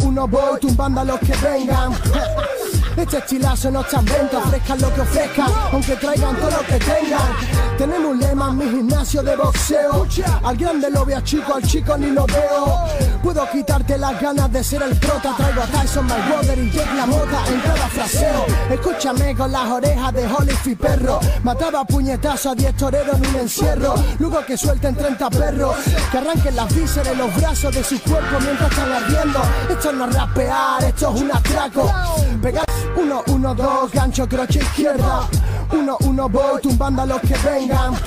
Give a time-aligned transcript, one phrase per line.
[0.00, 1.92] Uno, voy tumbando a los que vengan.
[2.98, 7.68] Este estilazo no está en ofrezcan lo que ofrezcan, aunque traigan todo lo que tengan.
[7.78, 10.06] Tenemos un lema en mi gimnasio de boxeo.
[10.42, 12.86] Al grande lo veo chico, al chico ni lo veo.
[13.22, 15.32] Puedo quitarte las ganas de ser el prota.
[15.36, 18.46] Traigo a Tyson, Mayweather y Jake La Mota en cada fraseo.
[18.68, 21.20] Escúchame con las orejas de Holyfield perro.
[21.44, 23.94] Mataba puñetazo a 10 toreros en un encierro.
[24.18, 25.76] Luego que suelten 30 perros.
[26.10, 29.40] Que arranquen las vísceras y los brazos de su cuerpo mientras están ardiendo.
[29.70, 31.92] Esto no es rapear, esto es un atraco.
[32.98, 35.28] Uno, uno, dos, gancho, croche izquierda.
[35.72, 37.94] Uno, uno, voy tumbando a los que vengan.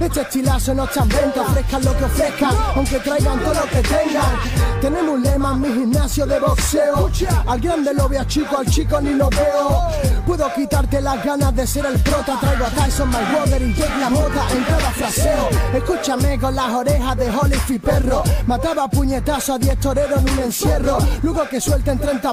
[0.00, 3.82] Este estilazo no está en venta, ofrezcan lo que ofrezcan, aunque traigan todo lo que
[3.82, 4.34] tengan.
[4.80, 7.10] Tenemos un lema en mi gimnasio de boxeo.
[7.46, 9.88] Al grande lo veo chico, al chico ni lo veo.
[10.26, 12.38] Puedo quitarte las ganas de ser el prota.
[12.40, 15.48] Traigo a Tyson, Mayweather y Jake La Mota en cada fraseo.
[15.74, 18.22] Escúchame con las orejas de Holyfield perro.
[18.46, 20.96] Mataba puñetazo a 10 toreros en un encierro.
[21.22, 22.32] Luego que suelten 30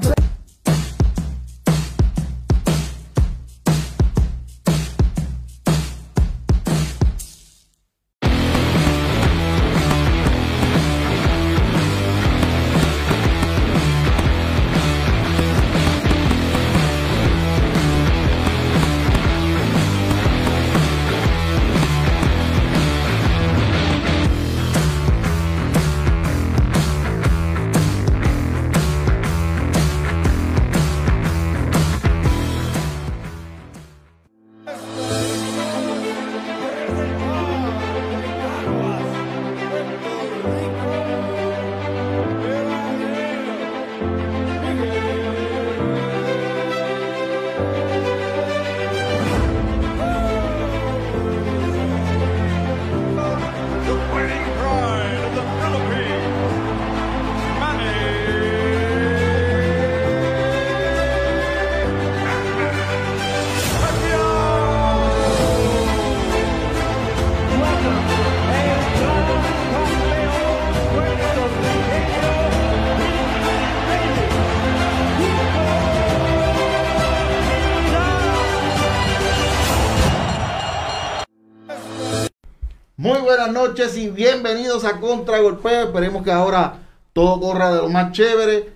[83.52, 85.86] noches y bienvenidos a Contragolpeo.
[85.86, 86.80] Esperemos que ahora
[87.14, 88.72] todo corra de lo más chévere.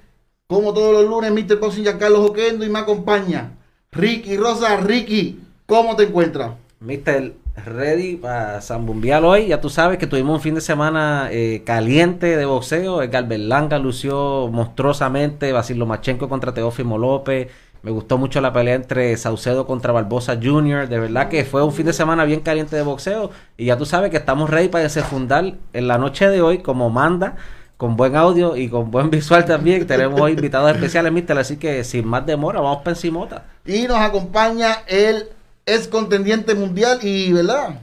[0.47, 1.59] Como todos los lunes, Mr.
[1.59, 3.51] Boxing Carlos Oquendo y me acompaña
[3.91, 4.77] Ricky Rosa.
[4.77, 6.51] Ricky, ¿cómo te encuentras?
[6.79, 7.33] Mister,
[7.65, 9.47] ready para zambumbiar hoy.
[9.47, 13.01] Ya tú sabes que tuvimos un fin de semana eh, caliente de boxeo.
[13.01, 15.51] Edgar Berlanga lució monstruosamente.
[15.51, 17.47] Basil Lomachenko contra Teófimo López.
[17.83, 20.87] Me gustó mucho la pelea entre Saucedo contra Barbosa Jr.
[20.87, 23.31] De verdad que fue un fin de semana bien caliente de boxeo.
[23.57, 26.91] Y ya tú sabes que estamos ready para desenfundar en la noche de hoy como
[26.91, 27.37] manda.
[27.77, 29.87] Con buen audio y con buen visual también.
[29.87, 31.35] Tenemos hoy invitados especiales, Mister.
[31.39, 33.45] Así que sin más demora, vamos para encimota.
[33.65, 35.29] Y nos acompaña el
[35.65, 37.79] ex contendiente mundial y, ¿verdad?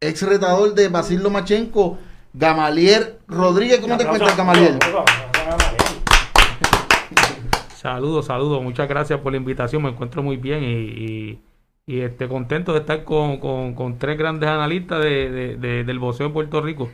[0.00, 1.98] Ex retador de Basil Lomachenko,
[2.32, 3.80] Gamaliel Rodríguez.
[3.80, 4.78] ¿Cómo te encuentras, Gamaliel?
[7.80, 8.60] Saludos, saludos.
[8.60, 9.82] Muchas gracias por la invitación.
[9.82, 11.40] Me encuentro muy bien y, y,
[11.86, 15.98] y, este, contento de estar con, con- con tres grandes analistas de, de- de- del
[16.00, 16.90] boxeo en Puerto Rico.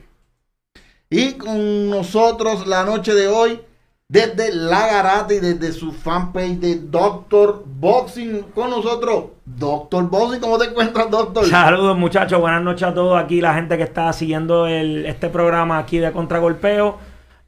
[1.09, 3.61] Y con nosotros la noche de hoy,
[4.09, 10.41] desde La Garata y desde su fanpage de Doctor Boxing, con nosotros, Doctor Boxing.
[10.41, 11.47] ¿Cómo te encuentras, Doctor?
[11.47, 15.79] Saludos muchachos, buenas noches a todos aquí, la gente que está siguiendo el- este programa
[15.79, 16.99] aquí de Contragolpeo.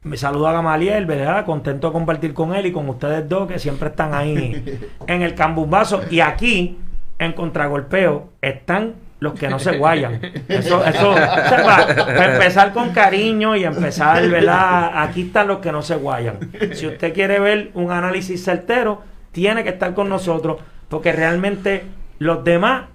[0.07, 1.45] Me saludo a Gamaliel, ¿verdad?
[1.45, 5.35] Contento de compartir con él y con ustedes dos que siempre están ahí en el
[5.35, 6.01] cambumbazo.
[6.09, 6.77] Y aquí,
[7.19, 10.21] en Contragolpeo, están los que no se guayan.
[10.47, 14.91] Eso, eso, o sea, para, empezar con cariño y empezar, ¿verdad?
[15.03, 16.37] Aquí están los que no se guayan.
[16.73, 19.01] Si usted quiere ver un análisis certero,
[19.31, 20.57] tiene que estar con nosotros,
[20.87, 21.83] porque realmente
[22.19, 22.85] los demás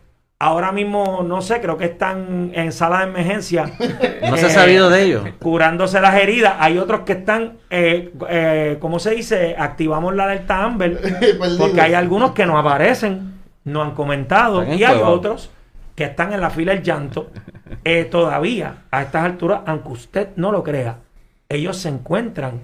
[0.42, 3.72] ahora mismo, no sé, creo que están en sala de emergencia.
[4.28, 5.24] No se ha eh, sabido de ellos.
[5.38, 6.54] Curándose las heridas.
[6.58, 9.54] Hay otros que están, eh, eh, ¿cómo se dice?
[9.58, 11.00] Activamos la alerta Amber.
[11.20, 11.58] Perdido.
[11.58, 13.34] porque hay algunos que no aparecen,
[13.64, 14.64] no han comentado.
[14.64, 15.50] Y hay otros
[15.94, 17.30] que están en la fila del llanto.
[18.10, 20.98] todavía, a estas alturas, aunque usted no lo crea,
[21.48, 22.62] ellos se encuentran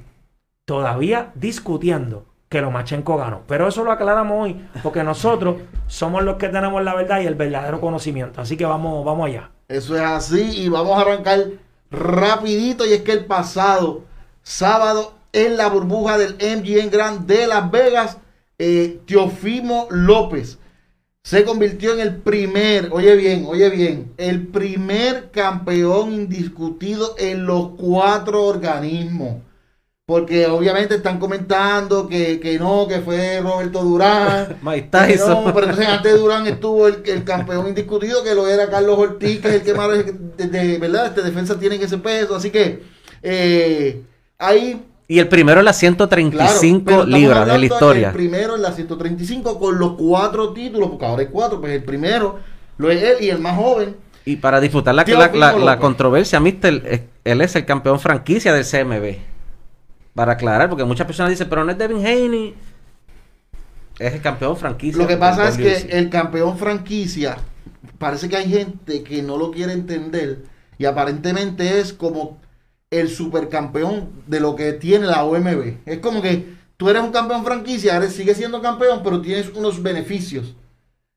[0.64, 3.42] todavía discutiendo que Lomachenko ganó.
[3.46, 5.56] Pero eso lo aclaramos hoy, porque nosotros
[5.86, 8.40] somos los que tenemos la verdad y el verdadero conocimiento.
[8.40, 9.50] Así que vamos, vamos allá.
[9.68, 11.44] Eso es así y vamos a arrancar
[11.90, 14.02] rapidito y es que el pasado
[14.42, 18.18] sábado en la burbuja del MGM Grand de Las Vegas,
[18.58, 20.58] eh, Teofimo López
[21.28, 27.72] se convirtió en el primer, oye bien, oye bien, el primer campeón indiscutido en los
[27.76, 29.42] cuatro organismos.
[30.08, 34.56] Porque obviamente están comentando que, que no, que fue Roberto Durán.
[34.62, 35.44] Mike Tyson.
[35.44, 38.98] no, pero entonces antes de Durán estuvo el, el campeón indiscutido, que lo era Carlos
[38.98, 41.08] Ortiz, que es el que más de, de- ¿verdad?
[41.08, 42.34] Este defensa tiene ese peso.
[42.36, 42.82] Así que
[43.22, 44.00] eh,
[44.38, 48.08] ahí Y el primero en las Claro, 135 pero estamos libras de la historia.
[48.08, 51.84] El primero en la 135 con los cuatro títulos, porque ahora hay cuatro, pues el
[51.84, 52.38] primero
[52.78, 53.94] lo es él y el más joven.
[54.24, 59.37] Y para disfrutar la, la, la- controversia, Mister, él es el campeón franquicia del CMB.
[60.18, 62.52] Para aclarar, porque muchas personas dicen, pero no es Devin Haney.
[64.00, 65.00] Es el campeón franquicia.
[65.00, 67.36] Lo que pasa es que el campeón franquicia,
[67.98, 70.42] parece que hay gente que no lo quiere entender
[70.76, 72.40] y aparentemente es como
[72.90, 75.86] el supercampeón de lo que tiene la OMB.
[75.86, 79.80] Es como que tú eres un campeón franquicia, eres, sigues siendo campeón, pero tienes unos
[79.80, 80.56] beneficios.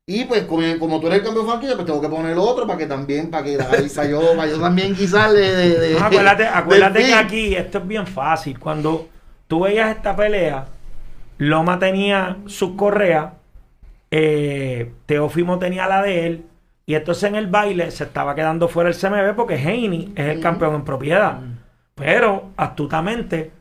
[0.06, 2.78] Y pues como, como tú eres el campeón franquicia, pues tengo que poner otro para
[2.78, 6.98] que también, para que para yo, para yo también guisarle de, de- No, acuérdate, acuérdate
[7.00, 7.14] que fin.
[7.14, 8.58] aquí esto es bien fácil.
[8.58, 9.08] Cuando
[9.46, 10.66] tú veías esta pelea,
[11.38, 13.32] Loma tenía sus correas,
[14.10, 16.46] eh, Teófimo tenía la de él,
[16.84, 20.40] y entonces en el baile se estaba quedando fuera el CMB porque Haney es el
[20.40, 21.38] campeón en propiedad.
[21.94, 23.52] Pero astutamente,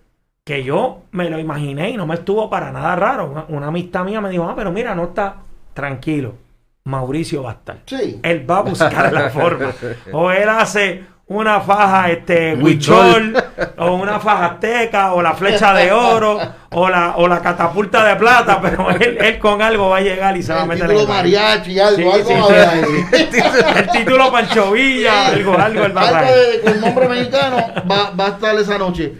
[0.43, 3.29] que yo me lo imaginé y no me estuvo para nada raro.
[3.29, 5.35] Una, una amistad mía me dijo, ah, pero mira, no está
[5.73, 6.35] tranquilo.
[6.83, 7.77] Mauricio va a estar.
[7.85, 8.19] Sí.
[8.23, 9.71] Él va a buscar la forma.
[10.13, 13.33] O él hace una faja este Huichol.
[13.77, 16.37] o una faja azteca, o la flecha de oro,
[16.71, 20.35] o la, o la catapulta de plata, pero él, él con algo va a llegar
[20.35, 21.37] y se va a el meter en título el baile.
[21.37, 22.53] mariachi, algo, Sí, algo sí, va a sí.
[22.53, 23.77] haber ahí.
[23.77, 27.57] El título Pancho Villa, algo, algo a Algo de- con nombre mexicano
[27.89, 29.13] va, va a estar esa noche.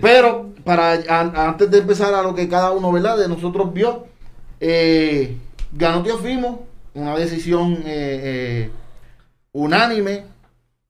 [0.00, 3.16] Pero para an- antes de empezar a lo que cada uno ¿verdad?
[3.16, 4.06] de nosotros vio,
[4.60, 5.36] eh,
[5.76, 8.70] ganó Teofimo, una decisión eh, eh,
[9.52, 10.24] unánime.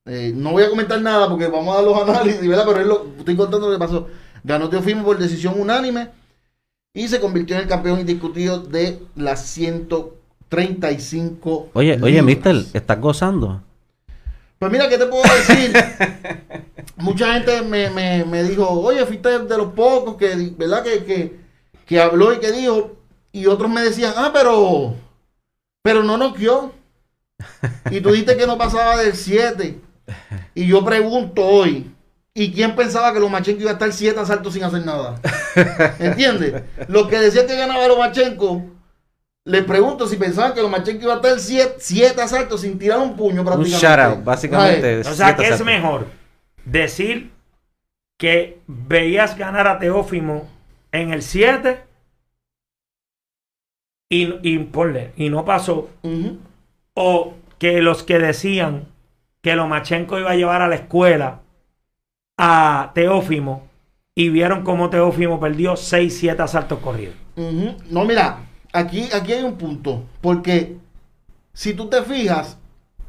[0.05, 2.63] Eh, no voy a comentar nada porque vamos a dar los análisis, ¿verdad?
[2.67, 4.07] Pero es lo, estoy contando lo que pasó.
[4.43, 6.09] Ganó Teofimo por decisión unánime
[6.93, 11.71] y se convirtió en el campeón indiscutido de las 135.
[11.73, 12.21] Oye, oye.
[12.21, 13.63] Mister, ¿estás gozando?
[14.57, 15.71] Pues mira, ¿qué te puedo decir?
[16.95, 20.83] Mucha gente me, me, me dijo, oye, fuiste de los pocos que, ¿verdad?
[20.83, 21.35] Que, que,
[21.85, 22.96] que habló y que dijo.
[23.37, 24.95] Y otros me decían, ah, pero,
[25.83, 26.73] pero no noqueó.
[27.91, 29.79] Y tú dijiste que no pasaba del 7.
[30.55, 31.93] Y yo pregunto hoy,
[32.33, 35.21] ¿y quién pensaba que Lomachenko iba a estar 7 asaltos sin hacer nada?
[35.99, 36.63] ¿Entiendes?
[36.87, 38.65] Los que decían que ganaba Lomachenko,
[39.45, 41.39] les pregunto si pensaban que Lomachenko iba a estar
[41.77, 43.87] 7 asaltos sin tirar un puño Un prácticamente.
[43.87, 45.01] shout out, básicamente.
[45.01, 46.07] O sea, que es mejor
[46.65, 47.31] decir
[48.17, 50.49] que veías ganar a Teófimo
[50.91, 51.86] en el 7
[54.09, 55.89] y, y, ponle, y no pasó.
[56.93, 58.85] O que los que decían
[59.41, 61.41] que Lomachenko iba a llevar a la escuela
[62.37, 63.67] a Teófimo
[64.15, 67.15] y vieron cómo Teófimo perdió 6, 7 asaltos corridos.
[67.89, 68.39] No, mira,
[68.73, 70.03] aquí, aquí hay un punto.
[70.21, 70.77] Porque
[71.53, 72.57] si tú te fijas,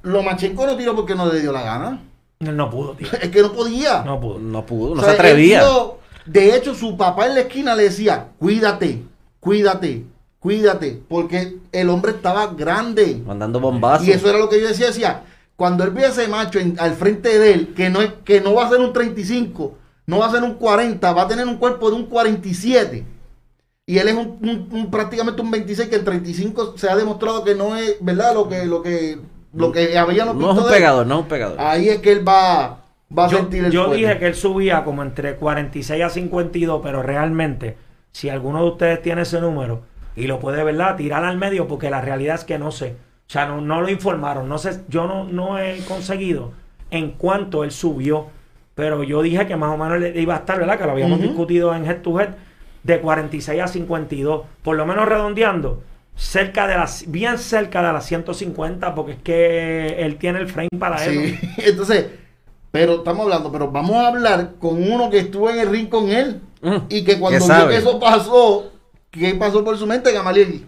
[0.02, 2.02] Lomachenko no tiró porque no le dio la gana.
[2.40, 3.08] Él no pudo, tío.
[3.22, 4.02] Es que no podía.
[4.04, 4.38] No pudo.
[4.38, 5.60] No pudo, no O sea, se atrevía.
[5.60, 9.02] tío, de hecho, su papá en la esquina le decía, cuídate,
[9.40, 10.04] cuídate,
[10.40, 11.00] cuídate.
[11.08, 13.22] Porque el hombre estaba grande.
[13.26, 14.06] Mandando bombazos.
[14.06, 15.22] Y eso era lo que yo decía, decía,
[15.56, 18.40] cuando él ve a ese macho en- al frente de él, que no, es, que
[18.40, 19.74] no va a ser un 35,
[20.06, 23.04] no va a ser un 40, va a tener un cuerpo de un 47.
[23.86, 27.42] Y él es un, un- un- prácticamente un 26, que el 35 se ha demostrado
[27.42, 28.34] que no es, ¿verdad?
[28.34, 29.18] Lo que, lo que,
[29.54, 31.58] lo que había No es un pegador, no es un pegador.
[31.58, 32.84] Ahí es que él va,
[33.18, 36.80] va a Yo, sentir el yo dije que él subía como entre 46 a 52,
[36.82, 37.76] pero realmente,
[38.12, 39.82] si alguno de ustedes tiene ese número
[40.18, 40.96] y lo puede, ¿verdad?
[40.96, 42.96] Tirar al medio, porque la realidad es que no sé.
[43.26, 44.48] O sea, no, no lo informaron.
[44.48, 46.52] No sé, yo no, no he conseguido
[46.90, 48.26] en cuánto él subió,
[48.74, 50.78] pero yo dije que más o menos le iba a estar, ¿verdad?
[50.78, 52.30] Que lo habíamos discutido en Head to Head,
[52.82, 55.82] de 46 a 52, por lo menos redondeando.
[56.16, 60.68] Cerca de las, bien cerca de las 150, porque es que él tiene el frame
[60.78, 61.12] para eso.
[61.12, 62.06] Sí, entonces,
[62.72, 66.08] pero estamos hablando, pero vamos a hablar con uno que estuvo en el ring con
[66.08, 68.72] él Mm, y que cuando ¿qué vio que eso pasó,
[69.18, 70.64] ¿qué pasó por su mente, Gamaliel?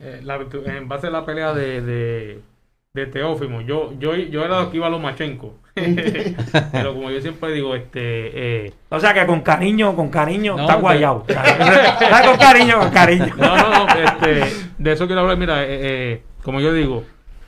[0.00, 2.40] Eh, la- en base a la pelea de, de,
[2.94, 5.54] de Teófimo, yo, yo, yo era lo que iba a Lomachenko.
[5.74, 8.66] Pero como yo siempre digo, este.
[8.66, 11.24] eh, O sea que con cariño, con cariño, No, está guayado.
[11.26, 13.34] está con cariño, con cariño.
[13.38, 15.38] no, no, no, este, de eso quiero hablar.
[15.38, 17.04] Mira, eh, eh, como yo digo,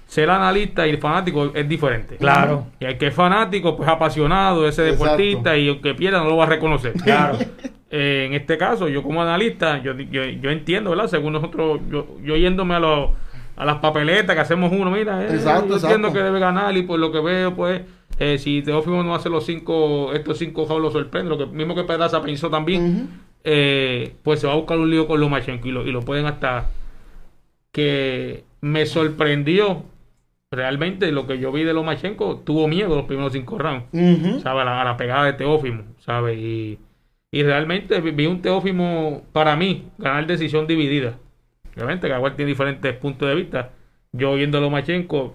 [0.06, 2.16] ser analista y el fanático es diferente.
[2.16, 2.68] Claro.
[2.80, 5.04] Y el que es fanático, pues apasionado, ese Exacto.
[5.04, 6.92] deportista, y el que pierda no lo va a reconocer.
[6.94, 7.36] Claro.
[7.96, 11.06] Eh, en este caso, yo como analista, yo, yo, yo entiendo, ¿verdad?
[11.06, 13.10] Según nosotros, yo, yo yéndome a, los
[13.56, 16.12] a las papeletas que hacemos uno, mira, eh, Exacto, yo entiendo exacto.
[16.12, 17.82] que debe ganar y por lo que veo, pues,
[18.18, 21.74] Eh, si Teófimo no hace los cinco, estos cinco jaulos lo sorprende, lo que mismo
[21.74, 23.08] que Pedaza pensó también,
[23.44, 26.26] eh, pues se va a buscar un lío con Lomachenko y lo, y lo pueden
[26.26, 26.66] hasta
[27.72, 29.84] que me sorprendió
[30.50, 34.40] realmente lo que yo vi de Lomachenko, tuvo miedo los primeros cinco rounds, Ujú.
[34.40, 34.60] ¿sabe?
[34.62, 36.34] A la, a la pegada de Teófimo, ¿sabe?
[36.36, 36.78] Y,
[37.34, 41.18] y realmente vi- un Teófimo, para mí, ganar decisión dividida.
[41.76, 43.70] Obviamente, cada cual tiene diferentes puntos de vista.
[44.12, 45.34] Yo viendo a Lomachenko,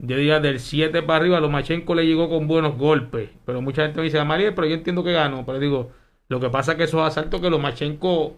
[0.00, 3.30] yo diría del 7 para arriba, Lomachenko le llegó con buenos golpes.
[3.46, 5.46] Pero mucha gente me dice, María, pero yo entiendo que ganó.
[5.46, 5.90] Pero digo,
[6.28, 8.36] lo que pasa es que esos asaltos que Lomachenko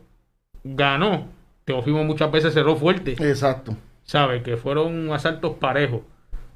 [0.63, 1.27] ganó,
[1.65, 3.13] Teófimo muchas veces cerró fuerte.
[3.19, 3.77] Exacto.
[4.05, 4.43] ¿Sabe?
[4.43, 6.03] Que fueron asaltos parejos.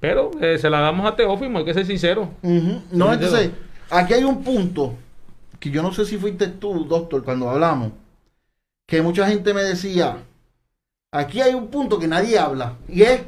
[0.00, 2.30] Pero eh, se la damos a Teófimo, hay que ser sincero.
[2.92, 3.50] No, entonces,
[3.90, 4.94] aquí hay un punto
[5.64, 7.92] que yo no sé si fuiste tú, doctor, cuando hablamos,
[8.86, 10.18] que mucha gente me decía,
[11.12, 13.22] aquí hay un punto que nadie habla, y es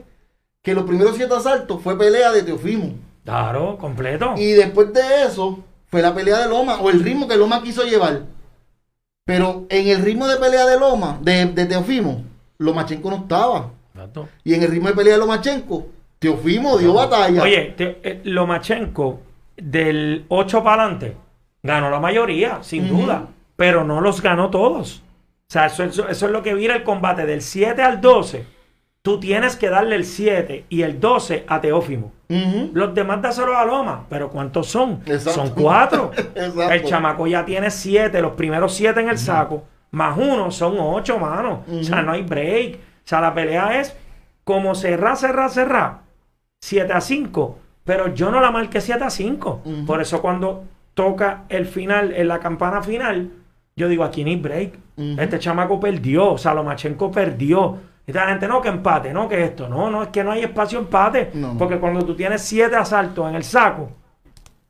[0.62, 2.94] que los primeros siete asaltos fue pelea de Teofimo.
[3.24, 4.34] Claro, completo.
[4.36, 7.84] Y después de eso, fue la pelea de Loma, o el ritmo que Loma quiso
[7.84, 8.22] llevar.
[9.24, 12.22] Pero en el ritmo de pelea de Loma, de, de Teofimo,
[12.58, 13.70] Lomachenko no estaba.
[13.94, 14.28] Exacto.
[14.44, 15.86] Y en el ritmo de pelea de Lomachenko,
[16.18, 17.42] Teofimo dio batalla.
[17.42, 19.20] Oye, te- eh, Lomachenko,
[19.56, 21.16] del 8 para adelante,
[21.66, 23.02] ganó la mayoría, sin Ujú.
[23.02, 25.02] duda, pero no los ganó todos.
[25.48, 28.44] O sea, eso, eso- eso es lo que vira el combate del 7 al 12.
[29.02, 32.12] Tú tienes que darle el 7 y el 12 a Teófimo.
[32.28, 32.70] Ujú.
[32.74, 35.00] Los demás dáselo a Loma, pero ¿cuántos son?
[35.06, 35.30] Exacto.
[35.32, 36.10] Son cuatro.
[36.34, 36.70] Exacto.
[36.72, 41.18] El chamaco ya tiene siete, los primeros siete en el saco, más uno son ocho,
[41.20, 41.62] mano.
[41.70, 42.74] O sea, no hay break.
[42.76, 43.94] O sea, la pelea es
[44.42, 45.98] como cerrar, cerrar, cerrar.
[46.60, 47.58] 7 a 5.
[47.84, 49.60] Pero yo no la marqué 7 a 5.
[49.64, 49.86] Ujú.
[49.86, 50.64] Por eso cuando
[50.96, 53.30] toca el final, en la campana final,
[53.76, 54.78] yo digo, aquí hay break.
[54.96, 55.20] Ujú.
[55.20, 57.76] Este chamaco perdió, o sea, Lomachenko perdió.
[58.06, 59.68] Y la gente, no, que empate, no, que esto.
[59.68, 61.32] No, no, es que no hay espacio empate.
[61.34, 61.54] No.
[61.58, 63.90] Porque cuando tú tienes siete asaltos en el saco,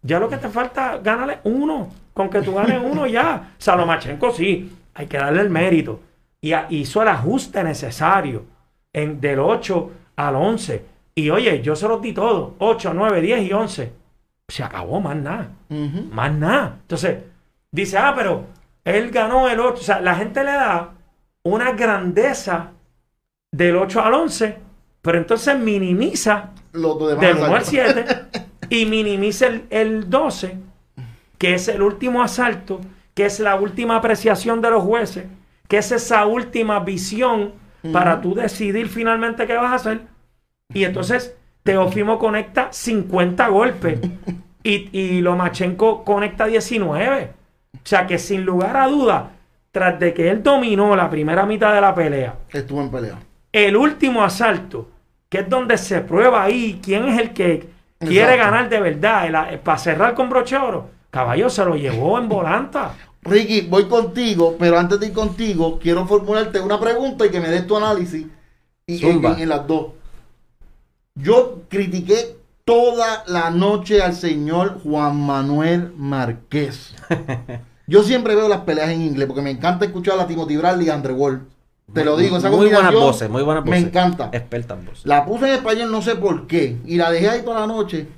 [0.02, 1.88] ya lo que te falta, gánale uno.
[2.12, 3.52] Con que tú ganes uno ya.
[3.58, 6.00] Salomachenko sí, hay que darle el mérito.
[6.40, 8.44] Y a- hizo el ajuste necesario
[8.92, 10.84] en, del 8 al 11.
[11.14, 12.54] Y oye, yo se los di todo.
[12.58, 13.92] 8, 9, 10 y 11.
[14.48, 15.50] Se acabó más nada.
[15.68, 16.78] Más nada.
[16.82, 17.18] Entonces,
[17.70, 18.46] dice, ah, pero
[18.84, 19.74] él ganó el 8.
[19.74, 20.92] O sea, la gente le da
[21.42, 22.72] una grandeza
[23.52, 24.58] del 8 al 11,
[25.02, 28.04] pero entonces minimiza Los demás del 1 al asaltos.
[28.30, 30.58] 7 y minimiza el, el 12,
[31.38, 32.80] que es el último asalto,
[33.14, 35.26] que es la última apreciación de los jueces,
[35.68, 37.54] que es esa última visión
[37.92, 40.00] para tú decidir finalmente qué vas a hacer.
[40.74, 43.98] Y entonces Teofimo conecta 50 golpes
[44.62, 47.30] y, y Lomachenko conecta 19.
[47.74, 49.32] O sea que sin lugar a duda,
[49.70, 53.18] tras de que él dominó la primera mitad de la pelea, Estuvo en pelea.
[53.52, 54.88] el último asalto,
[55.28, 57.68] que es donde se prueba ahí quién es el que
[57.98, 58.44] quiere Exacto.
[58.44, 62.28] ganar de verdad, el- para cerrar con broche de oro, caballo se lo llevó en
[62.28, 62.92] volanta.
[63.22, 67.48] Ricky, voy contigo, pero antes de ir contigo, quiero formularte una pregunta y que me
[67.48, 68.24] des tu análisis
[68.86, 69.32] y, en, Zumba.
[69.34, 69.86] en- en las dos.
[71.16, 76.94] Yo critiqué toda la noche al señor Juan Manuel Márquez.
[77.86, 80.90] Yo siempre veo las peleas en inglés porque me encanta escuchar a Timothy Bradley y
[80.90, 81.46] Andre Wall.
[81.92, 83.84] Te lo digo, esa Muy buenas voces, muy buenas Me voces.
[83.86, 84.28] encanta.
[84.32, 85.06] Expertas voces.
[85.06, 86.78] La puse en español, no sé por qué.
[86.84, 88.08] Y la dejé ahí toda la noche.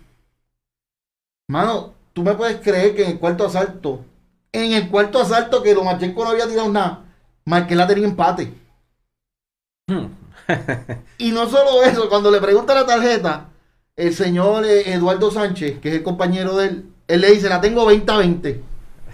[1.49, 4.05] Mano, tú me puedes creer que en el cuarto asalto,
[4.53, 7.05] en el cuarto asalto que Lomachenko no había tirado nada,
[7.45, 8.53] Marqués la tenía empate.
[9.87, 10.07] Hmm.
[11.19, 13.49] Y no solo eso, cuando le pregunta la tarjeta,
[13.97, 17.61] el señor eh, Eduardo Sánchez, que es el compañero de él, él le dice, la
[17.61, 18.63] tengo 20 a 20.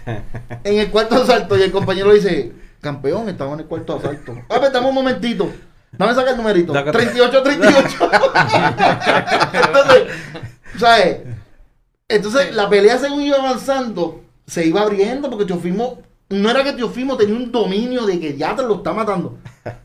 [0.63, 2.51] En el cuarto asalto, y el compañero le dice,
[2.81, 4.35] campeón, estamos en el cuarto asalto.
[4.49, 5.51] Ah, pues dame un momentito.
[5.97, 6.73] Dame sacar el numerito.
[6.73, 6.97] Sácate.
[6.97, 8.09] 38 38.
[9.53, 10.03] Entonces,
[10.77, 11.17] ¿sabes?
[12.07, 17.17] Entonces, la pelea según iba avanzando, se iba abriendo porque Teofimo, no era que Teofimo
[17.17, 19.37] tenía un dominio de que ya te lo está matando,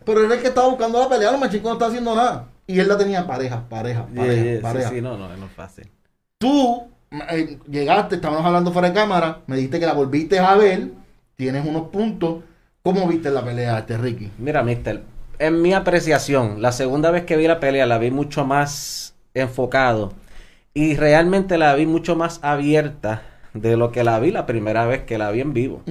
[0.05, 2.47] pero era el que estaba buscando la pelea, los machicos no está haciendo nada.
[2.67, 4.89] Y él la tenía pareja, pareja, Yeah, pareja, yeah, sí, pareja.
[4.91, 5.89] sí, no, no, no es fácil.
[6.39, 6.85] Tú
[7.31, 10.89] eh, llegaste, estábamos hablando fuera de cámara, me dijiste que la volviste a ver,
[11.37, 12.45] tienes unos puntos.
[12.83, 14.31] ¿Cómo viste la pelea este Ricky?
[14.39, 15.03] Mira, mister,
[15.39, 20.13] en mi apreciación, la segunda vez que vi la pelea la vi mucho más enfocado
[20.73, 23.23] y realmente la vi mucho más abierta
[23.53, 25.83] de lo que la vi la primera vez que la vi en vivo.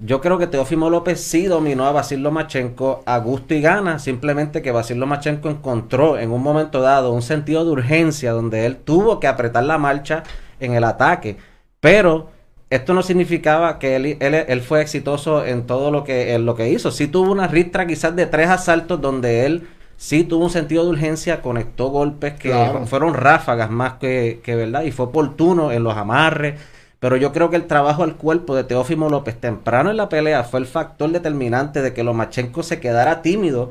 [0.00, 4.62] Yo creo que Teófimo López sí dominó a Basil Lomachenko a gusto y gana, simplemente
[4.62, 9.18] que Basil Lomachenko encontró en un momento dado un sentido de urgencia donde él tuvo
[9.18, 10.22] que apretar la marcha
[10.60, 11.36] en el ataque.
[11.80, 12.30] Pero
[12.70, 16.54] esto no significaba que él, él, él fue exitoso en todo lo que, en lo
[16.54, 16.92] que hizo.
[16.92, 20.90] Sí tuvo una ristra quizás de tres asaltos donde él sí tuvo un sentido de
[20.90, 22.86] urgencia, conectó golpes que Claro.
[22.86, 26.54] fueron ráfagas más que, que verdad, y fue oportuno en los amarres.
[27.00, 30.42] Pero yo creo que el trabajo al cuerpo de Teófimo López temprano en la pelea
[30.44, 33.70] fue el factor determinante de que Lomachenko se quedara tímido.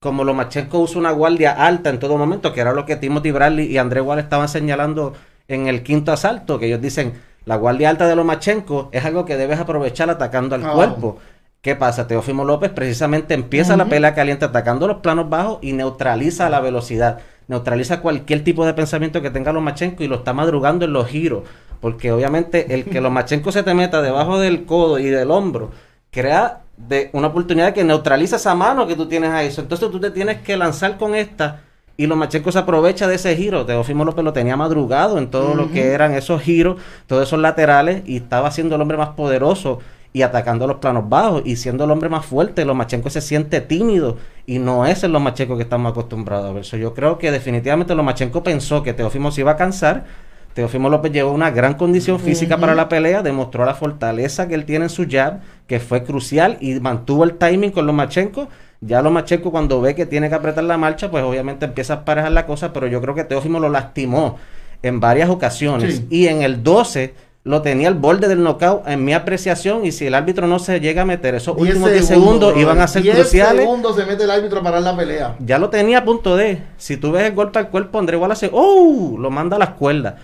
[0.00, 3.66] Como Lomachenko usa una guardia alta en todo momento, que era lo que Timothy Bradley
[3.66, 5.14] y André Wall estaban señalando
[5.48, 9.36] en el quinto asalto, que ellos dicen, la guardia alta de Lomachenko es algo que
[9.36, 10.72] debes aprovechar atacando al Ah.
[10.74, 11.18] cuerpo.
[11.60, 12.06] ¿Qué pasa?
[12.06, 17.18] Teófimo López precisamente empieza la pelea caliente atacando los planos bajos y neutraliza la velocidad.
[17.48, 21.44] Neutraliza cualquier tipo de pensamiento que tenga Lomachenko y lo está madrugando en los giros.
[21.84, 25.70] Porque obviamente el que Lomachenko se te meta debajo del codo y del hombro
[26.10, 29.52] crea de una oportunidad que neutraliza esa mano que tú tienes ahí.
[29.54, 31.60] Entonces tú te tienes que lanzar con esta
[31.98, 33.66] y Lomachenko se aprovecha de ese giro.
[33.66, 38.02] Teófimo López lo tenía madrugado en todo lo que eran esos giros, todos esos laterales
[38.06, 39.80] y estaba siendo el hombre más poderoso
[40.14, 44.16] y atacando los planos bajos y siendo el hombre más fuerte, Lomachenko se siente tímido
[44.46, 46.64] y no es el Lomachenko que estamos acostumbrados a ver.
[46.64, 50.04] So, yo creo que definitivamente Lomachenko pensó que Teófimo se iba a cansar.
[50.54, 54.64] Teófimo López llevó una gran condición física para la pelea, demostró la fortaleza que él
[54.64, 58.48] tiene en su jab, que fue crucial y mantuvo el timing con Lomachenko.
[58.80, 62.30] Ya Lomachenko cuando ve que tiene que apretar la marcha, pues obviamente empieza a parejar
[62.30, 64.36] la cosa, pero yo creo que Teófimo lo lastimó
[64.82, 65.96] en varias ocasiones.
[65.96, 66.06] Sí.
[66.08, 70.06] Y en el 12 lo tenía al borde del knockout en mi apreciación y si
[70.06, 73.02] el árbitro no se llega a meter esos 10 últimos 10 segundos iban a ser
[73.02, 73.62] 10 cruciales.
[73.62, 75.36] segundos se mete el árbitro a parar la pelea.
[75.40, 76.62] Ya lo tenía a punto de.
[76.76, 79.16] Si tú ves el golpe al cuerpo, André Wallace, ¡oh!
[79.18, 80.14] Lo manda a las cuerdas.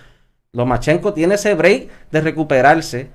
[0.53, 3.09] Lomachenko tiene ese break de recuperarse.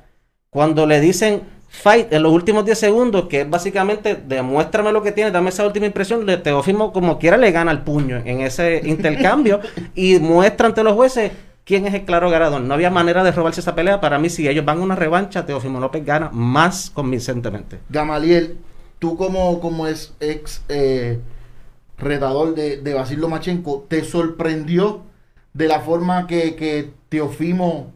[0.49, 5.12] Cuando le dicen fight en los últimos 10 segundos, que es básicamente demuéstrame lo que
[5.12, 8.81] tiene, dame esa última impresión, le Teófimo como quiera le gana el puño en ese
[8.85, 9.61] intercambio
[9.95, 11.33] y muestra ante los jueces
[11.64, 12.62] quién es el claro ganador.
[12.62, 14.00] No había manera de robarse esa pelea.
[14.00, 17.81] Para mí, si ellos van a una revancha, Teófimo López gana más convincentemente.
[17.90, 18.57] Gamaliel,
[18.99, 21.19] tú como, como es ex eh,
[21.99, 25.02] retador de, de Basil Lomachenko, ¿te sorprendió
[25.52, 27.93] de la forma que, que Teofimo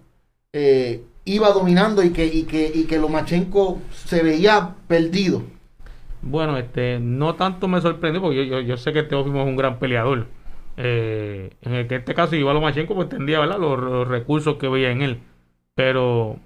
[0.52, 5.43] eh, iba dominando y que, y, que, y que Lomachenko se veía perdido?
[6.23, 9.79] Bueno, este, no tanto me sorprendió porque yo, yo, sé que Teófimo es un gran
[9.79, 10.27] peleador.
[10.77, 13.59] Eh, en el que este caso iba Lomachenko, pues entendía ¿verdad?
[13.59, 15.20] Los, recursos que veía en él.
[15.75, 16.38] Pero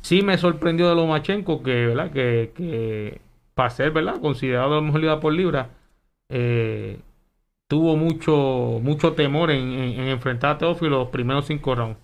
[0.00, 2.10] sí me sorprendió de Lomachenko que, ¿verdad?
[2.12, 3.20] Que, que
[3.54, 4.20] para ser ¿verdad?
[4.20, 5.70] considerado la mejor libra por libra,
[6.28, 6.98] eh,
[7.68, 11.98] tuvo mucho, mucho temor en, en- en enfrentar a Teófilo los primeros cinco rounds.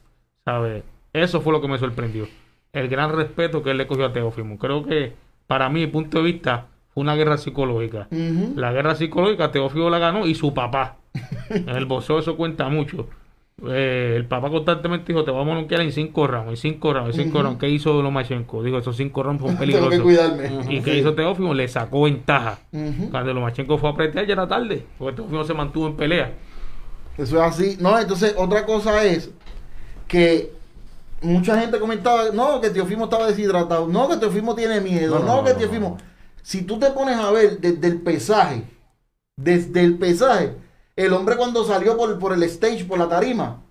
[0.45, 0.83] ¿sabes?
[1.13, 2.27] Eso fue lo que me sorprendió.
[2.73, 4.59] El gran respeto que él le cogió a Teófimo.
[4.59, 5.13] Creo que,
[5.47, 8.09] para mí, punto de vista, fue una guerra psicológica.
[8.57, 10.97] La guerra psicológica, Teófilo la ganó y su papá.
[11.51, 13.09] En el boxeo eso cuenta mucho.
[13.69, 17.17] Eh, el papá constantemente dijo: Te vamos a noquear en cinco rounds, en cinco rounds,
[17.19, 17.47] en cinco Ujú.
[17.47, 17.61] rounds.
[17.61, 18.63] ¿Qué hizo Lomachenko?
[18.63, 20.03] Dijo: Esos cinco rounds son Tengo que peligrosos.
[20.03, 20.51] cuidarme.
[20.75, 21.53] ¿Y qué hizo Teófimo?
[21.55, 22.59] Le sacó ventaja.
[22.73, 23.11] Ujú.
[23.11, 26.33] Cuando Lomachenko fue a apretar ya era tarde, porque Teófimo se mantuvo en pelea.
[27.19, 27.77] Eso es así.
[27.81, 29.31] No, entonces otra cosa es
[30.09, 30.53] que
[31.23, 35.37] mucha gente comentaba, no, que Teofimo estaba deshidratado, no, que Teofimo tiene miedo, No, no,
[35.37, 35.99] no, que Teofimo...
[36.43, 38.63] Si tú te pones a ver desde el pesaje,
[39.37, 40.55] desde el pesaje,
[40.97, 43.63] el hombre cuando salió por, por el stage, por la tarima,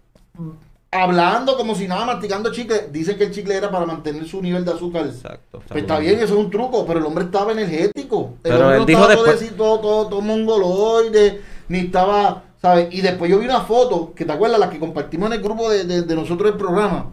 [0.91, 4.65] hablando como si nada, masticando chicle, dice que el chicle era para mantener su nivel
[4.65, 5.05] de azúcar.
[5.05, 5.62] Exacto.
[5.67, 8.34] Pues está bien, eso es un truco, pero el hombre estaba energético.
[8.43, 12.43] El Pero hombre él no dijo estaba todo, después- todo, todo, todo mongoloide, ni estaba,
[12.62, 12.88] ¿sabes?
[12.91, 15.69] Y después yo vi una foto, que te acuerdas, la que compartimos en el grupo
[15.69, 17.05] de, de- de nosotros del programa.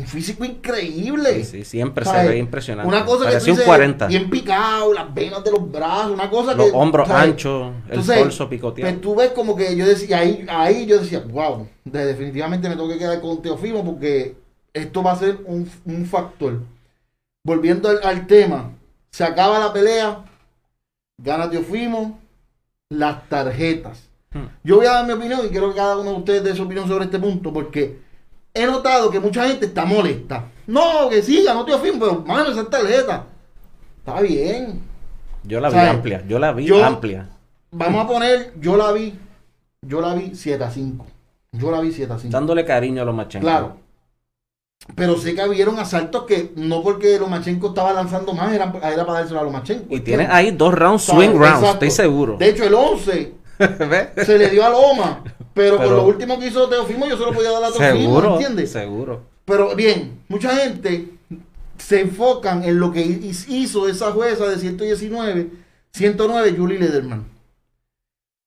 [0.00, 1.44] Un físico increíble.
[1.44, 2.88] Sí, sí, siempre se ve impresionante.
[2.88, 4.06] Una cosa que un dices, 40.
[4.06, 6.72] bien picado, las venas de los brazos, una cosa Los que...
[6.76, 7.22] hombros ¿sabes?
[7.24, 8.90] anchos, el Entonces, torso picoteado.
[8.90, 12.76] Pues tú ves como que yo decía, ahí, ahí yo decía, wow, de- definitivamente me
[12.76, 14.36] tengo que quedar con Teofimo porque
[14.72, 16.60] esto va a ser un, un factor.
[17.44, 18.72] Volviendo al, al tema,
[19.10, 20.24] se acaba la pelea,
[21.18, 22.18] gana Teofimo,
[22.88, 24.08] las tarjetas.
[24.32, 24.46] Hmm.
[24.62, 26.62] Yo voy a dar mi opinión y quiero que cada uno de ustedes dé su
[26.62, 27.98] opinión sobre este punto porque
[28.54, 30.46] he notado que mucha gente está molesta.
[30.66, 33.24] No, que sí, ganó Teofimo, pero mano, esa tarjeta.
[33.98, 34.82] Está bien.
[35.44, 37.28] Yo la vi amplia, yo la vi Yo- amplia.
[37.72, 39.18] Vamos a poner, yo la vi,
[39.82, 41.06] yo la vi 7 a 5.
[41.52, 42.32] Yo la vi 7 a 5.
[42.32, 43.46] Dándole cariño a los Machenko.
[43.46, 43.76] Claro.
[44.96, 49.20] Pero sé que habieron asaltos que no porque Lomachenko estaba lanzando más, eran, era para
[49.20, 49.84] dárselo a Lomachenko.
[49.94, 50.30] Y tiene ¿entiendes?
[50.30, 51.26] ahí dos rounds ¿Sabes?
[51.26, 51.72] swing rounds, Exacto.
[51.84, 52.36] estoy seguro.
[52.38, 54.26] De hecho, el 11 ¿Ves?
[54.26, 55.22] se le dio a Loma,
[55.54, 58.32] pero, Pero- lo último que hizo Teofimo, yo se lo podía dar a Teofimo, Seguro,
[58.34, 58.70] ¿entiendes?
[58.72, 59.22] seguro.
[59.44, 61.08] Pero bien, mucha gente
[61.78, 65.50] se enfocan en lo que hi- hizo esa jueza de 119,
[65.92, 67.26] 109, Julie Lederman.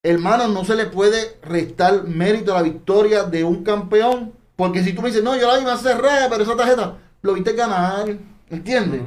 [0.05, 4.93] Hermano, no se le puede restar mérito a la victoria de un campeón, porque si
[4.93, 8.05] tú me dices, no, yo la vi más cerrada, pero esa tarjeta, lo viste ganar,
[8.49, 9.01] ¿entiendes?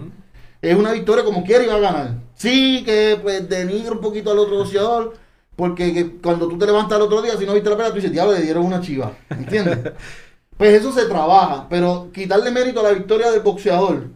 [0.62, 2.14] Es una victoria como quiera y va a ganar.
[2.34, 5.14] Sí, que pues denigra un poquito al otro boxeador,
[5.56, 7.96] Porque que cuando tú te levantas el otro día, si no viste la pelea, tú
[7.96, 9.12] dices, diablo, le dieron una chiva.
[9.30, 9.78] ¿Entiendes?
[10.56, 11.66] pues eso se trabaja.
[11.68, 14.08] Pero quitarle mérito a la victoria del boxeador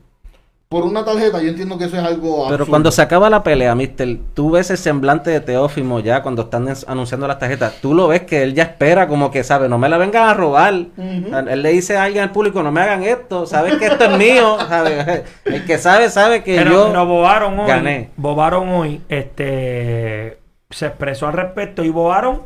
[0.72, 2.44] por una tarjeta, yo entiendo que eso es algo.
[2.44, 2.66] Pero absurdo.
[2.70, 6.68] cuando se acaba la pelea, mister, tú ves el semblante de Teófimo ya cuando están
[6.86, 7.80] anunciando las tarjetas.
[7.82, 9.68] Tú lo ves que él ya espera como que, ¿sabes?
[9.68, 10.72] No me la vengan a robar.
[10.96, 13.46] Él le dice a alguien al público, no me hagan esto.
[13.46, 14.58] Sabes que esto es mío.
[14.68, 15.24] ¿sabes?
[15.44, 18.10] El que sabe, sabe que Pero, yo pero Bobaron hoy, gané.
[18.16, 20.38] Bobaron hoy, este,
[20.70, 22.42] se expresó al respecto y Bobaron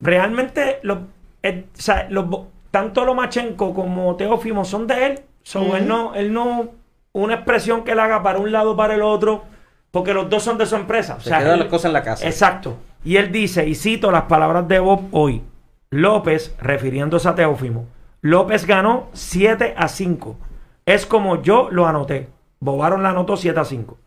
[0.00, 0.98] realmente, los,
[1.42, 2.26] eh, o sea, los
[2.70, 5.20] tanto Lomachenko como Teófimo son de él.
[5.42, 6.70] Son, él no, él no,
[7.12, 9.42] una expresión que él haga para un lado para el otro,
[9.90, 11.16] porque los dos son de su empresa.
[11.16, 12.26] O se sea, quedan él- las cosas en la casa.
[12.26, 12.76] Exacto.
[13.02, 15.42] Y él dice, y cito las palabras de Bob hoy,
[15.90, 17.86] López, refiriéndose a Teófimo,
[18.20, 20.36] López ganó 7 a 5.
[20.84, 22.28] Es como yo lo anoté.
[22.60, 23.98] Bobaron la anotó 7 a 5.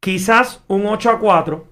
[0.00, 1.64] Quizás un 8 a 4,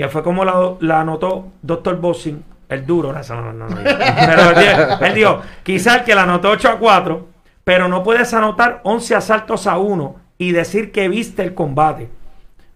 [0.00, 2.00] que fue como la, la anotó Dr.
[2.00, 6.68] Bossing, el duro, no, no, no, pero él, él dijo, quizás que la anotó 8
[6.68, 7.28] a 4,
[7.64, 12.08] pero no puedes anotar 11 asaltos a 1 y decir que viste el combate.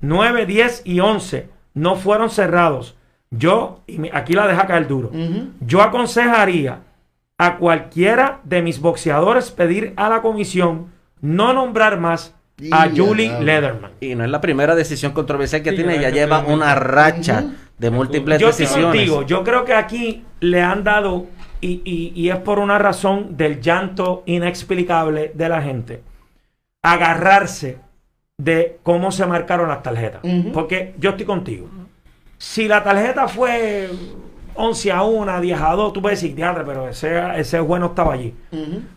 [0.00, 2.96] 9, 10 y 11 no fueron cerrados.
[3.30, 5.48] Yo, y aquí la deja caer duro, Ujú.
[5.60, 6.80] yo aconsejaría
[7.38, 12.34] a cualquiera de mis boxeadores pedir a la comisión no nombrar más
[12.70, 13.40] a Julie.
[13.40, 13.90] Leatherman.
[14.00, 17.44] Y no es la primera decisión controversial que Sí, tiene, ya lleva una racha
[17.78, 18.96] de múltiples Yo estoy decisiones.
[19.10, 21.26] contigo, yo creo que aquí le han dado,
[21.60, 26.02] y, y- y es por una razón del llanto inexplicable de la gente,
[26.82, 27.78] agarrarse
[28.38, 30.20] de cómo se marcaron las tarjetas.
[30.52, 31.68] Porque yo estoy contigo.
[32.38, 33.88] Si la tarjeta fue
[34.54, 37.86] 11 a 1, 10 a 2, tú puedes decir, diadre, pero ese, ese juez no
[37.86, 38.34] estaba allí.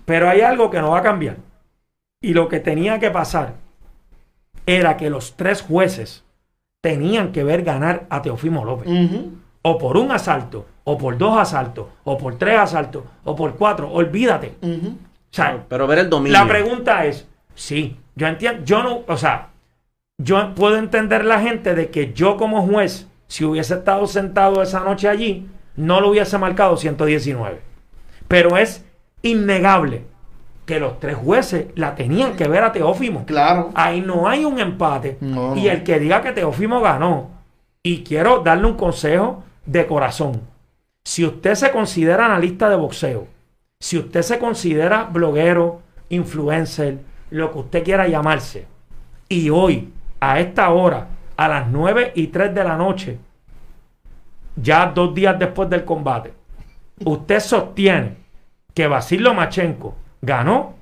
[0.05, 1.37] Pero hay algo que no va a cambiar.
[2.21, 3.53] Y lo que tenía que pasar
[4.65, 6.23] era que los tres jueces
[6.81, 8.87] tenían que ver ganar a Teofimo López.
[9.61, 13.91] O por un asalto, o por dos asaltos, o por tres asaltos, o por cuatro.
[13.91, 14.55] Olvídate.
[14.61, 14.95] O
[15.29, 16.37] sea, Pero ver el dominio.
[16.37, 19.49] la pregunta es, sí, yo entiendo, yo no, o sea,
[20.17, 24.79] yo puedo entender la gente de que yo como juez, si hubiese estado sentado esa
[24.79, 27.61] noche allí, no lo hubiese marcado 119.
[28.27, 28.85] Pero es
[29.21, 30.05] innegable
[30.67, 33.25] que los tres jueces la tenían que ver a Teófimo.
[33.25, 33.71] Claro.
[33.73, 35.17] Ahí no hay un empate.
[35.21, 37.29] No, y el que diga que Teófimo ganó,
[37.81, 40.41] y quiero darle un consejo de corazón.
[41.05, 43.27] Si usted se considera analista de boxeo,
[43.79, 46.99] si usted se considera bloguero, influencer,
[47.29, 48.67] lo que usted quiera llamarse,
[49.29, 53.19] y hoy, a esta hora, a las 9 y 3 de la noche,
[54.57, 56.33] ya dos días después del combate,
[57.05, 58.17] usted sostiene
[58.73, 60.75] que Basil Lomachenko ganó,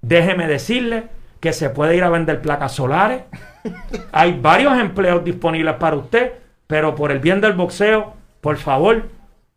[0.00, 1.04] déjeme decirle
[1.40, 3.22] que se puede ir a vender placas solares.
[4.12, 6.32] Hay varios empleos disponibles para usted,
[6.66, 9.08] pero por el bien del boxeo, por favor,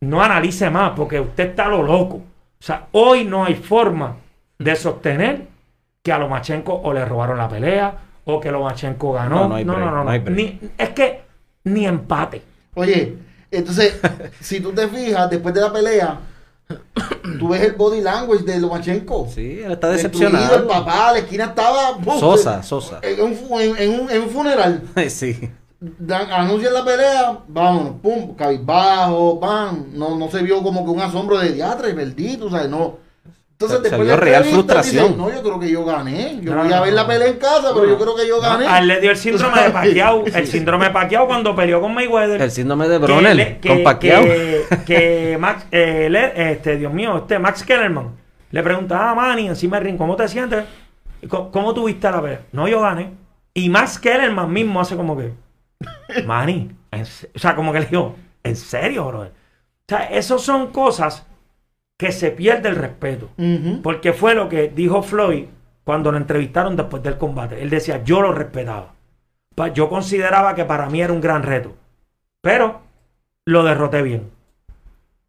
[0.01, 2.15] no analice más, porque usted está lo loco.
[2.17, 4.15] O sea, hoy no hay forma
[4.57, 5.47] de sostener
[6.03, 7.93] que a Lomachenko o le robaron la pelea,
[8.25, 9.35] o que Lomachenko ganó.
[9.35, 10.19] No, No, no hay no, no, no, no hay.
[10.21, 11.21] Ni- es que
[11.63, 12.41] ni empate.
[12.75, 13.15] Oye,
[13.51, 13.99] entonces,
[14.39, 16.19] si tú te fijas, después de la pelea,
[17.39, 19.27] tú ves el body language de Lomachenko.
[19.33, 20.55] Sí, él está decepcionado.
[20.55, 21.97] El papá, la esquina estaba.
[22.19, 22.99] Sosa, Sosa.
[23.01, 24.83] En un, en, en un, en un funeral.
[25.09, 25.49] sí.
[26.31, 29.85] Anuncian la pelea, vámonos, pum, cabizbajo, pam.
[29.93, 33.04] No, no se vio como que un asombro de diatre, bendito, o sea, no.
[33.57, 35.05] Entonces, Se- después vio de la real frustración.
[35.05, 36.39] dice, no, yo creo que yo gané.
[36.41, 36.95] Yo No, voy a ver no.
[36.97, 38.67] la pelea en casa, pero yo creo que yo gané.
[38.67, 40.25] A él le dio el síndrome de Pacquiao.
[40.25, 42.41] El síndrome de Pacquiao cuando peleó con Mayweather.
[42.41, 42.99] El síndrome de
[43.61, 44.23] que- con Pacquiao.
[44.23, 48.09] Que, que Max, eh, le- este, Dios mío, este Max Kellerman
[48.51, 50.65] le preguntaba a Manny encima del ring, ¿cómo te sientes?
[51.29, 52.41] ¿Cómo, cómo tuviste la pelea?
[52.51, 53.11] No, yo gané.
[53.53, 55.31] Y Max Kellerman mismo hace como que,
[56.25, 59.29] Manny, o sea, como que le dijo, ¿en serio, brother?
[59.31, 61.25] O sea, esas son cosas
[61.97, 63.29] que se pierde el respeto.
[63.81, 65.45] Porque fue lo que dijo Floyd
[65.83, 67.61] cuando lo entrevistaron después del combate.
[67.61, 68.93] Él decía, yo lo respetaba.
[69.73, 71.75] Yo consideraba que para mí era un gran reto.
[72.41, 72.81] Pero
[73.45, 74.31] lo derroté bien.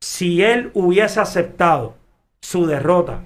[0.00, 1.94] Si él hubiese aceptado
[2.40, 3.20] su derrota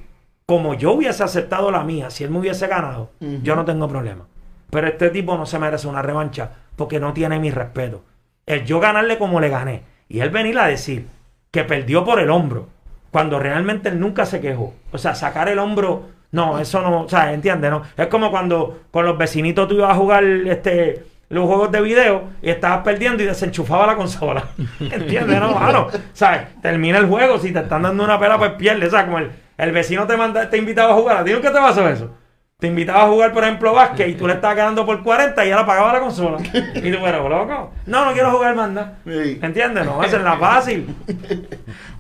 [0.46, 4.26] como yo hubiese aceptado la mía, si él me hubiese ganado, yo no tengo problema.
[4.70, 8.02] Pero este tipo no se merece una revancha porque no tiene mi respeto.
[8.46, 11.06] El yo ganarle como le gané y él venir a decir
[11.52, 12.68] que perdió por el hombro
[13.10, 14.74] cuando realmente él nunca se quejó.
[14.92, 17.70] O sea, sacar el hombro, no, eso no, o sea, ¿entiendes?
[17.70, 17.82] No?
[17.96, 22.24] Es como cuando con los vecinitos tú ibas a jugar este los juegos de video
[22.42, 24.48] y estabas perdiendo y desenchufaba la consola.
[24.80, 25.40] ¿Entiendes?
[25.40, 25.86] No, mano.
[26.12, 26.42] ¿Sabes?
[26.60, 28.88] Termina el juego, si te están dando una pela, pues pierdes.
[28.88, 31.50] O sea, como el, el vecino te manda, te invitaba a jugar, ¿a ti te
[31.50, 32.10] pasó eso?
[32.60, 35.48] Te invitaba a jugar, por ejemplo, básquet y tú le estabas quedando por 40 y
[35.48, 36.38] ya la pagaba la consola.
[36.42, 38.98] Y tú, pero loco, no, no quiero jugar más nada.
[39.04, 39.38] Sí.
[39.42, 39.84] ¿Entiendes?
[39.84, 40.94] No, esa es la fácil.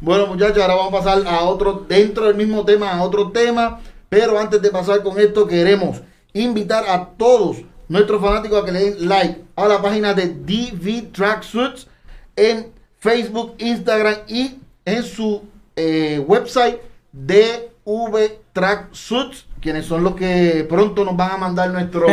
[0.02, 3.80] Bueno, muchachos, ahora vamos a pasar a otro, dentro del mismo tema, a otro tema.
[4.08, 6.00] Pero antes de pasar con esto, queremos
[6.32, 11.12] invitar a todos nuestros fanáticos a que le den like a la página de DV
[11.12, 11.86] Tracksuits
[12.34, 15.42] en Facebook, Instagram y en su
[15.76, 16.80] eh, website
[17.12, 22.06] DV Tracksuits, quienes son los que pronto nos van a mandar nuestro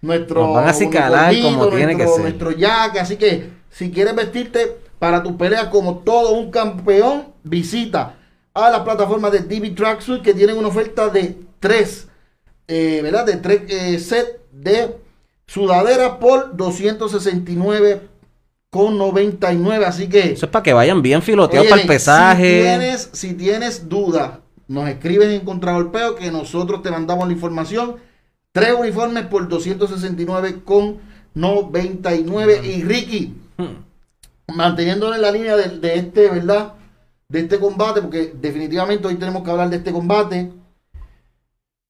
[0.00, 2.22] nuestro Nos van a uniformito, como tiene que nuestro- ser.
[2.22, 3.00] nuestro jaque.
[3.00, 8.14] Así que si quieres vestirte para tu pelea como todo un campeón, visita
[8.54, 12.08] a la plataforma de DB Tracksuit que tienen una oferta de tres,
[12.66, 13.24] eh, ¿verdad?
[13.26, 14.96] De tres eh, set de
[15.46, 18.00] sudadera por 269
[18.70, 19.84] con 99.
[19.86, 22.44] Así que Eso es para que vayan bien filoteados para el pesaje.
[22.58, 27.96] Si tienes, si tienes duda, nos escribes en Contragolpeo que nosotros te mandamos la información.
[28.52, 30.98] Tres uniformes por 269 con
[31.34, 32.60] 99.
[32.64, 33.34] Y Ricky,
[34.54, 36.74] manteniéndonos en la línea de, de este, ¿verdad?
[37.28, 40.52] De este combate, porque definitivamente hoy tenemos que hablar de este combate.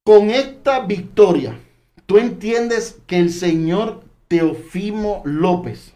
[0.05, 1.59] Con esta victoria,
[2.07, 5.95] tú entiendes que el señor Teofimo López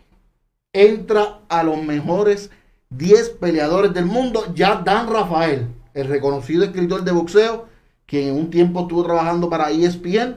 [0.73, 2.51] entra a los mejores
[2.91, 4.53] 10 peleadores del mundo.
[4.55, 7.67] Ya Dan Rafael, el reconocido escritor de boxeo,
[8.07, 10.37] que en un tiempo estuvo trabajando para ESPN,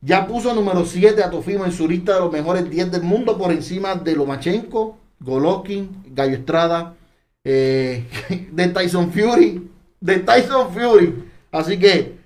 [0.00, 3.38] ya puso número 7 a Teofimo en su lista de los mejores 10 del mundo
[3.38, 6.94] por encima de Lomachenko, Golovkin, Gallo Estrada,
[7.42, 8.04] eh,
[8.52, 11.24] de Tyson Fury, de Tyson Fury.
[11.50, 12.18] Así que,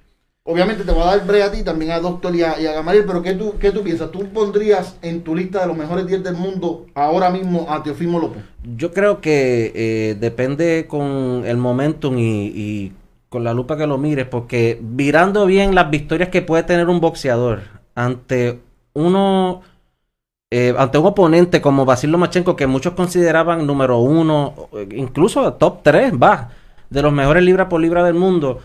[0.49, 3.05] obviamente te voy a dar break a ti, también a Doctor y a, y Gamaliel,
[3.07, 4.11] pero ¿qué tú, ¿qué tú piensas?
[4.11, 8.19] ¿Tú pondrías en tu lista de los mejores 10 del mundo ahora mismo a Teofimo
[8.19, 8.43] López?
[8.75, 12.95] Yo creo que eh, depende con el momentum y,
[13.29, 16.99] con la lupa que lo mires, porque virando bien las victorias que puede tener un
[16.99, 17.61] boxeador
[17.95, 18.59] ante
[18.95, 19.61] uno,
[20.51, 24.55] eh, ante un oponente como Basil Lomachenko, que muchos consideraban número uno,
[24.93, 26.53] incluso top 3, va,
[26.89, 28.61] de los mejores libra por libra del mundo.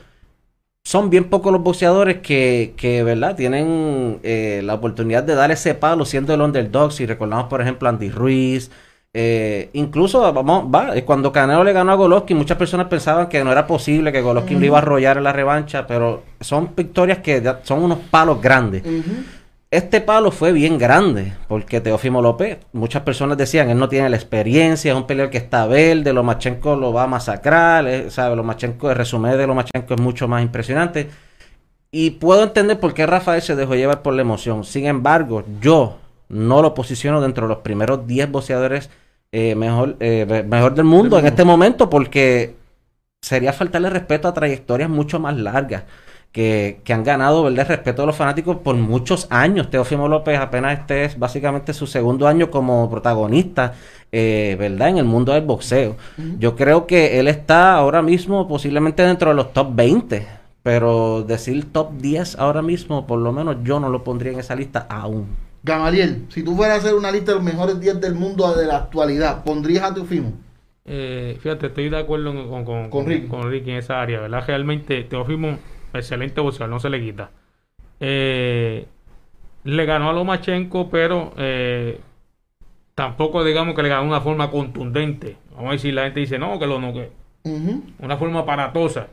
[0.85, 3.35] Son bien pocos los boxeadores que, que ¿verdad?
[3.35, 6.91] Tienen eh, la oportunidad de dar ese palo siendo el underdog.
[6.91, 8.69] Si recordamos, por ejemplo, Andy Ruiz,
[9.13, 13.43] eh, incluso, vamos, va, eh, cuando Canelo le ganó a Golovkin, muchas personas pensaban que
[13.43, 17.19] no era posible que Golovkin lo iba a arrollar en la revancha, pero son victorias
[17.19, 18.83] que son unos palos grandes.
[19.73, 24.17] Este palo fue bien grande, porque Teófimo López, muchas personas decían, él no tiene la
[24.17, 28.35] experiencia, es un peleador que está verde, Lomachenko lo va a masacrar, eh, ¿sabe?
[28.35, 31.09] Lomachenko, el resumen de Lomachenko es mucho más impresionante.
[31.89, 34.63] Y puedo entender por qué Rafael se dejó llevar por la emoción.
[34.63, 35.97] Sin embargo, yo
[36.29, 38.91] no lo posiciono dentro de los primeros 10 boxeadores
[39.31, 42.53] eh, mejor, eh, mejor del mundo en este momento, porque
[43.23, 45.85] sería faltarle respeto a trayectorias mucho más largas
[46.33, 47.61] que, que han ganado ¿verdad?
[47.61, 49.69] el respeto de los fanáticos por muchos años.
[49.69, 53.75] Teófimo López apenas este es básicamente su segundo año como protagonista,
[54.11, 54.89] eh, ¿verdad?
[54.89, 55.95] En el mundo del boxeo.
[56.39, 60.27] Yo creo que él está ahora mismo posiblemente dentro de los top 20,
[60.63, 64.55] pero decir top 10 ahora mismo, por lo menos yo no lo pondría en esa
[64.55, 65.27] lista aún.
[65.61, 68.65] Gamaliel, si tú fueras a hacer una lista de los mejores 10 del mundo de
[68.65, 70.33] la actualidad, ¿pondrías a Teofimo?
[70.85, 73.27] Eh, fíjate, estoy de acuerdo con, con, Con Ricky.
[73.27, 74.43] con Ricky en esa área, ¿verdad?
[74.45, 75.57] Realmente Teofimo,
[75.99, 77.29] excelente boxeador, no se le quita.
[77.99, 78.85] Eh,
[79.63, 81.99] le ganó a Lomachenko, pero eh,
[82.95, 85.37] tampoco digamos que le ganó de una forma contundente.
[85.55, 87.09] Vamos a decir, la gente dice, no, que lo no, que
[87.99, 89.07] una forma aparatosa.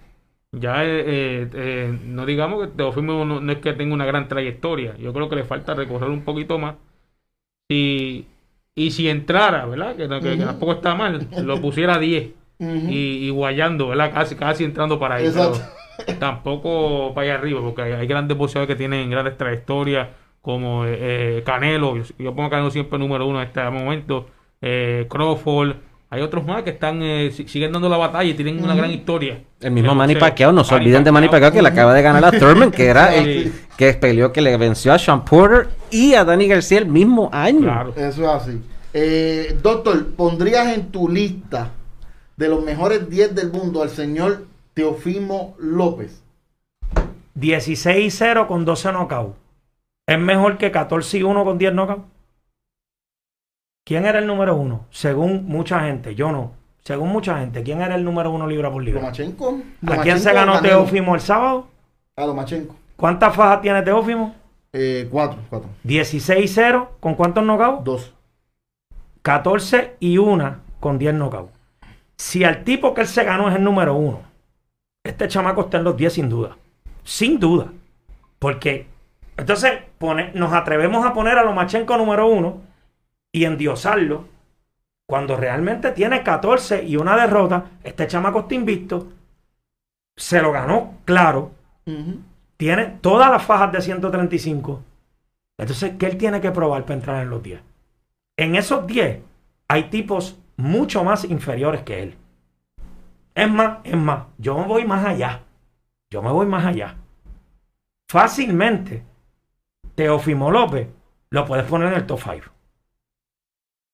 [0.53, 4.27] Ya eh, eh, eh, no digamos que Teofimo no, no es que tenga una gran
[4.27, 4.97] trayectoria.
[4.97, 6.75] Yo creo que le falta recorrer un poquito más.
[7.71, 8.27] Y,
[8.75, 9.95] y si entrara, ¿verdad?
[9.95, 10.45] Que, que- que Ujú.
[10.45, 12.89] tampoco está mal, lo pusiera a 10 Ujú.
[12.89, 14.13] y, y guayando, ¿verdad?
[14.13, 15.27] Casi, casi entrando para ahí.
[15.27, 15.59] Exacto.
[15.61, 15.80] pero
[16.19, 20.09] tampoco para allá arriba, porque hay, hay grandes boxeadores que tienen grandes trayectorias,
[20.43, 20.97] como eh,
[21.39, 21.97] eh, Canelo.
[21.97, 24.27] Yo, yo pongo a Canelo siempre número uno en este momento.
[24.63, 25.75] eh, Crawford.
[26.13, 28.91] Hay otros más que están eh, si- siguen dando la batalla y tienen una gran
[28.91, 29.39] historia.
[29.61, 30.17] El mismo Manny.
[30.17, 32.87] Pacquiao, no se olviden de Manny Pacquiao que le acaba de ganar a Thurman, que
[32.87, 36.87] era el que peleó, que le venció a Sean Porter y a Danny García el
[36.87, 37.61] mismo año.
[37.61, 37.95] Claro.
[37.97, 38.61] Eso es así.
[38.93, 41.71] Eh, doctor, ¿pondrías en tu lista
[42.37, 44.47] de los mejores 10 del mundo al señor
[44.81, 46.25] Teofimo López?
[47.39, 49.37] 16-0 con 12 knockouts.
[50.09, 52.05] ¿Es mejor que 14-1 con 10 knockouts?
[53.85, 54.87] ¿Quién era el número uno?
[54.89, 56.53] Según mucha gente, yo no.
[56.83, 59.03] Según mucha gente, ¿quién era el número uno libra por libra?
[59.03, 59.49] ¿Lomachenko?
[59.49, 60.61] ¿A quién ¿Lomachenko se ganó?
[60.63, 61.67] Teófimo el sábado?
[62.17, 62.75] A Lomachenko.
[62.97, 64.35] ¿Cuántas fajas tiene Teófimo?
[64.73, 65.69] Eh, cuatro, cuatro.
[65.85, 67.85] 16-0 con cuántos knockouts?
[67.85, 68.15] Dos.
[69.21, 71.53] 14 y 1 con 10 knockouts.
[72.17, 74.30] Si al tipo que él se ganó es el número uno,
[75.11, 76.57] este chamaco está en los 10 sin duda.
[77.05, 77.73] Sin duda.
[78.39, 78.87] Porque
[79.37, 82.63] entonces pone, nos atrevemos a poner a Lomachenko número uno
[83.33, 84.27] y endiosarlo
[85.07, 87.65] cuando realmente tiene 14 y una derrota.
[87.83, 89.09] Este chamaco está invicto.
[90.17, 91.53] Se lo ganó, claro.
[92.57, 94.83] Tiene todas las fajas de 135.
[95.59, 97.61] Entonces, ¿qué él tiene que probar para entrar en los 10?
[98.37, 99.21] En esos 10
[99.69, 102.17] hay tipos mucho más inferiores que él.
[103.35, 105.43] Es más, es más, yo me voy más allá.
[106.11, 106.97] Yo me voy más allá.
[108.11, 109.05] Fácilmente,
[109.95, 110.89] Teofimo López
[111.31, 112.47] lo puedes poner en el top 5.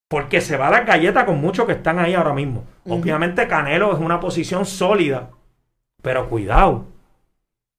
[0.09, 2.64] Porque se va a dar galleta con muchos que están ahí ahora mismo.
[2.88, 5.31] Obviamente Canelo es una posición sólida.
[6.01, 6.87] Pero cuidado.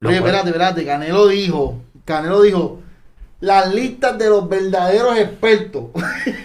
[0.04, 0.86] Oye, espérate, espérate.
[0.86, 2.82] Canelo dijo, Canelo dijo,
[3.40, 5.86] las listas de los verdaderos expertos,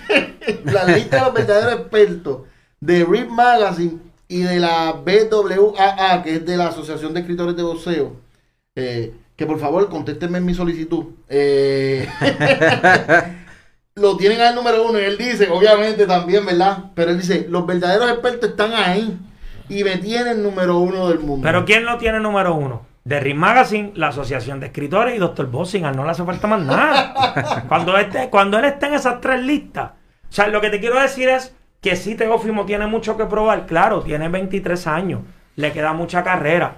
[0.64, 2.42] las listas de los verdaderos expertos
[2.80, 7.62] de RIP Magazine y de la BWAA, que es de la Asociación de Escritores de
[7.62, 8.16] Boxeo,
[8.74, 11.04] eh, que por favor contéstenme en mi solicitud.
[11.28, 12.08] Eh,
[13.94, 16.92] lo tienen al número uno y él dice, obviamente también, ¿verdad?
[16.94, 19.18] Pero él dice, los verdaderos expertos están ahí
[19.68, 21.44] y me tienen número uno del mundo.
[21.44, 22.86] Pero ¿quién lo tiene número uno?
[23.06, 25.50] The Ring Magazine, la Asociación de Escritores y Dr.
[25.50, 25.94] Bossinger.
[25.94, 27.64] No le hace falta más nada.
[27.68, 29.90] cuando, este, cuando él esté en esas tres listas.
[30.30, 33.66] O sea, lo que te quiero decir es que sí, Teófimo tiene mucho que probar.
[33.66, 35.20] Claro, tiene 23 años.
[35.56, 36.76] Le queda mucha carrera.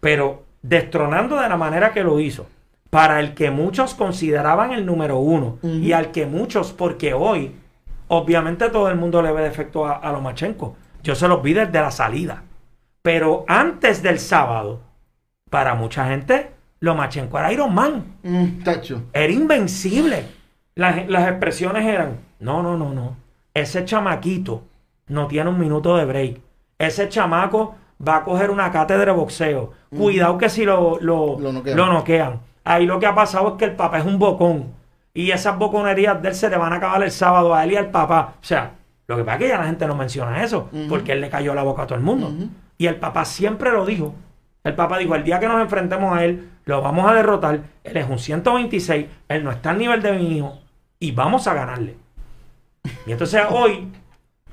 [0.00, 2.46] Pero destronando de la manera que lo hizo.
[2.88, 5.58] Para el que muchos consideraban el número uno.
[5.62, 7.56] Y al que muchos, porque hoy,
[8.06, 10.76] obviamente todo el mundo le ve defecto a, a Lomachenko.
[11.02, 12.44] Yo se los vi desde la salida.
[13.02, 14.80] Pero antes del sábado,
[15.50, 18.04] para mucha gente, Lomachenko era Iron Man.
[18.22, 19.02] Mm, tacho.
[19.12, 20.24] Era invencible.
[20.76, 23.25] Las, las expresiones eran, no, no, no, no.
[23.56, 24.64] Ese chamaquito
[25.08, 26.40] no tiene un minuto de break.
[26.78, 27.74] Ese chamaco
[28.06, 29.72] va a coger una cátedra de boxeo.
[29.96, 31.76] Cuidado que si lo, lo, Lo noquean.
[31.76, 32.40] lo noquean.
[32.64, 34.74] Ahí lo que ha pasado es que el papá es un bocón.
[35.14, 37.76] Y esas boconerías de él se le van a acabar el sábado a él y
[37.76, 38.34] al papá.
[38.42, 38.72] O sea,
[39.06, 40.68] lo que pasa es que ya la gente no menciona eso.
[40.90, 42.30] Porque él le cayó la boca a todo el mundo.
[42.76, 44.14] Y el papá siempre lo dijo.
[44.64, 47.60] El papá dijo, el día que nos enfrentemos a él, lo vamos a derrotar.
[47.84, 50.58] Él es un 126, él no está al nivel de mi hijo
[50.98, 51.96] y vamos a ganarle.
[53.06, 53.88] Y entonces hoy,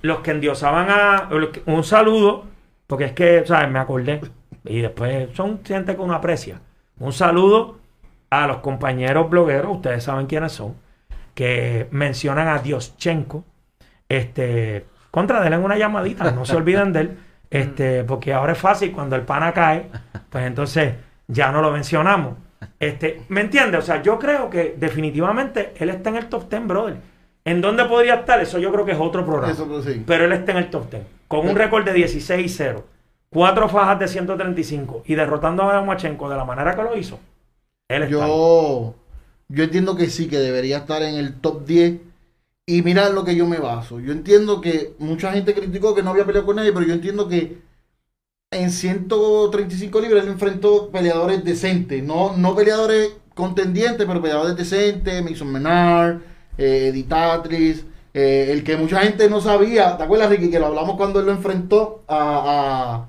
[0.01, 1.29] los que endiosaban a...
[1.51, 2.45] que- Un saludo,
[2.87, 3.69] porque es que, ¿sabes?
[3.69, 4.21] Me acordé.
[4.65, 6.61] Y después son gente que uno aprecia.
[6.99, 7.79] Un saludo
[8.29, 10.75] a los compañeros blogueros, ustedes saben quiénes son,
[11.33, 13.43] que mencionan a Dioschenko.
[14.09, 17.17] Este, contra, denle una llamadita, no se olviden de él.
[17.53, 19.87] Este, porque ahora es fácil, cuando el pana cae,
[20.31, 20.95] pues entonces
[21.27, 22.33] ya no lo mencionamos.
[22.79, 23.79] Este, ¿me entiendes?
[23.79, 26.95] O sea, yo creo que definitivamente él está en el top 10, brother.
[27.45, 28.39] ¿En dónde podría estar?
[28.41, 29.51] Eso yo creo que es otro programa.
[29.51, 30.03] Eso pues sí.
[30.05, 31.03] Pero él está en el top 10.
[31.27, 32.85] Con un récord de 16 y 0.
[33.29, 35.03] Cuatro fajas de 135.
[35.05, 37.19] Y derrotando a Machenko de la manera que lo hizo.
[37.87, 38.25] Él está.
[38.25, 38.29] ahí.
[38.31, 38.95] Yo,
[39.49, 41.99] yo entiendo que sí, que debería estar en el top 10.
[42.65, 43.99] Y mira lo que yo me baso.
[43.99, 47.27] Yo entiendo que mucha gente criticó que no había peleado con nadie, pero yo entiendo
[47.27, 47.57] que
[48.51, 52.01] en 135 libras él enfrentó peleadores decentes.
[52.03, 55.23] No, no peleadores contendientes, pero peleadores decentes.
[55.23, 56.21] Mason Menard,
[56.57, 57.05] eh,
[58.13, 59.97] eh, el que mucha gente no sabía.
[59.97, 60.49] ¿Te acuerdas, Ricky?
[60.51, 63.05] Que lo hablamos cuando él lo enfrentó a,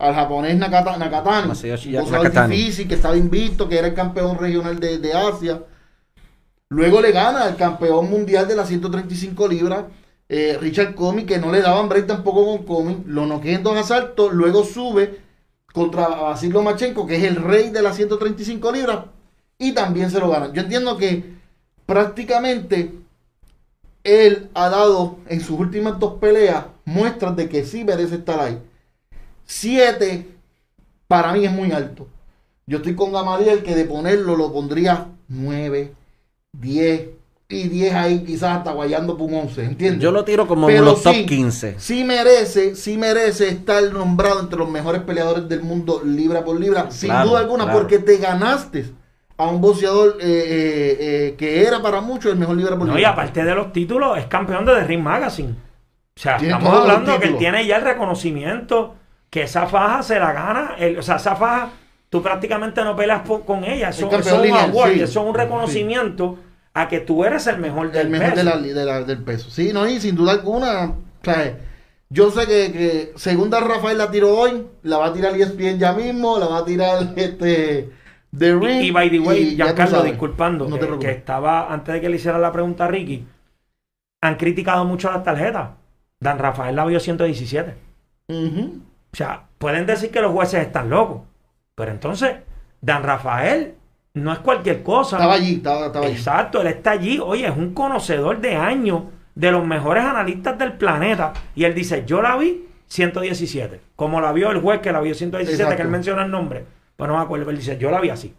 [0.00, 1.48] a- al japonés Nakata, Nakatani.
[2.56, 5.62] Difícil, que estaba invicto, que era el campeón regional de, de Asia.
[6.70, 9.84] Luego le gana al campeón mundial de las 135 libras,
[10.28, 13.02] eh, Richard Comey, que no le daban break tampoco con Comey.
[13.06, 14.32] Lo noquea en dos asaltos.
[14.32, 15.20] Luego sube
[15.72, 18.98] contra Basil Lomachenko, que es el rey de las 135 libras,
[19.58, 20.52] y también se lo gana.
[20.52, 21.37] Yo entiendo que
[21.88, 22.92] prácticamente
[24.04, 28.58] él ha dado en sus últimas dos peleas muestras de que sí merece estar ahí.
[29.46, 30.28] Siete
[31.06, 32.06] para mí es muy alto.
[32.66, 35.94] Yo estoy con Gamaliel que de ponerlo lo pondría 9,
[36.52, 37.08] 10
[37.48, 40.02] y 10 ahí quizás hasta guayando por un 11, ¿entiendes?
[40.02, 41.76] Yo lo tiro como Pero los top sí, 15.
[41.78, 46.90] Sí merece, sí merece estar nombrado entre los mejores peleadores del mundo libra por libra,
[46.90, 47.78] sin duda alguna, claro.
[47.78, 48.92] porque te ganaste
[49.38, 52.98] a un boxeador eh, eh, eh, que era para muchos el mejor libra por No,
[52.98, 55.50] y aparte de los títulos, es campeón de The Ring Magazine.
[55.50, 58.96] O sea, Tiene estamos hablando que él tiene ya el reconocimiento
[59.30, 60.74] que esa faja se la gana.
[60.78, 61.70] el- o sea, esa faja,
[62.10, 63.90] tú prácticamente no peleas po- con ella.
[63.90, 65.00] Eso, El eso es un lineal, award, sí.
[65.02, 66.38] eso es un reconocimiento
[66.74, 68.44] a que tú eres el mejor del el mejor de peso.
[68.44, 69.50] la, de la- del peso.
[69.50, 71.56] Sí, no, y sin duda alguna, o sea,
[72.10, 75.92] yo sé que, que segunda Rafael la tiró hoy, la va a tirar ESPN ya
[75.92, 77.90] mismo, la va a tirar este
[78.36, 78.82] The Ring.
[78.82, 82.16] Y, y by the way, Giancarlo, disculpando, No te que, estaba, antes de que le
[82.16, 83.26] hiciera la pregunta a Ricky,
[84.22, 85.70] han criticado mucho las tarjetas.
[86.20, 87.74] Dan Rafael la vio 117.
[88.28, 88.82] Ujú.
[89.12, 91.22] O sea, pueden decir que los jueces están locos.
[91.74, 92.36] Pero entonces,
[92.80, 93.74] Dan Rafael
[94.14, 95.16] no es cualquier cosa.
[95.16, 96.14] Estaba allí, estaba, estaba allí.
[96.14, 97.18] Exacto, él está allí.
[97.20, 99.04] Oye, es un conocedor de años
[99.34, 101.32] de los mejores analistas del planeta.
[101.54, 103.80] Y él dice, yo la vi 117.
[103.94, 105.76] Como la vio el juez que la vio 117, Exacto.
[105.76, 106.64] que él menciona el nombre.
[106.98, 108.34] Pues no me acuerdo, pero él dice, yo la vi así.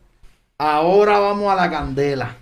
[0.57, 2.35] Ahora vamos a la candela.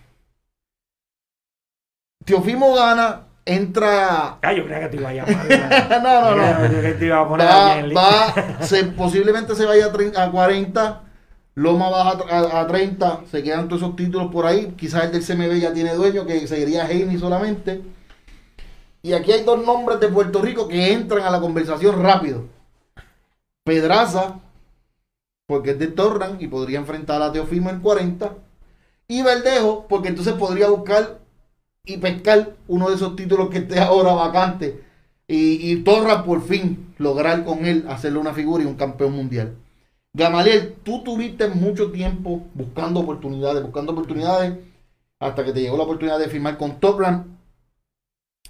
[2.26, 4.40] Teofimo gana, entra.
[4.42, 5.48] Ah, yo creía que te iba a llamar.
[6.04, 6.82] No, no, no.
[6.82, 8.62] Que te iba a poner Va, aquí en va, línea.
[8.64, 11.02] se, posiblemente se vaya a, tre- a 40.
[11.56, 13.22] Loma baja a- a 30.
[13.32, 14.74] Se quedan todos esos títulos por ahí.
[14.78, 17.82] Quizás el del CMB ya tiene dueño, que seguiría Heini solamente.
[19.04, 22.46] Y aquí hay dos nombres de Puerto Rico que entran a la conversación rápido.
[23.64, 24.40] Pedraza,
[25.48, 28.36] porque es de Torran y podría enfrentar a Teofimo en 40.
[29.08, 31.20] Y Verdejo, porque entonces podría buscar
[31.86, 34.84] y pescar uno de esos títulos que esté ahora vacante.
[35.28, 39.56] Y, y Torra por fin lograr con él hacerle una figura y un campeón mundial.
[40.14, 44.58] Gamaliel, tú tuviste mucho tiempo buscando oportunidades, buscando oportunidades,
[45.20, 47.26] hasta que te llegó la oportunidad de firmar con Top Rank.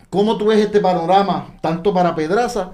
[0.09, 2.71] ¿Cómo tú ves este panorama, tanto para Pedraza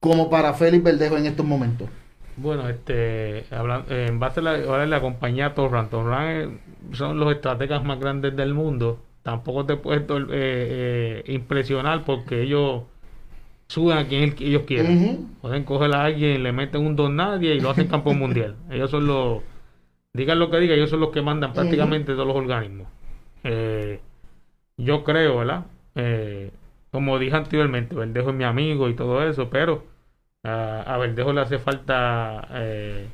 [0.00, 1.88] como para Félix Verdejo en estos momentos?
[2.36, 6.48] Bueno, este, hablan- eh, en base a la, ahora la compañía Torran, Torran eh,
[6.92, 8.98] son los estrategas más grandes del mundo.
[9.22, 12.82] Tampoco te puedes eh, eh, impresionar porque ellos
[13.68, 14.96] suben a quien el- ellos quieran.
[14.96, 15.26] Ujú.
[15.40, 18.56] Pueden coger a alguien, le meten un don nadie y lo hacen campeón mundial.
[18.70, 19.42] Ellos son los,
[20.12, 22.86] digan lo que digan, ellos son los que mandan prácticamente todos los organismos.
[23.44, 24.00] Eh,
[24.76, 25.64] yo creo, ¿verdad?
[25.94, 26.50] Eh,
[26.90, 29.84] como dije anteriormente, Verdejo es mi amigo y todo eso, pero
[30.46, 33.06] a, a Verdejo le hace falta, eh,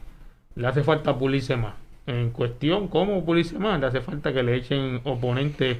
[0.54, 1.74] le hace falta pulirse más.
[2.06, 3.78] En cuestión, ¿cómo pulirse más?
[3.80, 5.78] Le hace falta que le echen oponentes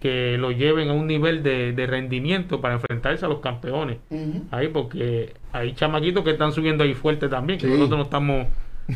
[0.00, 3.96] que lo lleven a un nivel de, de rendimiento para enfrentarse a los campeones
[4.50, 8.46] ahí porque hay chamaquitos que están subiendo ahí fuerte también, que nosotros no estamos,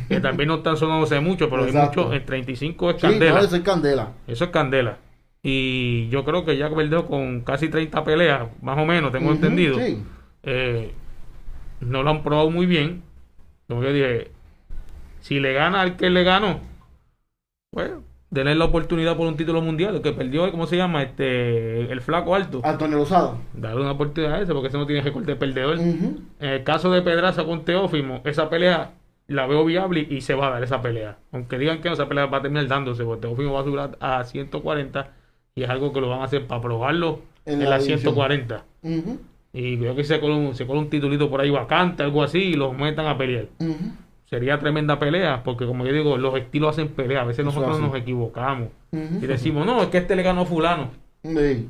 [0.08, 2.02] que también no están sonándose mucho, pero hay Exacto.
[2.04, 4.12] mucho, en 35 es Sí, candela, no, eso es candela.
[4.28, 4.98] eso es candela.
[5.42, 9.76] Y yo creo que Jack Verdeo con casi 30 peleas, más o menos, tengo entendido,
[9.78, 10.02] sí.
[10.42, 10.92] eh,
[11.80, 13.02] no lo han probado muy bien.
[13.68, 14.30] Como yo dije,
[15.20, 16.60] si le gana al que le ganó,
[17.70, 17.90] pues,
[18.30, 21.02] denle la oportunidad por un título mundial, el que perdió, ¿cómo se llama?
[21.02, 22.60] Este, el flaco alto.
[22.64, 23.36] Antonio Lozada.
[23.54, 25.78] Darle una oportunidad a ese, porque ese no tiene récord de perdedor.
[25.78, 28.92] En el caso de Pedraza con Teófimo, esa pelea
[29.26, 31.18] la veo viable y se va a dar esa pelea.
[31.32, 33.80] Aunque digan que no, esa pelea va a terminar dándose, porque Teófimo va a subir
[34.00, 35.12] a, a 140
[35.54, 38.00] y es algo que lo van a hacer para probarlo En en, la la división.
[38.00, 38.64] 140.
[38.82, 39.20] Ujú.
[39.52, 42.38] Y creo que se cola un, se cola un titulito por ahí vacante, algo así,
[42.38, 43.46] y los metan a pelear.
[44.26, 47.22] Sería tremenda pelea, porque como yo digo, los estilos hacen pelea.
[47.22, 47.86] A veces Eso nosotros hace.
[47.86, 50.90] nos equivocamos y decimos, no, es que este le ganó a fulano.
[51.22, 51.68] Sí.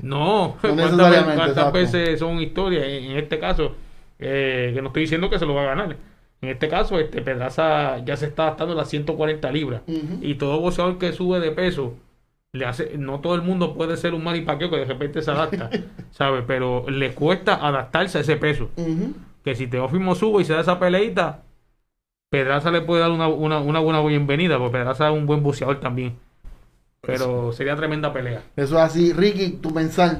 [0.00, 1.72] No, No ¿cuántas, veces, cuántas exacto.
[1.72, 2.84] veces son historias?
[2.86, 3.74] En, este caso,
[4.18, 5.96] eh, que no estoy diciendo que se lo va a ganar.
[6.40, 9.82] En este caso, este Pedraza ya se está adaptando las 140 libras.
[10.22, 11.94] Y todo boxeador que sube de peso,
[12.52, 15.70] le hace, no todo el mundo puede ser un manipaqueo que de repente se adapta,
[16.10, 16.44] ¿sabes?
[16.46, 18.70] Pero le cuesta adaptarse a ese peso.
[19.44, 21.42] Que si Teófimo sube y se da esa peleita,
[22.30, 25.80] Pedraza le puede dar una, una, una buena bienvenida, porque Pedraza es un buen boxeador
[25.80, 26.16] también.
[27.00, 28.42] Pero sería tremenda pelea.
[28.56, 29.12] Eso es así.
[29.12, 30.18] Ricky, tu pensar.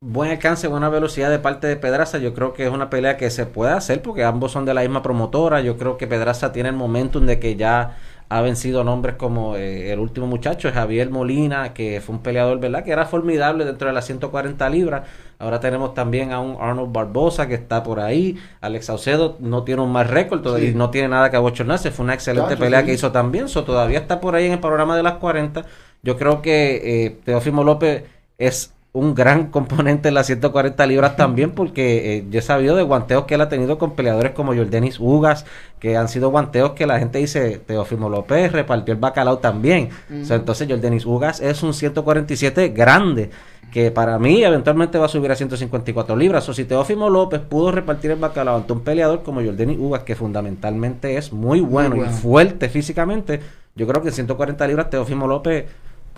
[0.00, 2.18] Buen alcance, buena velocidad de parte de Pedraza.
[2.18, 4.82] Yo creo que es una pelea que se puede hacer porque ambos son de la
[4.82, 5.60] misma promotora.
[5.60, 7.98] Yo creo que Pedraza tiene el momentum de que ya
[8.30, 12.84] ha vencido nombres como eh, el último muchacho, Javier Molina, que fue un peleador, ¿verdad?
[12.84, 15.02] Que era formidable dentro de las 140 libras.
[15.38, 18.36] Ahora tenemos también a un Arnold Barbosa que está por ahí.
[18.60, 20.74] Alex Saucedo no tiene un mal récord todavía Sí.
[20.74, 21.90] y no tiene nada que abochornarse.
[21.90, 22.86] Fue una excelente pelea sí.
[22.86, 23.48] que hizo también.
[23.48, 25.64] So, todavía está por ahí en el programa de las 40.
[26.02, 28.04] Yo creo que eh, Teófimo López
[28.36, 32.82] es un gran componente en las 140 libras también porque eh, yo he sabido de
[32.82, 35.44] guanteos que él ha tenido con peleadores como Jordanis Ugas
[35.78, 39.90] que han sido guanteos que la gente dice Teófimo López repartió el bacalao también.
[40.10, 43.30] O sea, entonces Jordanis Ugas es un 147 grande
[43.72, 46.48] que para mí eventualmente va a subir a 154 libras.
[46.48, 50.16] O si Teófimo López pudo repartir el bacalao ante un peleador como Jordanis Ugas que
[50.16, 52.10] fundamentalmente es muy bueno, bueno.
[52.10, 53.40] y fuerte físicamente
[53.78, 55.66] yo creo que en 140 libras Teófimo López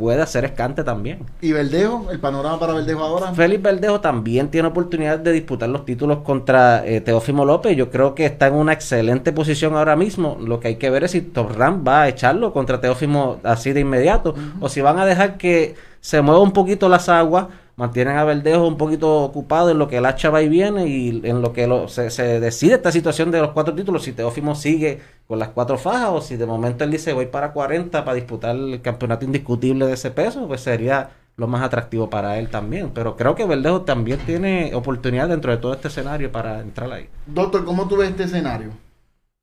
[0.00, 3.32] puede hacer escante también Y Verdejo, el panorama para Verdejo ahora.
[3.34, 7.76] Félix Verdejo también tiene oportunidad de disputar los títulos contra eh, Teófimo López.
[7.76, 10.38] Yo creo que está en una excelente posición ahora mismo.
[10.40, 13.80] Lo que hay que ver es si Torran va a echarlo contra Teófimo así de
[13.80, 17.46] inmediato o si van a dejar que se mueva un poquito las aguas,
[17.76, 21.20] mantienen a Verdejo un poquito ocupado en lo que el hacha va y viene y
[21.24, 24.54] en lo que lo- se, se decide esta situación de los cuatro títulos, si Teófimo
[24.54, 25.00] sigue
[25.30, 28.56] con las cuatro fajas o si de momento él dice voy para 40 para disputar
[28.56, 32.90] el campeonato indiscutible de ese peso, pues sería lo más atractivo para él también.
[32.92, 37.08] Pero creo que Verdejo también tiene oportunidad dentro de todo este escenario para entrar ahí.
[37.26, 38.70] Doctor, ¿cómo tú ves este escenario?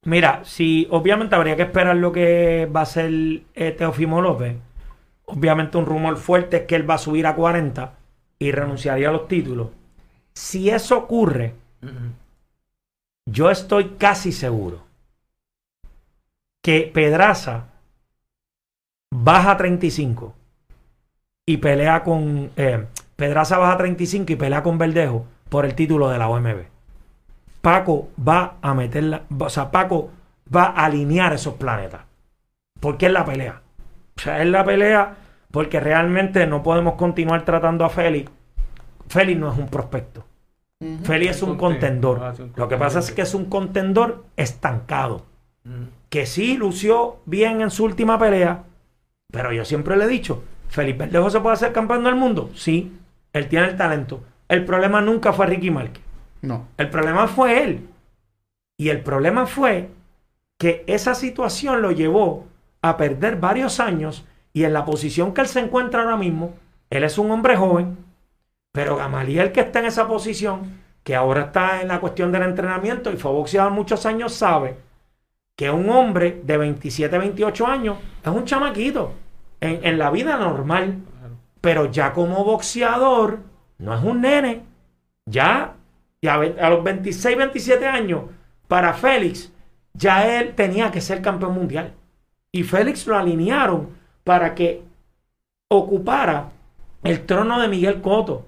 [0.03, 3.09] Mira, si obviamente habría que esperar lo que va a ser
[3.55, 4.57] eh, Teofimo López.
[5.23, 7.93] Obviamente un rumor fuerte es que él va a subir a 40
[8.39, 9.69] y renunciaría a los títulos.
[10.33, 11.53] Si eso ocurre,
[13.25, 14.86] yo estoy casi seguro
[16.67, 17.67] que Pedraza
[19.09, 20.33] baja a 35
[21.47, 22.51] y pelea con...
[22.57, 26.65] eh, Pedraza baja a 35 y pelea con Verdejo por el título de la OMB.
[27.61, 30.09] Paco va a meterla, o sea, Paco
[30.53, 32.01] va a alinear esos planetas.
[32.81, 33.61] Porque es la pelea.
[34.17, 35.15] O sea, es la pelea
[35.51, 38.29] porque realmente no podemos continuar tratando a Félix.
[39.07, 40.25] Félix no es un prospecto.
[41.03, 42.19] Félix es un contendor.
[42.21, 45.23] Ah, Lo que pasa es que es un contendor estancado.
[46.09, 48.63] Que sí lució bien en su última pelea,
[49.31, 52.49] pero yo siempre le he dicho, Felipe Verdejo se puede hacer campeón del mundo.
[52.55, 52.97] Sí,
[53.33, 54.21] él tiene el talento.
[54.47, 56.03] El problema nunca fue Ricky Márquez.
[56.41, 56.67] No.
[56.77, 57.89] El problema fue él.
[58.77, 59.89] Y el problema fue
[60.57, 62.47] que esa situación lo llevó
[62.81, 66.53] a perder varios años y en la posición que él se encuentra ahora mismo,
[66.89, 67.97] él es un hombre joven,
[68.71, 73.11] pero Gamaliel que está en esa posición, que ahora está en la cuestión del entrenamiento
[73.11, 74.77] y fue boxeador muchos años, sabe
[75.57, 79.11] que un hombre de 27, 28 años es un chamaquito
[79.59, 80.99] en, en la vida normal,
[81.59, 83.39] pero ya como boxeador
[83.79, 84.61] no es un nene,
[85.25, 85.73] ya,
[86.21, 88.21] ya a los 26, 27 años,
[88.67, 89.51] para Félix,
[89.93, 91.93] ya él tenía que ser campeón mundial.
[92.51, 93.89] Y Félix lo alinearon
[94.23, 94.83] para que
[95.69, 96.49] ocupara
[97.03, 98.45] el trono de Miguel Coto.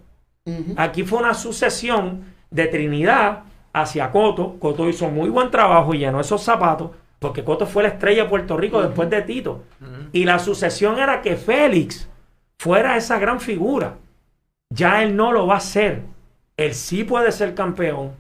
[0.78, 3.44] Aquí fue una sucesión de Trinidad
[3.74, 4.58] hacia Coto.
[4.60, 8.30] Coto hizo muy buen trabajo y llenó esos zapatos, porque Coto fue la estrella de
[8.30, 9.64] Puerto Rico después de Tito.
[10.12, 12.10] Y la sucesión era que Félix
[12.58, 13.96] fuera esa gran figura.
[14.70, 16.04] Ya él no lo va a hacer.
[16.58, 18.12] Él sí puede ser campeón,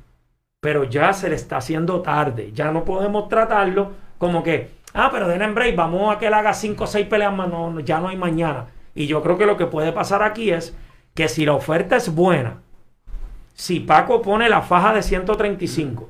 [0.61, 2.51] pero ya se le está haciendo tarde.
[2.53, 6.33] Ya no podemos tratarlo como que, ah, pero den en break, vamos a que él
[6.33, 8.67] haga 5 o 6 peleas más, no, no, ya no hay mañana.
[8.95, 10.75] Y yo creo que lo que puede pasar aquí es
[11.13, 12.61] que si la oferta es buena,
[13.59, 16.09] si Paco pone la faja de 135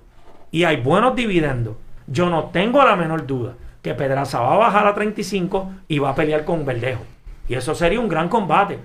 [0.52, 4.86] y hay buenos dividendos, yo no tengo la menor duda que Pedraza va a bajar
[4.86, 7.02] a 35 y va a pelear con Verdejo.
[7.48, 8.78] Y eso sería un gran combate.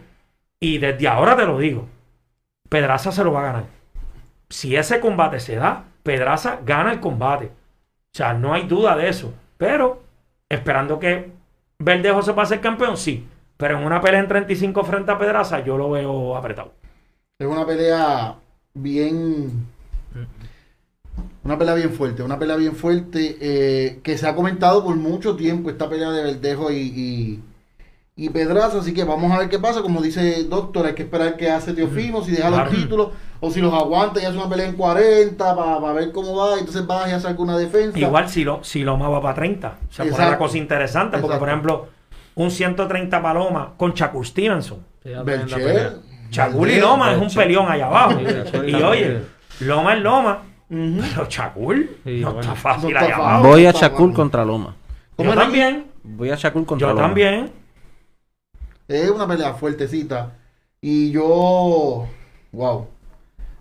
[0.58, 1.86] Y desde ahora te lo digo,
[2.70, 3.64] Pedraza se lo va a ganar.
[4.48, 7.48] Si ese combate se da, Pedraza gana el combate.
[7.48, 9.34] O sea, no hay duda de eso.
[9.58, 10.02] Pero,
[10.48, 11.32] esperando que
[11.78, 13.28] Verdejo se pase el campeón, sí.
[13.58, 16.72] Pero en una pelea en 35 frente a Pedraza, yo lo veo apretado.
[17.38, 18.38] Es una pelea
[18.74, 19.66] bien.
[21.44, 25.36] Una pelea bien fuerte, una pelea bien fuerte eh, que se ha comentado por mucho
[25.36, 27.42] tiempo esta pelea de Verdejo y, y,
[28.16, 29.82] y Pedraza, así que vamos a ver qué pasa.
[29.82, 32.70] Como dice Doctor, hay que esperar qué hace Teofimo, si deja Claro.
[32.70, 33.08] los títulos
[33.40, 36.86] o si los aguanta y hace una pelea en 40 para ver cómo va, entonces
[36.86, 37.98] baja y hace alguna defensa.
[37.98, 39.78] Igual si, lo, si Loma va para 30.
[39.90, 40.30] Se pone Exacto.
[40.32, 41.18] la cosa interesante.
[41.18, 41.88] Porque, por ejemplo,
[42.36, 44.78] un 130 Paloma con Shakur Stevenson.
[45.24, 45.98] Belcher,
[46.34, 48.20] Shakur y Loma es un peleón allá abajo.
[48.66, 49.20] Y oye,
[49.60, 50.42] Loma es Loma.
[50.68, 51.28] Pero
[52.04, 53.44] Sí, no está fácil allá abajo.
[53.48, 54.14] Voy a bueno.
[54.14, 54.74] contra Loma.
[55.16, 55.86] ¿Cómo Yo también.
[56.02, 57.06] Voy a Shakur contra Yo Loma.
[57.06, 57.50] también.
[58.88, 60.32] Es una pelea fuertecita.
[60.80, 62.06] Y yo.
[62.52, 62.88] Wow.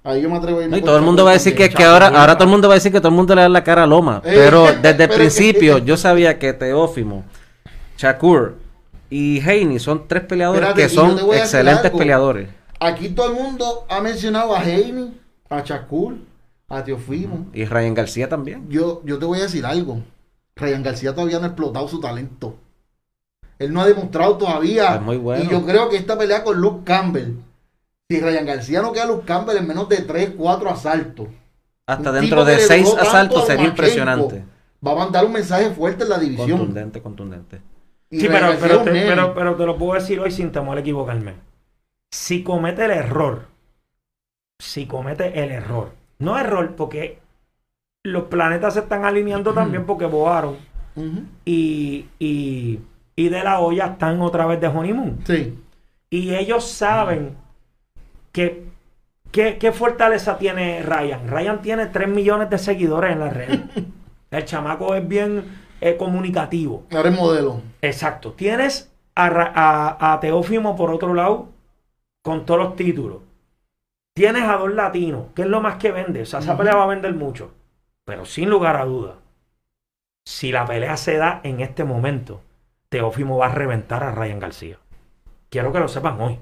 [0.04, 1.70] Ahí yo me atrevo a irme No, y todo el mundo va a decir que,
[1.70, 1.78] también.
[1.78, 3.50] que ahora, ahora todo el mundo va a decir que todo el mundo le da
[3.50, 4.22] la cara a Loma.
[4.26, 7.24] Eh, Pero desde el pero- principio yo sabía que Teófimo,
[7.98, 8.56] Shakur
[9.10, 12.50] y Haney son tres peleadores Espérate, que yo son excelentes peleadores.
[12.84, 15.14] Aquí todo el mundo ha mencionado a Heine,
[15.50, 16.16] a Shakur,
[16.68, 17.48] a Teofimo.
[17.54, 18.70] Y Ryan García también.
[18.70, 20.02] Yo, yo te voy a decir algo.
[20.58, 22.58] Ryan García todavía no ha explotado su talento.
[23.58, 24.96] Él no ha demostrado todavía.
[24.96, 25.46] Es muy bueno.
[25.46, 27.36] Y yo creo que esta pelea con Luke Campbell,
[28.10, 31.28] si Ryan García no queda a Luke Campbell en menos de 3, 4 asaltos,
[31.88, 34.44] Hasta dentro de que le seis duró tanto asaltos a sería impresionante.
[34.86, 36.58] va a mandar un mensaje fuerte en la división.
[36.58, 37.62] Contundente, contundente.
[38.10, 40.82] Y Sí, pero, pero, te, pero, pero te lo puedo decir hoy sin temor a
[40.82, 41.53] equivocarme.
[42.14, 43.48] Si comete el error,
[44.60, 47.18] si comete el error, no error porque
[48.04, 50.58] los planetas se están alineando también porque boaron
[51.44, 52.80] y, y,
[53.16, 55.22] y de la olla están otra vez de honeymoon.
[55.26, 55.60] Sí.
[56.12, 57.36] Y ellos saben
[58.32, 58.68] que
[59.32, 61.28] ¿qué, qué fortaleza tiene Ryan.
[61.28, 63.60] Ryan tiene 3 millones de seguidores en la red.
[64.30, 65.46] El chamaco es bien
[65.82, 66.84] eh, comunicativo.
[66.92, 67.62] Ahora es modelo.
[67.82, 68.34] Exacto.
[68.34, 71.53] Tienes a, a, a Teófimo por otro lado
[72.24, 73.22] con todos los títulos.
[74.16, 76.24] Tienes a dos latinos, que es lo más que vende.
[76.24, 77.52] O sea, esa pelea va a vender mucho.
[78.06, 79.16] Pero sin lugar a duda,
[80.26, 82.42] si la pelea se da en este momento,
[82.90, 84.78] Teófimo va a reventar a Ryan García.
[85.50, 86.40] Quiero que lo sepan hoy.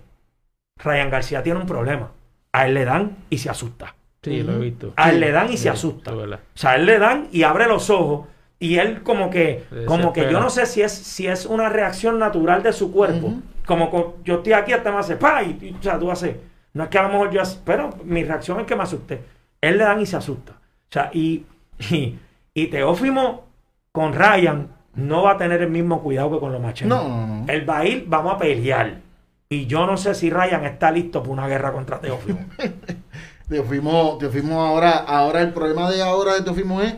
[0.78, 2.12] Ryan García tiene un problema.
[2.52, 3.96] A él le dan y se asusta.
[4.22, 4.94] Sí, lo he visto.
[4.98, 6.14] A él le dan y se asusta.
[6.14, 8.28] O sea, a él le dan y abre los ojos.
[8.62, 12.18] Y él como que, como que yo no sé si es, si es una reacción
[12.20, 13.28] natural de su cuerpo.
[13.66, 16.36] Como co- yo estoy aquí, hasta me hace pa y, y, o sea, tú haces.
[16.74, 19.20] No es que a lo mejor yo, pero mi reacción es que me asusté.
[19.60, 20.54] Él le dan y se asusta.
[20.54, 21.44] O sea, y,
[21.90, 22.18] y,
[22.54, 23.46] y Teófimo
[23.92, 26.88] con Ryan no va a tener el mismo cuidado que con los machetes.
[26.88, 27.46] No, no, no.
[27.48, 29.00] Él va a ir, vamos a pelear.
[29.50, 32.40] Y yo no sé si Ryan está listo para una guerra contra Teófimo.
[33.50, 36.96] Teofimo, Teofimo ahora, ahora el problema de ahora de Teofimo es,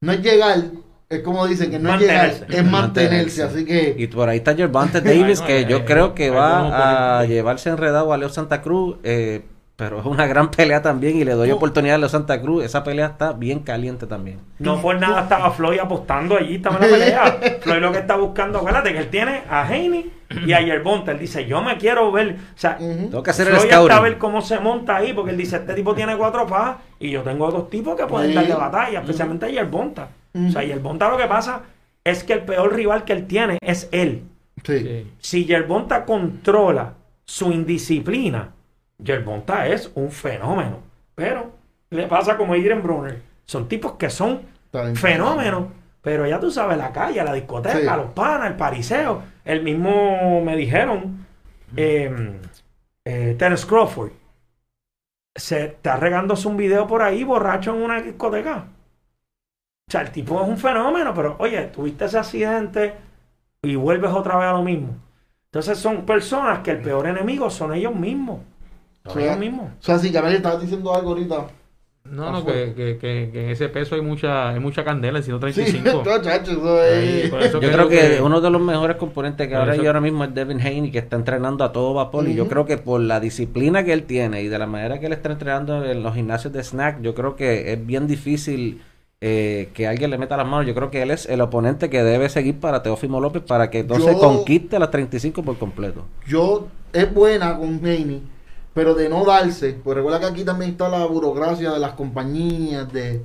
[0.00, 0.62] no es llegar,
[1.08, 4.54] es como dicen que no es llegar, es mantenerse, así que Y por ahí está
[4.54, 8.28] Gervonta Davis, no, que eh, yo eh, creo que va a llevarse enredado a Leo
[8.28, 9.42] Santa Cruz, eh,
[9.76, 12.64] pero es una gran pelea también y le doy oportunidad a Leo Santa Cruz.
[12.64, 14.38] Esa pelea está bien caliente también.
[14.58, 17.40] No por nada estaba Floyd apostando allí, estaba en la pelea.
[17.60, 20.10] Floyd lo que está buscando, acuérdate que él tiene a Haney
[20.46, 21.12] y a Yerbonta.
[21.12, 22.36] Él dice, yo me quiero ver.
[22.54, 22.78] O sea.
[22.78, 25.56] Tengo que hacer el Floyd está a ver cómo se monta ahí, porque él dice,
[25.56, 29.44] este tipo tiene cuatro fajas y yo tengo dos tipos que pueden darle batalla, especialmente
[29.44, 30.08] a Yerbonta.
[30.34, 30.62] O sea.
[30.62, 31.60] Yerbonta lo que pasa
[32.02, 34.22] es que el peor rival que él tiene es él.
[34.64, 34.78] sí.
[34.78, 35.12] Sí.
[35.18, 36.94] Si Yerbonta controla
[37.26, 38.52] su indisciplina,
[38.98, 40.78] Yerbonta es un fenómeno.
[41.14, 41.52] Pero
[41.90, 43.22] le pasa como a Adrian Brunner.
[43.44, 44.42] Son tipos que son
[44.94, 45.68] fenómenos.
[46.02, 47.84] Pero ya tú sabes, la calle, la discoteca, Sí.
[47.84, 49.22] los panas, el pariseo.
[49.44, 51.26] El mismo me dijeron,
[51.76, 52.38] eh,
[53.04, 54.12] eh, Terence Crawford,
[55.34, 58.66] se está regándose un video por ahí borracho en una discoteca.
[59.88, 62.94] O sea, el tipo es un fenómeno, pero oye, tuviste ese accidente
[63.62, 64.96] y vuelves otra vez a lo mismo.
[65.46, 68.40] Entonces son personas que el peor enemigo son ellos mismos.
[69.08, 69.70] O sea, mismos.
[69.80, 71.46] o sea, si Gabriel estabas diciendo algo ahorita.
[72.08, 72.66] No, no, Afuera.
[72.66, 75.30] que, que, que, que en ese peso hay mucha, hay mucha candela en Sí,
[75.64, 76.02] 135.
[76.04, 77.32] no, chacho, eso es.
[77.52, 80.32] Yo creo que uno de los mejores componentes que ahora eso- hay ahora mismo es
[80.32, 82.28] Devin Haney, que está entrenando a todo vapor.
[82.28, 85.06] Y yo creo que por la disciplina que él tiene y de la manera que
[85.06, 88.82] él está entrenando en los gimnasios de snack, yo creo que es bien difícil
[89.20, 90.64] eh, que alguien le meta las manos.
[90.66, 93.80] Yo creo que él es el oponente que debe seguir para Teófimo López para que
[93.80, 96.04] entonces Yo- conquiste las 35 por completo.
[96.28, 98.22] Yo, es buena con Haney,
[98.76, 102.92] pero de no darse, pues recuerda que aquí también está la burocracia de las compañías,
[102.92, 103.22] de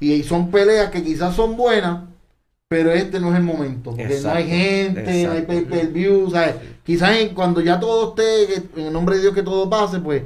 [0.00, 2.04] y son peleas que quizás son buenas,
[2.68, 5.88] pero este no es el momento, porque no hay Exacto, gente, no hay pay per
[5.88, 6.54] view, ¿sabes?
[6.84, 10.22] Quizás en- cuando ya todo esté, en el nombre de Dios que todo pase, pues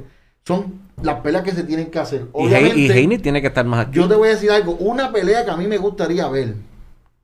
[0.47, 2.27] son las peleas que se tienen que hacer.
[2.31, 3.99] Obviamente, y Haney tiene que estar más aquí.
[3.99, 6.55] yo te voy a decir algo, una pelea que a mí me gustaría ver,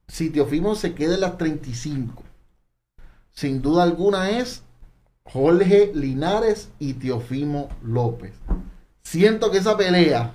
[0.09, 2.21] si Teofimo se queda en las 35,
[3.31, 4.63] sin duda alguna es
[5.31, 8.33] Jorge Linares y Teofimo López.
[9.03, 10.33] Siento que esa pelea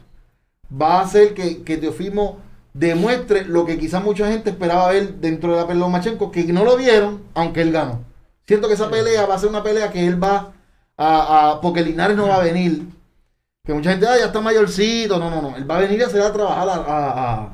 [0.70, 2.38] va a hacer que, que Teofimo
[2.72, 6.44] demuestre lo que quizás mucha gente esperaba ver dentro de la pelea de Machenko, que
[6.44, 8.00] no lo vieron, aunque él ganó.
[8.46, 10.52] Siento que esa pelea va a ser una pelea que él va
[10.96, 12.82] a, a- porque Linares no va a venir.
[13.64, 15.18] Que mucha gente, ah, ya está mayorcito.
[15.18, 15.56] No, no, no.
[15.56, 17.52] Él va a venir a hacer a trabajar a, a, a-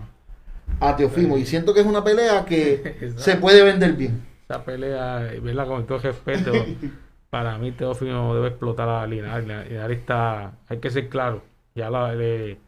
[0.89, 1.37] a Teofimo.
[1.39, 4.27] Y siento que es una pelea que se puede vender bien.
[4.49, 6.51] Esa pelea, verla con todo respeto,
[7.31, 9.47] para mí Teófimo debe explotar a Linares.
[9.69, 11.43] Linares está, hay que ser claro,
[11.75, 12.59] ya la, le-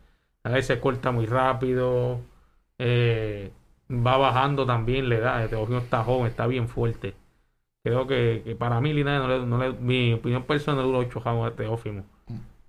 [0.44, 2.20] Linares se corta muy rápido,
[2.78, 3.52] eh,
[3.90, 5.48] va bajando también la edad.
[5.48, 7.14] Teófimo está joven, está bien fuerte.
[7.84, 10.98] Creo que, que para mí Linares, no le, no le- mi opinión personal, no le
[11.06, 12.04] 8 rounds a Teófimo.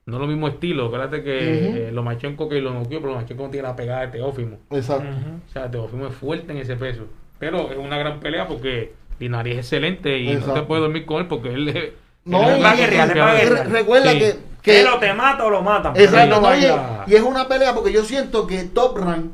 [0.05, 1.77] No es lo mismo estilo, acuérdate que Ujú.
[1.77, 4.57] eh, Lomachenko que lo noqueó, pero Lomachenko no tiene la pegada de Teófimo.
[4.71, 5.07] Exacto.
[5.47, 7.05] O sea, Teófimo es fuerte en ese peso.
[7.39, 11.21] Pero es una gran pelea porque Linares es excelente y no te puedes dormir con
[11.21, 11.91] él porque él es.
[12.25, 13.49] No, él es.
[13.49, 14.19] Re- recuerda Sí.
[14.19, 15.93] que, Que que lo te mata o lo matan.
[15.95, 19.25] Exacto, no, y, es una pelea porque yo siento que Top Rank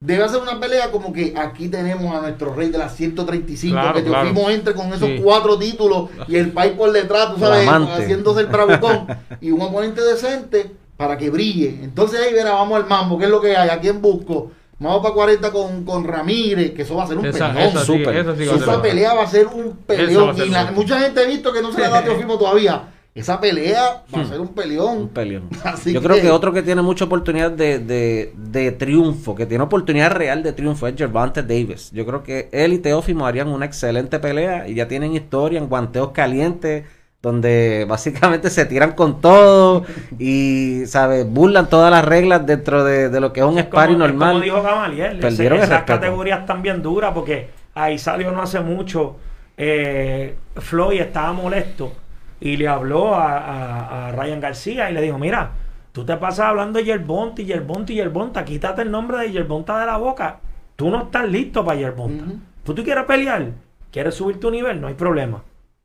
[0.00, 3.94] debe hacer una pelea como que aquí tenemos a nuestro rey de las 135, Claro,
[3.94, 4.24] que claro.
[4.24, 5.20] Teofimo entre con esos Sí.
[5.22, 9.06] cuatro títulos y el país por detrás, tú sabes, haciéndose el bravucón
[9.40, 11.80] y un oponente decente para que brille.
[11.82, 13.68] Entonces ahí verá, vamos al mambo, ¿qué es lo que hay?
[13.70, 14.52] ¿A quién busco?
[14.78, 17.68] Vamos para 40 con, con Ramírez, que eso va a ser un Esa, peleón.
[17.68, 20.36] esa sí, esa sí va pelea va a ser un peleón.
[20.36, 22.36] ser Y la- mucha gente ha visto que no se le ha dado a Teofimo
[22.38, 22.88] todavía.
[23.14, 24.98] Esa pelea va a ser un peleón.
[25.02, 25.48] Un peleón.
[25.64, 29.62] Así Yo creo que otro que tiene mucha oportunidad de, de, de triunfo, que tiene
[29.62, 31.92] oportunidad real de triunfo, es Gervonta Davis.
[31.92, 35.68] Yo creo que él y Teófimo harían una excelente pelea y ya tienen historia en
[35.68, 36.86] guanteos calientes,
[37.24, 39.84] donde básicamente se tiran con todo
[40.18, 41.26] y, ¿sabes?
[41.28, 44.32] Burlan todas las reglas dentro de, de lo que es un sparring normal.
[44.34, 46.00] Como dijo Gamaliel, Perdieron ese- esas respeto.
[46.00, 49.16] categorías están bien duras porque ahí salió no hace mucho.
[49.56, 51.92] Eh, Floyd estaba molesto
[52.40, 55.50] y le habló a, a- a Ryan García y le dijo: Mira,
[55.92, 59.78] tú te pasas hablando de Yerbonta y Yerbonta y Yerbonta, quítate el nombre de Yerbonta
[59.80, 60.40] de la boca.
[60.76, 62.24] Tú no estás listo para Yerbonta.
[62.64, 63.46] ¿Tú, tú quieres pelear?
[63.90, 64.78] ¿Quieres subir tu nivel?
[64.80, 65.42] No hay problema.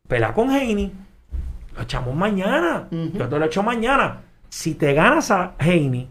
[0.08, 0.92] Pelea con Haney.
[1.80, 2.90] Lo echamos mañana.
[2.92, 4.20] Yo te lo echo mañana.
[4.50, 6.10] Si te ganas a Haney,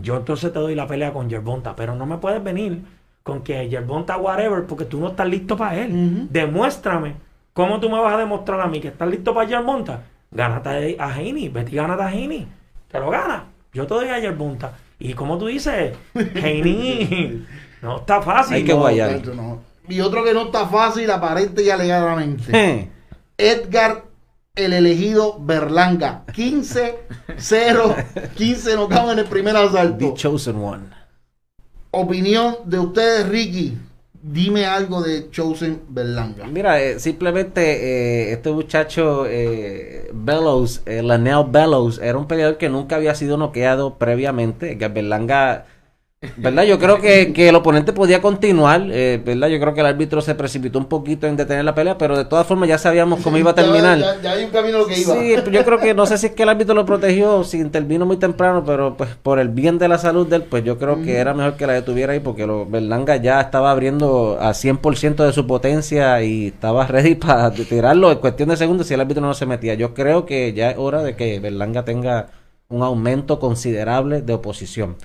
[0.00, 2.82] yo entonces te doy la pelea con Yerbonta, pero no me puedes venir
[3.22, 6.28] con que Yerbonta whatever porque tú no estás listo para él.
[6.30, 7.16] Demuéstrame
[7.52, 10.02] cómo tú me vas a demostrar a mí que estás listo para Yerbonta.
[10.30, 12.48] Gánate a Haney, vete y gánate a Haney.
[12.90, 13.42] Te lo ganas.
[13.74, 14.72] Yo te doy a Yerbonta.
[14.98, 17.44] Y como tú dices, Haney
[17.82, 18.56] no está fácil.
[18.56, 19.26] Hay que guayar.
[19.26, 19.60] No.
[19.90, 22.90] Y otro que no está fácil, aparente y alegadamente.
[23.38, 24.05] Edgar,
[24.56, 26.24] el elegido Berlanga.
[26.28, 28.30] 15-0.
[28.34, 30.14] 15 nocaut en el primer The asalto.
[30.14, 30.84] Chosen One.
[31.92, 33.78] Opinión de ustedes, Ricky.
[34.20, 36.46] Dime algo de Chosen Berlanga.
[36.46, 42.96] Mira, eh, simplemente eh, este muchacho eh, Bellows, Lanel Bellows, era un peleador que nunca
[42.96, 44.78] había sido noqueado previamente.
[44.78, 45.66] Que Berlanga,
[46.36, 46.64] ¿verdad?
[46.64, 49.48] Yo creo que, que el oponente podía continuar, eh, ¿verdad?
[49.48, 52.24] Yo creo que el árbitro se precipitó un poquito en detener la pelea, pero de
[52.24, 53.98] todas formas ya sabíamos cómo iba a terminar.
[53.98, 55.14] Ya, ya hay un camino lo que iba.
[55.14, 58.06] Sí, yo creo que no sé si es que el árbitro lo protegió, si intervino
[58.06, 61.02] muy temprano, pero pues por el bien de la salud de él, pues yo creo
[61.02, 65.24] que era mejor que la detuviera ahí porque lo, Berlanga ya estaba abriendo a 100%
[65.24, 69.22] de su potencia y estaba ready para tirarlo en cuestión de segundos si el árbitro
[69.22, 69.74] no se metía.
[69.74, 72.28] Yo creo que ya es hora de que Berlanga tenga
[72.68, 74.96] un aumento considerable de oposición.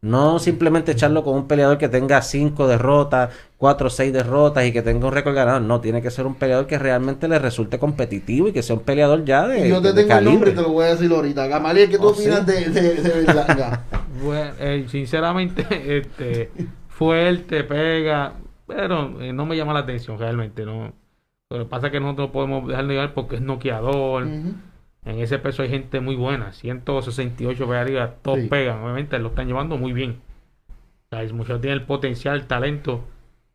[0.00, 4.72] No simplemente echarlo con un peleador que tenga cinco derrotas, cuatro o seis derrotas y
[4.72, 5.58] que tenga un récord ganado.
[5.60, 8.82] No, tiene que ser un peleador que realmente le resulte competitivo y que sea un
[8.82, 10.88] peleador ya de, Y yo te de tengo el nombre y te lo voy a
[10.90, 11.46] decir ahorita.
[11.48, 12.46] Gamaliel, ¿qué tú Oh, opinas sí.
[12.46, 13.84] de, de, de Berlanga?
[14.22, 15.66] Bueno, eh, sinceramente,
[15.98, 16.50] este,
[16.88, 18.34] fuerte, pega,
[18.66, 20.64] pero eh, no me llama la atención realmente.
[20.64, 20.92] no
[21.50, 24.32] Lo que pasa es que nosotros no podemos dejarlo llevar porque es noqueador.
[25.08, 28.48] En ese peso hay gente muy buena, 168 para arriba, todos Sí.
[28.48, 30.16] pegan, obviamente lo están llevando muy bien.
[30.70, 33.04] O sea, el muchacho tiene el potencial, el talento,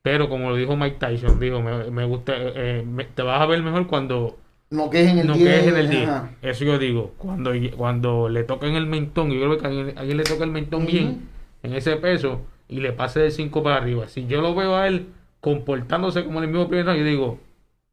[0.02, 3.40] pero como lo dijo Mike Tyson, dijo, me, me gusta, eh, eh, me- te vas
[3.40, 4.38] a ver mejor cuando
[4.72, 5.48] No que es en el no 10.
[5.48, 6.10] quedes en el 10.
[6.10, 6.32] ajá.
[6.42, 10.02] Eso yo digo, cuando, cuando le toquen el mentón, yo creo que a alguien, a
[10.02, 11.30] alguien le toca el mentón bien,
[11.62, 14.08] en ese peso, y le pase de 5 para arriba.
[14.08, 15.06] Si yo lo veo a él
[15.42, 17.40] comportándose como en el mismo primer round, yo digo,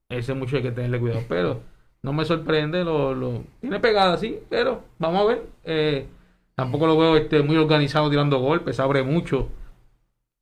[0.09, 1.21] ese mucho hay que tenerle cuidado.
[1.29, 1.61] Pero
[2.03, 5.43] no me sorprende, lo, lo tiene pegada, sí, pero vamos a ver.
[5.65, 6.07] Eh,
[6.55, 9.49] tampoco lo veo este, muy organizado tirando golpes, abre mucho.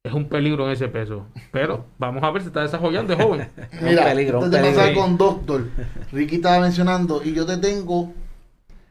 [0.04, 1.26] Es un peligro en ese peso.
[1.50, 3.48] Pero vamos a ver, se está desarrollando, es joven.
[3.82, 5.02] Mira, Un peligro, un antes de pasar peligro.
[5.02, 5.68] con Doctor,
[6.12, 8.12] Ricky estaba mencionando y yo te tengo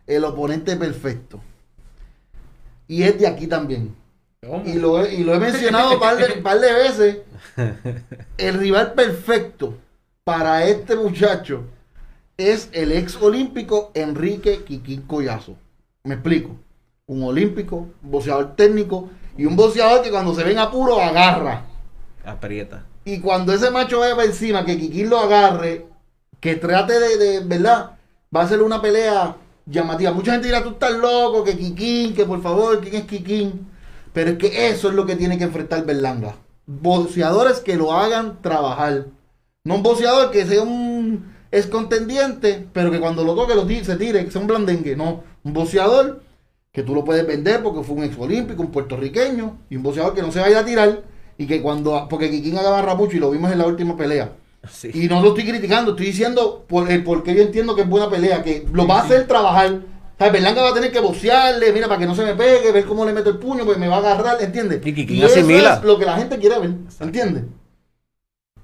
[0.05, 1.41] el oponente perfecto.
[2.88, 3.95] Y es de aquí también.
[4.65, 7.18] Y lo he, y lo he mencionado un par de, par de veces.
[8.38, 9.74] El rival perfecto
[10.24, 11.63] para este muchacho
[12.38, 15.55] es el ex olímpico Enrique Quiquín Collazo.
[16.03, 16.55] Me explico.
[17.07, 21.65] Un olímpico, un boxeador técnico y un boxeador que cuando se ven apuro agarra.
[22.25, 22.85] Aprieta.
[23.05, 25.85] Y cuando ese macho para encima, que Kikín lo agarre,
[26.39, 27.91] que trate de, de, ¿verdad?
[28.35, 30.11] Va a ser una pelea llamativa.
[30.11, 33.67] Mucha gente dirá, tú estás loco, que Kikín, que por favor, ¿quién es Kikín?
[34.11, 36.35] Pero es que eso es lo que tiene que enfrentar Berlanga.
[36.65, 39.05] Boxeadores que lo hagan trabajar.
[39.63, 43.84] No un boxeador que sea un es contendiente, pero que cuando lo toque lo tire,
[43.84, 44.95] se tire, que sea un blandengue.
[44.95, 46.22] No, un boxeador
[46.72, 50.14] que tú lo puedes vender porque fue un ex olímpico, un puertorriqueño, y un boxeador
[50.14, 51.02] que no se vaya a tirar,
[51.38, 54.32] y que cuando, porque Kikín agarra mucho y lo vimos en la última pelea.
[54.70, 54.89] Sí.
[54.93, 57.89] Y no lo estoy criticando, estoy diciendo por el por qué yo entiendo que es
[57.89, 59.72] buena pelea, que lo va a hacer trabajar.
[59.74, 62.72] O sea, Berlanga va a tener que bocearle, mira, para que no se me pegue,
[62.72, 64.82] ver cómo le meto el puño, pues me va a agarrar, ¿entiendes?
[64.84, 65.76] Y Y eso asimila.
[65.76, 67.43] es lo que la gente quiere ver, ¿entiendes?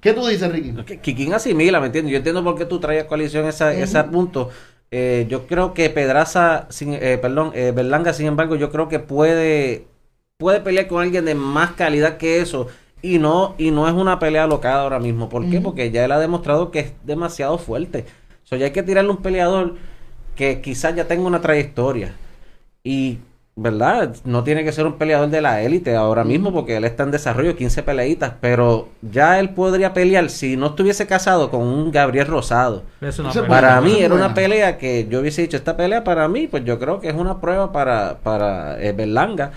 [0.04, 0.72] ¿Qué tú dices, Ricky?
[0.84, 2.12] Que- Kikín asimila, ¿me entiendes?
[2.12, 4.50] Yo entiendo por qué tú traías coalición esa, ese punto.
[4.90, 8.98] Eh, yo creo que Pedraza, sin, eh, perdón, eh, Berlanga, sin embargo, yo creo que
[8.98, 9.86] puede,
[10.36, 12.66] puede pelear con alguien de más calidad que eso.
[13.00, 15.30] Y no, y no es una pelea locada ahora mismo.
[15.30, 15.60] ¿Por qué?
[15.62, 18.04] Porque ya él ha demostrado que es demasiado fuerte.
[18.44, 19.76] O sea, ya hay que tirarle un peleador
[20.36, 22.14] que quizás ya tenga una trayectoria.
[22.82, 23.20] Y,
[23.56, 24.16] ¿verdad?
[24.24, 27.12] No tiene que ser un peleador de la élite ahora mismo porque él está en
[27.12, 32.26] desarrollo, 15 peleitas, pero ya él podría pelear si no estuviese casado con un Gabriel
[32.26, 32.82] Rosado.
[33.00, 33.60] Es una Ese pelea.
[33.60, 36.80] Para mí era una pelea que yo hubiese dicho, esta pelea para mí, pues yo
[36.80, 39.52] creo que es una prueba para, para eh, Berlanga.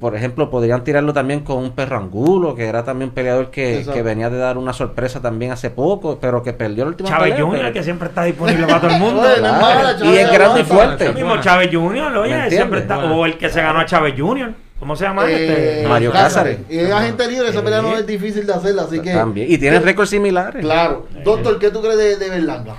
[0.00, 3.86] Por ejemplo, podrían tirarlo también con un perro angulo, que era también un peleador que,
[3.92, 7.30] que venía de dar una sorpresa también hace poco, pero que perdió la última Chávez
[7.34, 7.44] pelea.
[7.44, 9.22] Junior, pero- que siempre está disponible para todo el mundo.
[9.38, 10.04] Claro.
[10.04, 11.06] Y es grande y fuerte.
[11.06, 12.96] El mismo Chávez Junior, ¿Me oye, siempre está.
[12.96, 13.16] Bueno.
[13.18, 14.52] O el que se ganó a Chávez Junior.
[14.78, 15.88] ¿Cómo se llama Eh, este?
[15.88, 16.58] Mario Cázares.
[16.68, 19.12] Y es agente libre, esa pelea no es difícil de hacerla, así que...
[19.12, 19.50] También.
[19.50, 20.62] Y tienen récords similares.
[20.62, 21.06] Claro.
[21.24, 22.76] Doctor, ¿qué tú crees de, de Berlanga?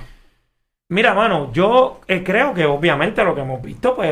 [0.90, 4.10] Mira, mano, yo eh, creo que obviamente lo que hemos visto pues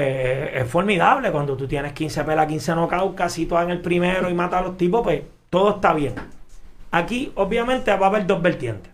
[0.53, 1.30] es formidable.
[1.32, 4.62] Cuando tú tienes 15 pelas, 15 knockouts, casi todas en el primero y mata a
[4.62, 6.14] los tipos, pues todo está bien.
[6.90, 8.92] Aquí obviamente va a haber dos vertientes.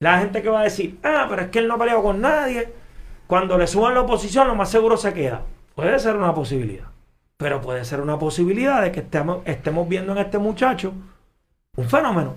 [0.00, 2.20] La gente que va a decir, ah, pero es que él no ha peleado con
[2.20, 2.72] nadie.
[3.26, 5.42] Cuando le suban la oposición, lo más seguro se queda.
[5.74, 6.84] Puede ser una posibilidad.
[7.36, 10.92] Pero puede ser una posibilidad de que estemos, estemos viendo en este muchacho
[11.76, 12.34] un fenómeno.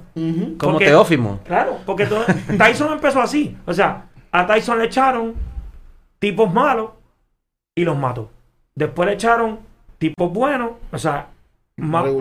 [0.58, 1.40] Como Porque- Teófimo.
[1.44, 2.26] Claro, porque todo-
[2.58, 3.56] Tyson empezó así.
[3.66, 5.36] O sea, a Tyson le echaron
[6.20, 6.92] tipos malos
[7.76, 8.32] y los mató.
[8.74, 9.60] Después le echaron
[10.00, 11.28] tipos buenos, o sea,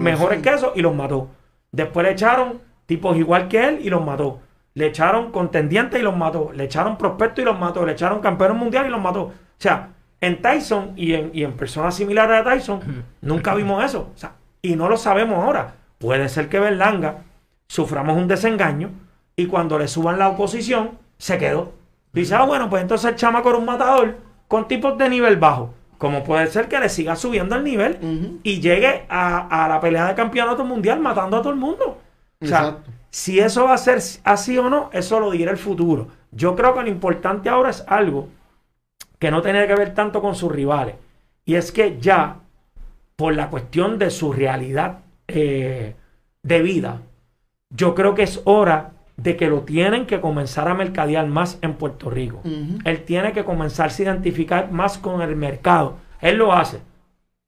[0.02, 1.28] mejores que eso y los mató.
[1.72, 4.40] Después le echaron tipos igual que él y los mató.
[4.74, 6.52] Le echaron contendientes y los mató.
[6.52, 7.86] Le echaron prospectos y los mató.
[7.86, 9.22] Le echaron campeones mundiales y los mató.
[9.22, 9.88] O sea,
[10.20, 12.80] en Tyson y en, y en personas similares a Tyson,
[13.20, 14.10] nunca vimos eso.
[14.14, 15.74] O sea, y no lo sabemos ahora.
[15.98, 17.18] Puede ser que Berlanga
[17.68, 18.90] suframos un desengaño
[19.36, 21.72] y cuando le suban la oposición, se quedó.
[22.12, 24.16] Dice, ah, bueno, pues entonces el chamaco era un matador
[24.48, 25.74] con tipos de nivel bajo.
[25.98, 30.08] Como puede ser que le siga subiendo el nivel y llegue a, a la pelea
[30.08, 31.98] de campeonato mundial matando a todo el mundo.
[32.40, 32.90] O sea, Exacto.
[33.10, 36.08] si eso va a ser así o no, eso lo dirá el futuro.
[36.32, 38.28] Yo creo que lo importante ahora es algo
[39.18, 40.94] que no tiene que ver tanto con sus rivales.
[41.44, 42.40] Y es que ya,
[43.16, 44.98] por la cuestión de su realidad
[45.28, 45.94] eh,
[46.42, 47.02] de vida,
[47.70, 51.74] yo creo que es hora de que lo tienen que comenzar a mercadear más en
[51.74, 52.42] Puerto Rico.
[52.84, 55.96] Él tiene que comenzarse a identificar más con el mercado.
[56.20, 56.80] Él lo hace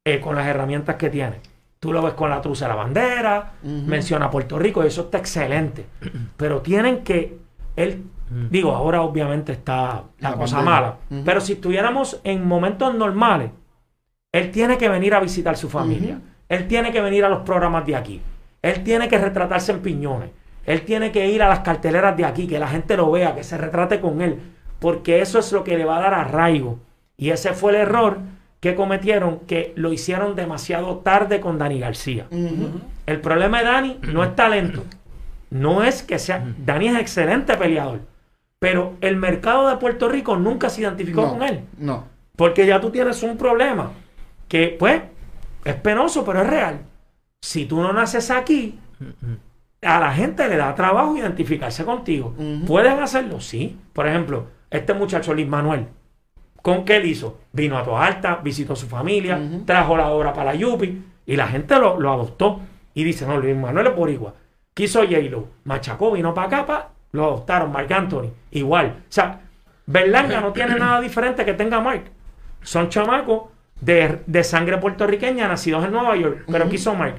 [0.05, 1.41] eh, con las herramientas que tiene.
[1.79, 5.19] Tú lo ves con la truza de la bandera, menciona Puerto Rico, y eso está
[5.19, 5.87] excelente.
[6.37, 7.39] Pero tienen que,
[7.77, 8.05] él,
[8.51, 10.81] digo, ahora obviamente está la, La cosa pandemia.
[10.81, 13.51] mala, pero si estuviéramos en momentos normales,
[14.33, 17.87] él tiene que venir a visitar su familia, él tiene que venir a los programas
[17.87, 18.21] de aquí,
[18.63, 20.31] él tiene que retratarse en piñones,
[20.67, 23.45] él tiene que ir a las carteleras de aquí, que la gente lo vea, que
[23.45, 24.39] se retrate con él,
[24.79, 26.79] porque eso es lo que le va a dar arraigo.
[27.17, 28.19] Y ese fue el error
[28.61, 32.27] que cometieron, que lo hicieron demasiado tarde con Dani García.
[33.07, 34.85] El problema de Dani no es talento.
[35.51, 36.45] No es que sea.
[36.59, 38.01] Dani es excelente peleador.
[38.59, 41.65] Pero el mercado de Puerto Rico nunca se identificó No, con él.
[41.79, 42.05] No.
[42.37, 43.93] Porque ya tú tienes un problema
[44.49, 45.03] que, pues,
[45.65, 46.81] es penoso, pero es real.
[47.41, 48.79] Si tú no naces aquí,
[49.83, 52.35] a la gente le da trabajo identificarse contigo.
[52.37, 52.65] Ujú.
[52.67, 53.41] ¿Pueden hacerlo?
[53.41, 53.79] Sí.
[53.93, 55.87] Por ejemplo, este muchacho Luis Manuel,
[56.63, 57.39] ¿con qué él hizo?
[57.53, 61.37] Vino a Toa Alta, visitó a su familia, trajo la obra para la Yupi y
[61.37, 62.61] la gente lo, lo adoptó.
[62.95, 64.35] Y dice, no, Luis Manuel es boricua.
[64.75, 68.97] Quiso J-Lo, machacó, vino para acá, pa, lo adoptaron, Marc Anthony, igual.
[69.01, 69.41] O sea,
[69.87, 72.05] Berlanga no tiene nada diferente que tenga Mark.
[72.63, 73.45] Son chamacos
[73.81, 76.71] de, de sangre puertorriqueña, nacidos en Nueva York, pero Ujú.
[76.73, 77.15] quiso Mark.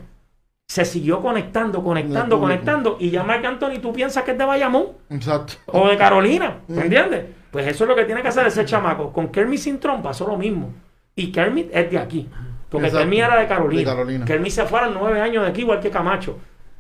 [0.68, 2.98] Se siguió conectando, conectando, conectando.
[3.00, 5.54] Y ya Marc Anthony, tú piensas que es de Bayamón Exacto.
[5.66, 7.26] o de Carolina, ¿me entiendes?
[7.50, 9.12] Pues eso es lo que tiene que hacer ese chamaco.
[9.12, 10.72] Con Kermit Sintron pasó lo mismo.
[11.16, 12.30] Y Kermit es de aquí.
[12.70, 13.04] Porque Exacto.
[13.06, 13.80] Kermit era de Carolina.
[13.80, 14.26] De Carolina.
[14.26, 16.38] Kermit se fueron nueve años de aquí, igual que Camacho.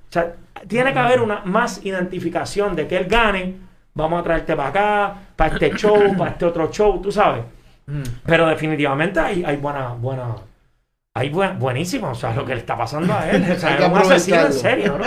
[0.10, 0.34] O sea,
[0.68, 3.56] tiene que haber una más identificación de que él gane.
[3.94, 7.44] Vamos a traerte para acá, para este show, para este otro show, tú sabes.
[8.26, 10.36] Pero definitivamente hay, hay buena, buena,
[11.16, 12.12] hay buen, buenísimo.
[12.12, 13.52] O sea, lo que le está pasando a él.
[13.52, 15.06] O sea, es un asesino en serio, bro.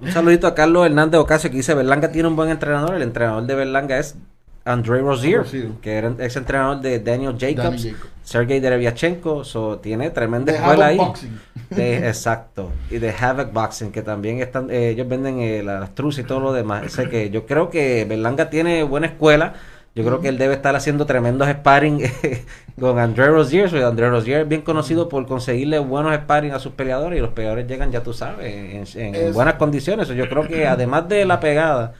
[0.00, 2.94] Un saludito a Carlos Hernández Ocasio que dice Berlanga tiene un buen entrenador.
[2.94, 4.16] El entrenador de Berlanga es
[4.64, 5.68] André Rozier, Rozier.
[5.82, 8.10] que era ex entrenador de Daniel Jacobs, Danny Jacobs.
[8.22, 9.44] Sergey Derevyachenko.
[9.44, 10.96] So, tiene tremenda De escuela ahí.
[10.96, 11.38] Boxing.
[11.70, 12.70] De- exacto.
[12.90, 16.40] Y de Havoc Boxing, que también están, eh, ellos venden eh, las truzas y todo
[16.40, 16.84] lo demás.
[16.86, 19.54] O sea que yo creo que Berlanga tiene buena escuela.
[19.96, 22.00] Yo creo que él debe estar haciendo tremendos sparring
[22.80, 23.68] con André Rozier.
[23.70, 27.30] So, André Rozier es bien conocido por conseguirle buenos sparring a sus peleadores y los
[27.30, 30.08] peleadores llegan, ya tú sabes, en, en buenas condiciones.
[30.08, 31.92] So, yo creo que además de la pegada,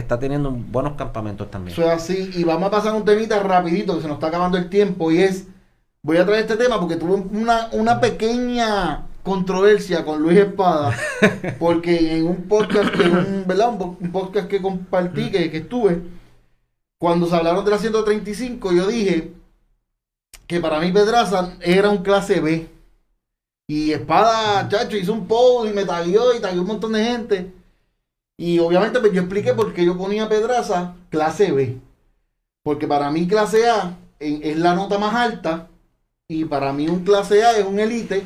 [0.00, 1.72] está teniendo buenos campamentos también.
[1.72, 2.30] Eso es así.
[2.34, 5.10] Y vamos a pasar un temita rapidito que se nos está acabando el tiempo.
[5.10, 5.46] Y es,
[6.02, 10.96] voy a traer este tema porque tuve una, una pequeña controversia con Luis Espada.
[11.58, 13.70] Porque en un podcast, que, un, ¿verdad?
[13.78, 16.00] Un podcast que compartí, que, que estuve,
[16.98, 19.34] cuando se hablaron de la 135, yo dije
[20.46, 22.68] que para mí Pedraza era un clase B.
[23.68, 27.52] Y Espada, chacho, hizo un post y me taguió y taguió un montón de gente.
[28.40, 31.76] Y obviamente pues yo expliqué por qué yo ponía Pedraza clase B.
[32.62, 35.68] Porque para mí clase A en- es la nota más alta
[36.28, 38.24] y para mí un clase A es un elite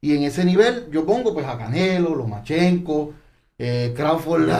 [0.00, 3.12] y en ese nivel yo pongo pues a Canelo, Lomachenko,
[3.58, 4.50] eh, Crawford,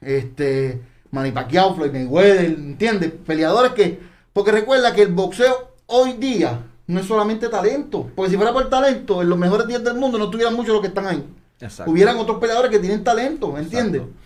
[0.00, 0.80] este,
[1.12, 3.12] Manny Pacquiao, Floyd Mayweather, ¿entiendes?
[3.24, 4.00] Peleadores que,
[4.32, 8.68] porque recuerda que el boxeo hoy día no es solamente talento, porque si fuera por
[8.68, 11.24] talento, en los mejores días del mundo no tuvieran muchos los que están ahí.
[11.60, 11.90] Exacto.
[11.92, 14.00] Hubieran otros peleadores que tienen talento, ¿entiendes?
[14.02, 14.20] Exacto.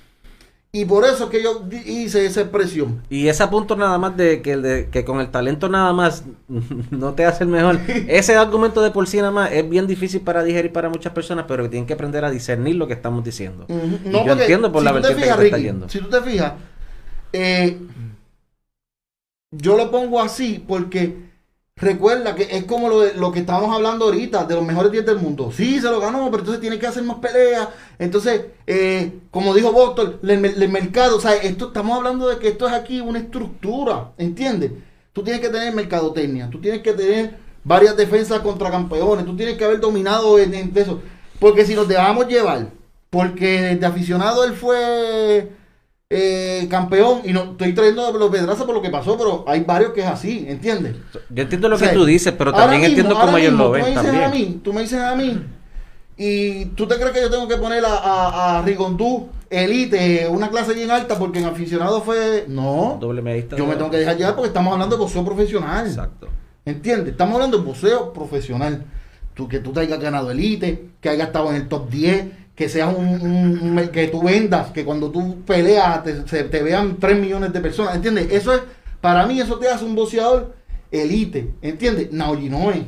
[0.74, 3.00] Y por eso es que yo hice esa expresión.
[3.08, 6.24] Y ese punto nada más de que, de que con el talento nada más
[6.90, 7.78] no te hace el mejor.
[8.08, 11.44] Ese argumento de por sí nada más es bien difícil para digerir para muchas personas,
[11.46, 13.66] pero que tienen que aprender a discernir lo que estamos diciendo.
[13.68, 15.88] Y yo entiendo por la vertiente fijas, que te está Ricky, yendo.
[15.88, 16.54] Si tú te fijas,
[17.32, 17.78] eh,
[19.52, 21.34] yo lo pongo así porque
[21.76, 25.18] recuerda que es como lo, lo que estábamos hablando ahorita, de los mejores 10 del
[25.18, 25.50] mundo.
[25.52, 27.68] Sí, se lo ganó, pero entonces tiene que hacer más peleas.
[27.98, 32.48] Entonces, eh, como dijo Boston, el, el mercado, o sea, esto, estamos hablando de que
[32.48, 34.72] esto es aquí una estructura, ¿entiendes?
[35.12, 39.56] Tú tienes que tener mercadotecnia, tú tienes que tener varias defensas contra campeones, tú tienes
[39.56, 41.00] que haber dominado en eso.
[41.38, 42.68] Porque si nos dejamos llevar,
[43.10, 45.50] porque de aficionado él fue
[46.16, 49.92] eh, campeón, y no estoy trayendo los Pedraza por lo que pasó, pero hay varios
[49.92, 50.94] que es así, ¿entiendes?
[51.30, 53.64] Yo entiendo lo O sea, que tú dices, pero también mismo- entiendo cómo ellos lo
[53.66, 54.24] tú me ven dices también.
[54.24, 55.42] A mí, tú me dices a mí,
[56.16, 60.48] y tú te crees que yo tengo que poner a, a, a Rigondú Elite, una
[60.48, 62.44] clase bien alta, porque en aficionado fue.
[62.48, 62.98] No.
[63.00, 63.56] Doble medista.
[63.56, 65.86] Yo me tengo que dejar llevar porque estamos hablando de boxeo profesional.
[65.86, 66.28] Exacto.
[66.64, 67.10] ¿Entiendes?
[67.12, 68.84] Estamos hablando de boxeo profesional.
[69.34, 72.68] Tú, que tú te hayas ganado elite, que hayas estado en el top 10, que
[72.68, 77.52] seas un, que tú vendas, que cuando tú peleas te, se- te vean 3 millones
[77.52, 77.96] de personas.
[77.96, 78.28] ¿Entiendes?
[78.30, 78.62] Eso es,
[79.00, 80.55] para mí, eso te hace un boxeador
[80.90, 81.52] elite.
[81.62, 82.12] ¿Entiendes?
[82.12, 82.86] Naoyi Inoue.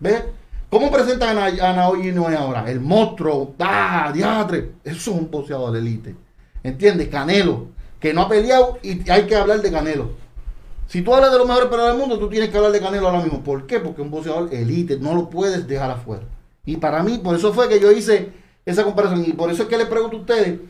[0.00, 0.24] ¿Ves?
[0.68, 2.68] ¿Cómo presentan a, a Inoue ahora?
[2.70, 4.10] El monstruo, ¡ah!
[4.12, 4.72] ¡Diatre!
[4.84, 6.14] Eso es un boxeador elite.
[6.64, 7.08] ¿Entiendes?
[7.08, 7.68] Canelo,
[8.00, 10.10] que no ha peleado y hay que hablar de Canelo.
[10.88, 13.06] Si tú hablas de los mejores peleadores del mundo, tú tienes que hablar de Canelo
[13.08, 13.42] ahora mismo.
[13.44, 13.78] ¿Por qué?
[13.78, 16.24] Porque un boxeador elite, no lo puedes dejar afuera.
[16.64, 18.32] Y para mí, por eso fue que yo hice
[18.66, 19.24] esa comparación.
[19.26, 20.60] Y por eso es que les pregunto a ustedes,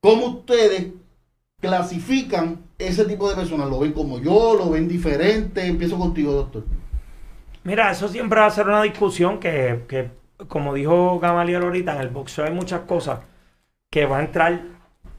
[0.00, 0.88] ¿cómo ustedes
[1.60, 3.68] clasifican ese tipo de personas?
[3.68, 4.54] ¿Lo ven como yo?
[4.56, 5.64] ¿Lo ven diferente?
[5.64, 6.64] Empiezo contigo, doctor.
[7.62, 10.10] Mira, eso siempre va a ser una discusión que, que,
[10.48, 13.20] como dijo Gamaliel ahorita, en el boxeo hay muchas cosas
[13.88, 14.62] que va a entrar,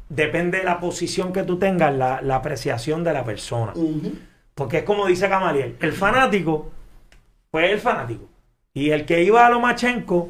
[0.10, 3.74] depende de la posición que tú tengas, la, la apreciación de la persona.
[4.56, 6.72] Porque es como dice Gamaliel, el fanático,
[7.50, 8.26] pues el fanático.
[8.74, 10.30] Y el que iba a Lomachenko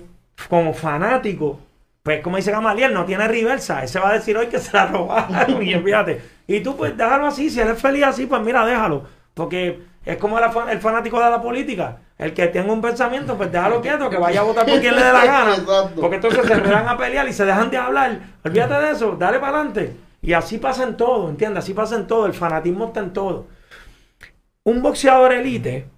[0.49, 1.60] como fanático,
[2.04, 3.84] pues como dice Gamaliel, no tiene reversa.
[3.84, 6.22] Ese va a decir hoy que se la robaron y fíjate.
[6.47, 9.06] Y tú pues déjalo así, si él es feliz así, pues mira, déjalo.
[9.34, 11.99] Porque es como el fanático de la política.
[12.18, 15.04] El que tenga un pensamiento, pues déjalo quieto, que vaya a votar por quien le
[15.04, 15.56] dé la gana.
[15.95, 18.20] Porque entonces se van a pelear y se dejan de hablar.
[18.43, 19.95] Olvídate de eso, dale para adelante.
[20.22, 21.64] Y así pasa en todo, ¿entiendes?
[21.64, 22.26] Así pasa en todo.
[22.26, 23.47] El fanatismo está en todo.
[24.64, 25.89] Un boxeador elite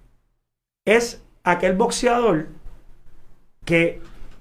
[0.84, 2.48] es aquel boxeador
[3.64, 4.00] que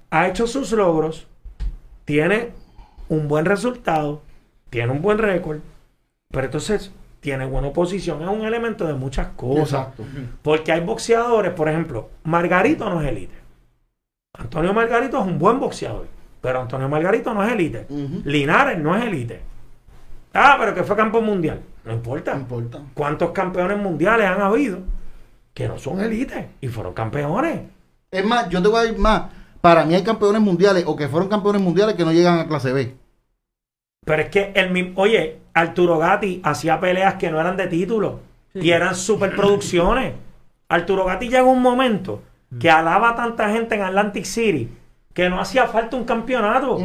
[0.10, 1.28] ha hecho sus logros,
[2.06, 2.52] tiene
[3.10, 4.22] un buen resultado,
[4.70, 5.60] tiene un buen récord,
[6.32, 8.22] pero entonces tiene buena oposición.
[8.22, 9.88] Es un elemento de muchas cosas.
[9.90, 10.04] Exacto.
[10.42, 13.36] Porque hay boxeadores, por ejemplo, Margarito no es elite.
[14.38, 16.08] Antonio Margarito es un buen boxeador,
[16.42, 17.88] pero Antonio Margarito no es elite.
[17.90, 18.22] Ujú.
[18.26, 19.42] Linares no es elite.
[20.34, 21.62] Ah, pero que fue campeón mundial.
[21.86, 22.34] No importa.
[22.34, 22.82] No importa.
[22.94, 24.80] ¿Cuántos campeones mundiales han habido
[25.54, 27.62] que no son elite y fueron campeones?
[28.12, 29.24] Es más, yo te voy a ir más.
[29.66, 32.72] Para mí hay campeones mundiales o que fueron campeones mundiales que no llegan a clase
[32.72, 32.94] B.
[34.06, 38.20] Pero es que el mismo, oye, Arturo Gatti hacía peleas que no eran de título
[38.54, 40.14] y eran superproducciones.
[40.70, 42.22] Arturo Gatti llegó un momento
[42.60, 44.70] que alaba a tanta gente en Atlantic City
[45.16, 46.78] que no hacía falta un campeonato.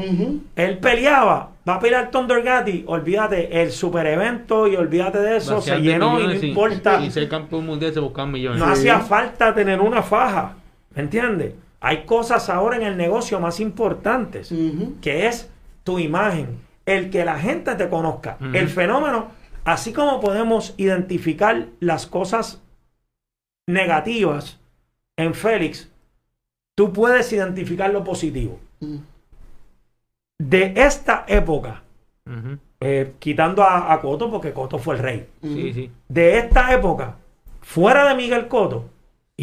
[0.57, 5.61] Él peleaba, va a pelear Thunder Gatti, olvídate el super evento y olvídate de eso,
[5.61, 6.99] se llenó y no importa.
[7.05, 8.59] Y ser campeón mundial se buscan millones.
[8.59, 8.73] No Sí.
[8.89, 10.55] hacía falta tener una faja,
[10.95, 11.53] ¿me entiendes?
[11.81, 14.53] Hay cosas ahora en el negocio más importantes,
[15.01, 15.51] que es
[15.83, 18.37] tu imagen, el que la gente te conozca.
[18.41, 19.29] El fenómeno,
[19.65, 22.63] así como podemos identificar las cosas
[23.67, 24.59] negativas
[25.17, 25.91] en Félix,
[26.75, 28.59] tú puedes identificar lo positivo.
[30.39, 31.83] De esta época,
[32.81, 35.91] eh, quitando a, a Coto, porque Coto fue el rey, Sí, sí.
[36.09, 37.17] de esta época,
[37.61, 38.89] fuera de Miguel Coto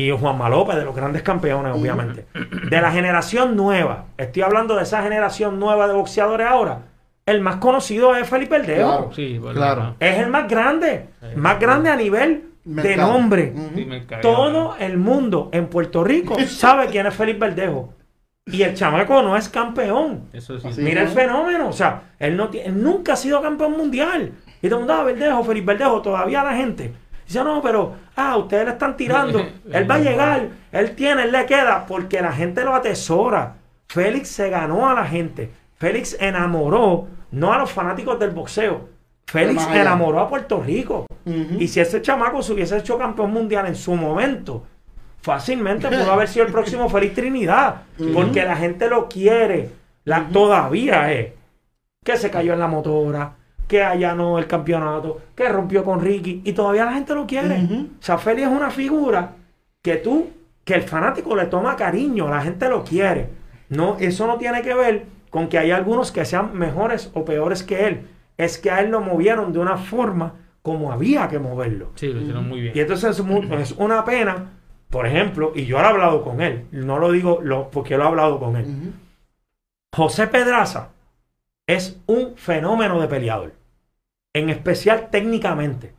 [0.03, 2.27] y Juan López, de los grandes campeones, obviamente,
[2.69, 6.81] de la generación nueva, estoy hablando de esa generación nueva de boxeadores ahora,
[7.25, 8.87] el más conocido es Felipe Eldejo.
[8.89, 9.09] Claro.
[9.13, 9.53] Sí, verdad.
[9.55, 9.95] Claro.
[9.99, 13.13] Es el más grande, más grande a nivel de Mercado.
[13.13, 13.53] nombre.
[13.75, 13.87] Sí.
[14.21, 17.93] Todo el mundo en Puerto Rico sabe quién es Felipe Verdejo.
[18.45, 20.25] Y el chamaco no es campeón.
[20.31, 20.67] Eso sí.
[20.67, 20.81] Así.
[20.81, 21.13] Mira el ¿no?
[21.13, 21.67] fenómeno.
[21.69, 24.31] O sea, él, no tiene- él nunca ha sido campeón mundial.
[24.61, 26.93] Y todo el mundo, ah, Verdejo, Felipe Verdejo, todavía la gente.
[27.27, 29.39] Dice, no, pero, ah, ustedes le están tirando.
[29.71, 33.55] él va a llegar, él tiene, él le queda, porque la gente lo atesora.
[33.87, 35.51] Félix se ganó a la gente.
[35.75, 38.89] Félix enamoró, no a los fanáticos del boxeo.
[39.25, 41.05] Félix enamoró a Puerto Rico.
[41.25, 44.63] Y si ese chamaco se hubiese hecho campeón mundial en su momento,
[45.21, 47.81] fácilmente pudo haber sido el próximo Félix Trinidad.
[48.13, 49.71] Porque la gente lo quiere.
[50.05, 51.33] La, Todavía es.
[52.05, 53.33] Que se cayó en la motora,
[53.67, 56.41] que allanó el campeonato, que rompió con Ricky.
[56.45, 57.63] Y todavía la gente lo quiere.
[57.63, 57.89] Ujú.
[57.99, 59.33] O sea, Félix es una figura
[59.81, 60.29] que tú,
[60.63, 63.29] que el fanático le toma cariño, la gente lo quiere.
[63.69, 67.63] No, eso no tiene que ver con que hay algunos que sean mejores o peores
[67.63, 68.07] que él.
[68.37, 71.91] Es que a él lo movieron de una forma como había que moverlo.
[71.95, 72.73] Sí, lo hicieron muy bien.
[72.75, 74.51] Y entonces es, una pena,
[74.89, 78.03] por ejemplo, y yo lo he hablado con él, no lo digo lo, porque lo
[78.03, 78.93] he hablado con él.
[79.95, 80.89] José Pedraza
[81.67, 83.53] es un fenómeno de peleador,
[84.33, 85.93] en especial técnicamente.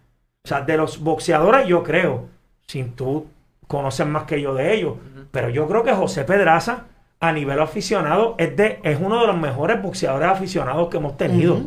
[0.45, 2.29] O sea, de los boxeadores yo creo,
[2.67, 3.27] sin tú
[3.67, 4.95] conoces más que yo de ellos,
[5.31, 6.87] pero yo creo que José Pedraza
[7.21, 11.61] a nivel aficionado es, de, es uno de los mejores boxeadores aficionados que hemos tenido,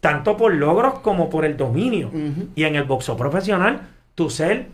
[0.00, 2.10] tanto por logros como por el dominio.
[2.54, 4.68] Y en el boxeo profesional, tú ser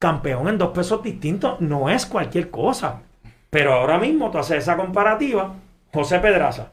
[0.00, 3.02] campeón en dos pesos distintos no es cualquier cosa.
[3.50, 5.54] Pero ahora mismo tú haces esa comparativa,
[5.92, 6.72] José Pedraza,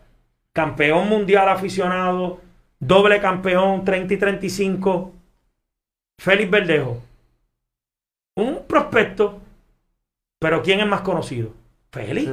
[0.62, 2.42] campeón mundial aficionado,
[2.80, 5.14] doble campeón 30 y 35,
[6.20, 7.04] Félix Verdejo,
[8.36, 9.40] un prospecto,
[10.40, 11.52] pero ¿quién es más conocido?
[11.92, 12.32] Félix.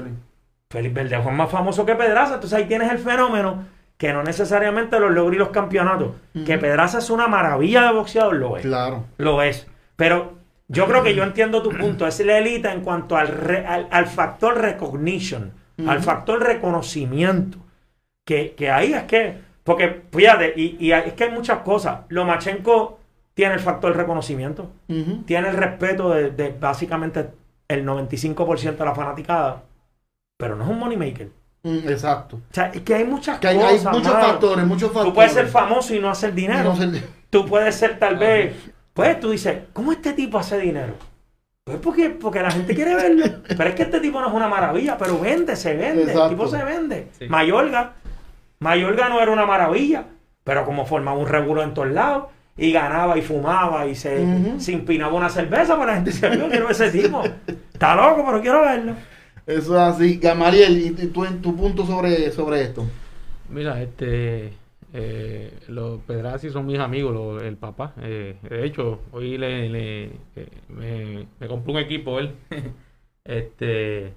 [0.70, 3.66] Félix Verdejo es más famoso que Pedraza, entonces ahí tienes el fenómeno
[3.98, 6.12] que no necesariamente los logros y los campeonatos,
[6.46, 8.62] que Pedraza es una maravilla de boxeador, lo es.
[8.62, 9.04] Claro.
[9.18, 9.66] Lo es.
[9.96, 10.32] Pero
[10.68, 12.06] yo creo que yo entiendo tu punto.
[12.06, 15.52] Es la élite en cuanto al, re- al, al factor recognition,
[15.86, 17.58] al factor reconocimiento.
[18.24, 19.38] Que, que ahí es que.
[19.64, 22.00] Porque, fíjate, y, y es que hay muchas cosas.
[22.08, 22.98] Lomachenko
[23.34, 24.70] tiene el factor reconocimiento,
[25.26, 27.30] tiene el respeto de, de básicamente
[27.66, 29.62] el 95% de la fanaticada,
[30.36, 31.30] pero no es un moneymaker.
[31.62, 32.36] Mm, Exacto.
[32.36, 33.92] O sea, es que hay muchas Que hay, hay cosas.
[33.96, 34.26] muchos mano.
[34.26, 35.10] factores, muchos factores.
[35.10, 36.74] Tú puedes ser famoso y no hacer dinero.
[36.74, 36.92] No
[37.30, 38.54] Tú puedes ser tal vez,
[38.92, 40.92] pues tú dices, ¿cómo este tipo hace dinero?
[41.64, 43.24] Pues porque, porque la gente quiere verlo.
[43.48, 46.02] Pero es que este tipo no es una maravilla, pero vende, se vende.
[46.02, 46.24] Exacto.
[46.24, 47.08] El tipo se vende.
[47.18, 47.26] Sí.
[47.26, 47.94] Mayorga.
[48.64, 50.06] Mayorga no era una maravilla,
[50.42, 52.24] pero como formaba un regulo en todos lados
[52.56, 56.48] y ganaba y fumaba y se, se empinaba una cerveza, pues la gente dice, yo
[56.48, 57.22] quiero ese tipo.
[57.72, 58.94] Está loco, pero quiero verlo.
[59.46, 60.16] Eso es así.
[60.18, 62.86] Gamaliel, ¿y y tú en tu punto sobre, sobre esto?
[63.50, 64.52] Mira, este,
[64.94, 67.92] eh, los Pedrazzi son mis amigos, lo- el papá.
[68.00, 70.04] eh, de hecho, hoy le, le-
[70.36, 72.32] eh, me, me compró un equipo él.
[73.24, 74.12] este,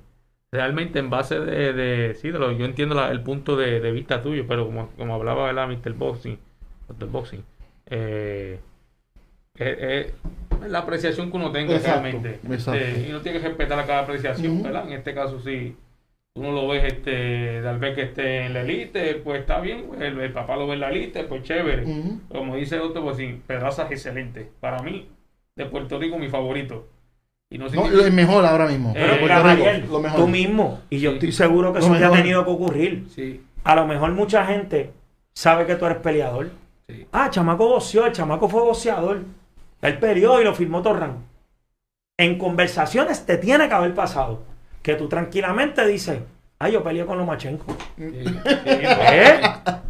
[0.51, 3.91] realmente en base de, de sí, de lo, yo entiendo la- el punto de, de
[3.91, 5.67] vista tuyo, pero como, como hablaba, ¿verdad?
[5.67, 5.93] Mr.
[5.93, 6.37] Boxing,
[6.89, 7.05] Mr.
[7.07, 7.43] Boxing,
[7.87, 8.59] eh,
[9.55, 10.13] es, es
[10.69, 12.39] la apreciación que uno tenga Exacto, realmente.
[12.53, 12.79] exacto.
[12.79, 14.63] Este, y uno tiene que respetar a cada apreciación.
[14.63, 14.85] ¿verdad?
[14.87, 15.75] En este caso sí
[16.35, 19.99] uno lo ves este tal vez que esté en la elite pues está bien pues,
[20.01, 21.83] el, el papá lo ve en la elite pues chévere
[22.29, 25.09] como dice otro pues sí Pedraza es excelente para mí
[25.55, 26.87] de Puerto Rico mi favorito
[27.49, 28.89] y no No, significa- lo es mejor ahora mismo.
[28.89, 30.19] Eh, Pero lo mejor.
[30.19, 31.15] tú mismo, y yo Sí.
[31.17, 32.17] estoy seguro que Lo eso te ha mejor.
[32.17, 33.07] tenido que ocurrir.
[33.13, 34.91] sí A lo mejor mucha gente
[35.33, 36.51] sabe que tú eres peleador.
[36.87, 39.23] sí Ah, chamaco boxeó, el chamaco fue boxeador.
[39.81, 41.25] Él peleó y lo firmó Torran.
[42.17, 44.43] En conversaciones te tiene que haber pasado
[44.81, 46.19] que tú tranquilamente dices,
[46.59, 47.75] ah, yo peleé con Lomachenko.
[47.97, 48.35] sí, sí,
[48.65, 49.39] ¿Eh?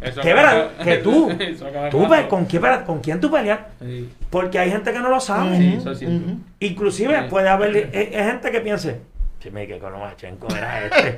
[0.00, 0.70] eso ¿Qué acaba- verdad?
[0.84, 3.60] Que tú, eso tú ¿con, quién, pe- ¿con quién tú peleas?
[3.80, 5.56] Sí, Porque hay gente que no lo sabe.
[5.56, 6.16] Sí, eso es cierto.
[6.16, 6.38] Ujú.
[6.60, 7.24] Inclusive Sí.
[7.30, 9.00] puede haber eh, eh, gente que piense,
[9.40, 11.16] sí, me que con Lomachenko era este.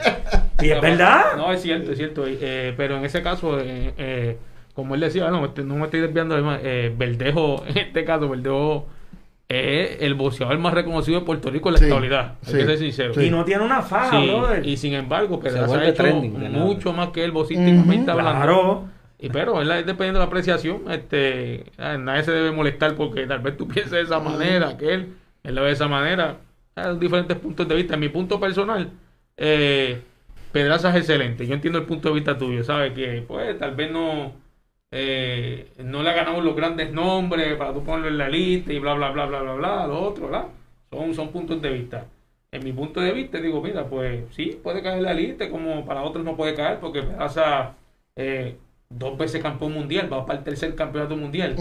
[0.66, 1.36] y es verdad.
[1.36, 2.24] No, es cierto, es cierto.
[2.26, 4.38] eh, pero en ese caso, eh, eh,
[4.74, 6.36] como él decía, no, no me estoy desviando.
[6.62, 8.86] Eh, Verdejo, en este caso, Verdejo
[9.50, 12.34] es el boxeador más reconocido de Puerto Rico en la Sí, actualidad.
[12.46, 13.14] Hay sí, que ser sincero.
[13.14, 13.24] sí.
[13.24, 14.64] Y no tiene una faja, Sí, brother.
[14.66, 16.64] y sin embargo, Pedraza ha vuelve hecho trending de nada.
[16.64, 18.32] mucho más que él boxísticamente hablando.
[18.44, 18.84] Claro.
[19.18, 19.80] Y pero ¿verdad?
[19.80, 23.66] es dependiendo de la apreciación, este, ah, nadie se debe molestar porque tal vez tú
[23.68, 26.36] pienses de esa manera, que él, él lo ve de esa manera.
[26.76, 27.94] Hay diferentes puntos de vista.
[27.94, 28.88] En mi punto personal,
[29.36, 30.00] eh,
[30.52, 31.46] Pedraza es excelente.
[31.46, 32.92] Yo entiendo el punto de vista tuyo, ¿sabes?
[32.94, 34.32] Que pues tal vez no,
[34.90, 38.78] eh, no le ha ganado los grandes nombres para tú ponerlo en la lista y
[38.78, 40.46] bla, bla, bla, bla, bla, bla, lo otro, ¿verdad?
[40.90, 42.06] Son, son puntos de vista.
[42.52, 45.84] En mi punto de vista, digo, mira, pues sí, puede caer en la lista, como
[45.84, 47.74] para otros no puede caer, porque Pedraza,
[48.16, 48.56] eh,
[48.88, 51.54] dos veces campeón mundial, va para el tercer campeonato mundial.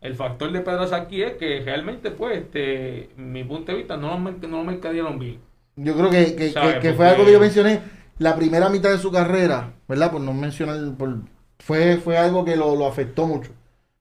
[0.00, 4.16] El factor de Pedraza aquí es que realmente, pues, este, mi punto de vista, no
[4.16, 5.38] lo, no mercadearon bien.
[5.74, 7.80] Yo creo que, que, que- que fue algo que yo mencioné.
[8.18, 10.12] La primera mitad de su carrera, ¿verdad?
[10.12, 11.18] Por no mencionar, por-
[11.64, 13.50] fue, fue algo que lo, lo afectó mucho.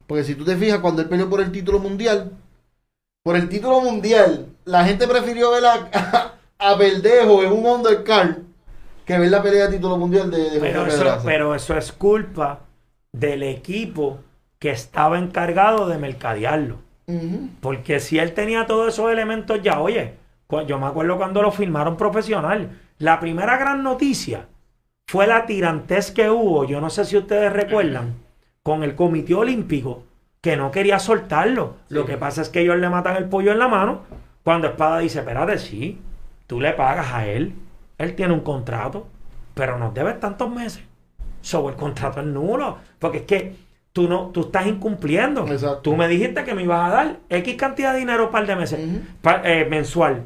[0.08, 2.32] Porque si tú te fijas, cuando él peleó por el título mundial,
[3.24, 8.38] por el título mundial, la gente prefirió ver a, a Verdejo en un undercard
[9.06, 12.62] que ver la pelea de título mundial de, de Pero eso, pero eso es culpa
[13.12, 14.20] del equipo
[14.60, 16.80] que estaba encargado de mercadearlo.
[17.60, 20.14] Porque si él tenía todos esos elementos ya, oye,
[20.66, 22.80] yo me acuerdo cuando lo firmaron profesional.
[23.00, 24.48] La primera gran noticia
[25.12, 28.14] fue la tirantez que hubo, yo no sé si ustedes recuerdan,
[28.64, 30.04] con el Comité Olímpico,
[30.40, 31.76] que no quería soltarlo.
[31.90, 34.04] Lo que pasa es que ellos le matan el pollo en la mano
[34.46, 36.00] cuando Espada dice, espérate, sí,
[36.48, 37.56] tú le pagas a él,
[37.98, 39.06] él tiene un contrato,
[39.54, 40.82] pero nos debes tantos meses.
[41.42, 43.56] Sobre el contrato es nulo, porque es que
[43.92, 45.46] tú no, tú estás incumpliendo.
[45.46, 45.82] Exacto.
[45.82, 48.80] Tú me dijiste que me ibas a dar X cantidad de dinero par de meses,
[49.44, 50.24] eh, mensual.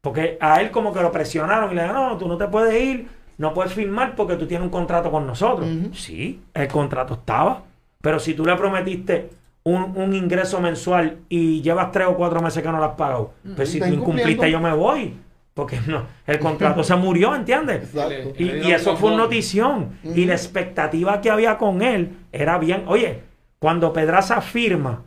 [0.00, 2.80] Porque a él como que lo presionaron y le dijeron, no, tú no te puedes
[2.80, 5.68] ir, no puedes firmar porque tú tienes un contrato con nosotros.
[5.92, 7.62] Sí, el contrato estaba.
[8.00, 9.30] Pero si tú le prometiste
[9.64, 13.32] un, un ingreso mensual y llevas tres o cuatro meses que no lo has pagado,
[13.56, 15.16] pues si tú incumpliste yo me voy.
[15.54, 17.82] Porque no, el contrato se murió, ¿entiendes?
[17.82, 18.32] Exacto.
[18.38, 19.98] Y, y eso fue una notición.
[20.04, 22.84] Y la expectativa que había con él era bien.
[22.86, 23.22] Oye,
[23.58, 25.02] cuando Pedraza firma,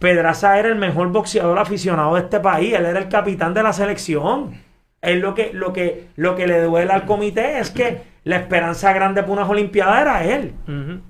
[0.00, 2.74] Pedraza era el mejor boxeador aficionado de este país.
[2.74, 4.60] Él era el capitán de la selección.
[5.04, 8.92] Él lo que, lo que, lo que le duele al comité es que la esperanza
[8.92, 10.52] grande para unas Olimpiadas era él.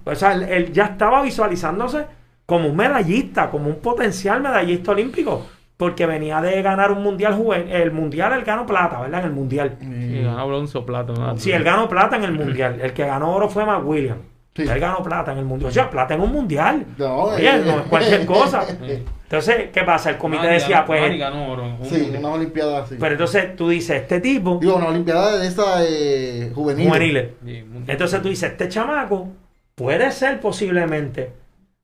[0.05, 2.07] O sea, él, él ya estaba visualizándose
[2.47, 5.47] como un medallista, como un potencial medallista olímpico.
[5.77, 7.73] Porque venía de ganar un mundial juvenil.
[7.73, 9.21] El mundial él ganó plata, ¿verdad?
[9.21, 9.77] En el mundial.
[9.81, 11.13] Sí, ganó bronce o plata.
[11.13, 11.37] ¿no?
[11.37, 12.81] Sí, él ganó plata en el mundial.
[12.81, 14.19] El que ganó oro fue McWilliam.
[14.55, 14.63] Sí.
[14.63, 15.71] Él ganó plata en el mundial.
[15.71, 16.87] O sea, plata en un mundial.
[16.97, 18.65] No, Oye, eh, no es cualquier cosa.
[19.25, 20.11] Entonces, ¿qué pasa?
[20.11, 21.01] El comité decía, pues.
[21.03, 22.19] Oro en un Sí, mundial.
[22.25, 22.97] una olimpiada así.
[23.01, 26.87] Pero entonces tú dices, este tipo, Digo, una olimpiada de esa eh, juvenil.
[26.87, 27.29] juveniles.
[27.45, 27.85] Sí, mundial.
[27.89, 29.29] Entonces tú dices, este chamaco
[29.75, 31.33] puede ser posiblemente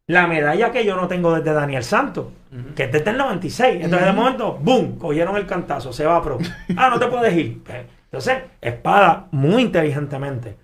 [0.07, 2.27] la medalla que yo no tengo desde Daniel Santos,
[2.77, 3.83] que es desde el 96.
[3.85, 4.97] Entonces de momento, ¡boom!
[4.99, 6.39] Cogieron el cantazo, se va pro.
[6.77, 7.63] Ah, no te puedes ir.
[8.05, 10.57] Entonces, Espada, muy inteligentemente,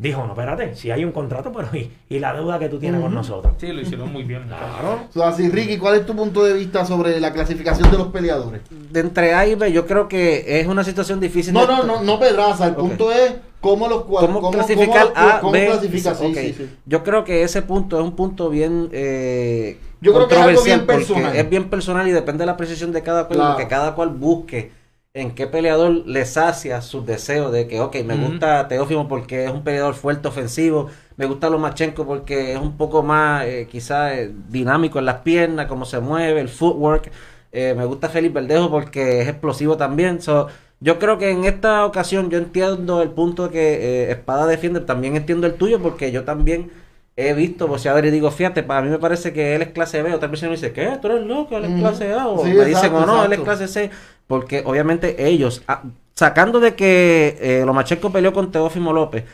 [0.00, 3.00] dijo, no, espérate, si hay un contrato, pero ¿y, y la deuda que tú tienes
[3.00, 3.52] con nosotros?
[3.58, 4.44] Sí, lo hicieron muy bien.
[4.48, 5.26] Claro.
[5.28, 8.62] Así, Ricky, ¿cuál es tu punto de vista sobre la clasificación de los peleadores?
[8.90, 11.52] De entre A y B, yo creo que es una situación difícil.
[11.52, 12.68] No, de- no, no, no Pedraza.
[12.68, 15.66] El punto es cómo los cual- ¿Cómo, clasificar cómo- A, cómo B?
[15.66, 16.70] clasifica, sí, sí, sí.
[16.86, 20.62] Yo creo que ese punto es un punto bien eh, Yo creo que es algo
[20.62, 21.36] bien personal.
[21.36, 23.52] Es bien personal y depende de la precisión de cada cual, Claro.
[23.52, 24.72] lo que cada cual busque,
[25.12, 29.50] en qué peleador le sacia sus deseos de que, ok, me gusta Teófimo porque es
[29.50, 34.32] un peleador fuerte, ofensivo, me gusta Lomachenko porque es un poco más, eh, quizás, eh,
[34.48, 37.10] dinámico en las piernas, cómo se mueve, el footwork.
[37.52, 40.22] Eh, me gusta Félix Verdejo porque es explosivo también.
[40.22, 40.46] So,
[40.78, 45.16] yo creo que en esta ocasión yo entiendo el punto que eh, Espada defiende, también
[45.16, 46.70] entiendo el tuyo porque yo también
[47.16, 50.14] he visto boxeadores y digo, fíjate, para mí me parece que él es clase B,
[50.14, 50.96] otra persona me dice, ¿qué?
[51.02, 51.56] ¿Tú eres loco?
[51.58, 53.90] Él es clase A, o Sí, me dicen, o no, él es clase C,
[54.30, 55.82] porque obviamente ellos, ah,
[56.14, 59.24] sacando de que eh, Lomachenko peleó con Teófimo López,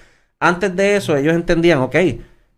[0.41, 1.97] antes de eso ellos entendían, ok,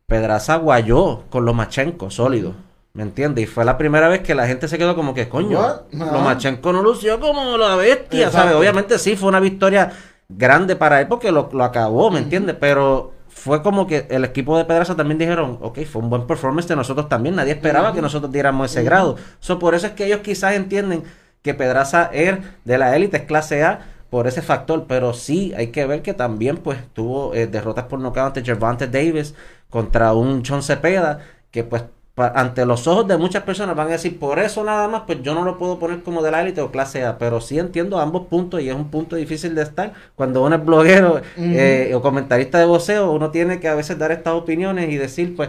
[0.06, 2.54] Pedraza guayó con Lomachenko, sólido.
[2.92, 3.42] ¿Me entiendes?
[3.42, 5.58] Y fue la primera vez que la gente se quedó como que, coño?
[5.58, 5.82] Ajá.
[5.90, 8.38] Lomachenko no lució como la bestia, Exacto.
[8.38, 8.54] ¿sabes?
[8.54, 9.90] Obviamente sí, fue una victoria
[10.28, 12.54] grande para él porque lo, lo acabó, ¿me entiendes?
[12.60, 16.68] Pero fue como que el equipo de Pedraza también dijeron, ok, fue un buen performance
[16.68, 19.16] de nosotros también, nadie esperaba que nosotros diéramos ese grado.
[19.40, 21.02] So, por eso es que ellos quizás entienden
[21.48, 25.68] que Pedraza es de la élite, es clase A, por ese factor, pero sí hay
[25.68, 29.34] que ver que también pues tuvo eh, derrotas por nocaut ante Gervonta Davis
[29.70, 31.20] contra un John Cepeda,
[31.50, 31.84] que pues
[32.16, 35.34] ante los ojos de muchas personas van a decir, por eso nada más, pues yo
[35.34, 38.26] no lo puedo poner como de la élite o clase A, pero sí entiendo ambos
[38.26, 39.94] puntos y es un punto difícil de estar.
[40.16, 44.12] Cuando uno es bloguero eh, o comentarista de voceo, uno tiene que a veces dar
[44.12, 45.48] estas opiniones y decir, pues,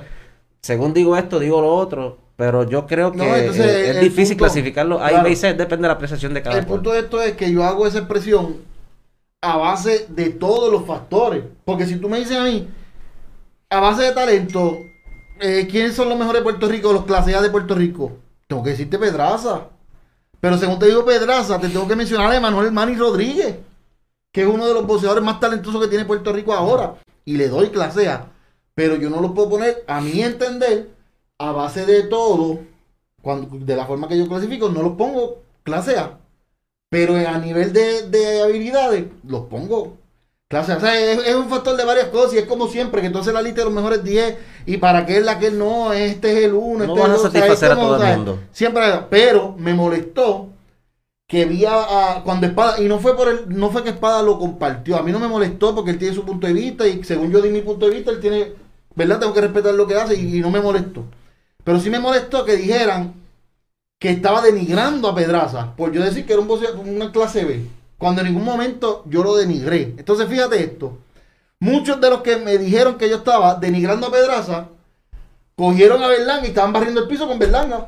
[0.61, 4.01] según digo esto, digo lo otro, pero yo creo que No, entonces, eh, es el
[4.01, 5.23] difícil punto- clasificarlo A y claro.
[5.25, 6.77] B y C, depende de la apreciación de cada El cual.
[6.79, 8.55] punto de esto es que yo hago esa expresión
[9.41, 11.43] a base de todos los factores.
[11.65, 12.65] Porque si tú me dices a mí,
[13.69, 14.77] a base de talento,
[15.41, 18.13] eh, ¿quiénes son los mejores de Puerto Rico, los clase A de Puerto Rico?
[18.47, 19.63] Tengo que decirte Pedraza.
[20.39, 23.57] Pero según te digo Pedraza, te tengo que mencionar a Emanuel Manny Rodríguez,
[24.31, 26.93] que es uno de los boxeadores más talentosos que tiene Puerto Rico ahora.
[27.25, 28.27] Y le doy clase A.
[28.75, 30.87] Pero yo no lo puedo poner, a mi entender,
[31.39, 32.59] a base de todo,
[33.21, 36.19] cuando, de la forma que yo clasifico, no los pongo clase A.
[36.89, 39.97] Pero a nivel de, de habilidades, los pongo
[40.49, 40.77] clase A.
[40.77, 43.33] O sea, es, es un factor de varias cosas y es como siempre, que entonces
[43.33, 46.45] la lista de los mejores 10 y para qué es la que no, este es
[46.45, 47.27] el 1, No este van a es el 2.
[47.27, 48.39] o sea, es satisfacer a todo el o sea, mundo.
[48.51, 50.49] Siempre, pero me molestó
[51.27, 54.23] que vi a, a- cuando Espada, y no fue por el, no fue que Espada
[54.23, 57.03] lo compartió, a mí no me molestó porque él tiene su punto de vista y
[57.03, 58.53] según yo di mi punto de vista, él tiene,
[58.95, 59.19] ¿verdad?
[59.19, 61.03] Tengo que respetar lo que hace y, y no me molestó.
[61.69, 63.13] Pero sí me molestó que dijeran
[63.99, 67.63] que estaba denigrando a Pedraza por yo decir que era un boxeador- una clase B,
[67.99, 69.93] cuando en ningún momento yo lo denigré.
[69.95, 70.97] Entonces fíjate esto,
[71.59, 74.67] muchos de los que me dijeron que yo estaba denigrando a Pedraza,
[75.55, 77.87] cogieron a Berlanga y estaban barriendo el piso con Berlanga.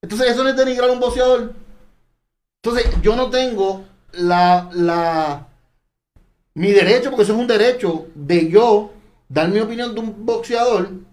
[0.00, 1.52] Entonces eso no es denigrar a un boxeador.
[2.62, 5.46] Entonces yo no tengo la, la,
[6.54, 8.92] mi derecho, porque eso es un derecho de yo
[9.28, 11.06] dar mi opinión de un boxeador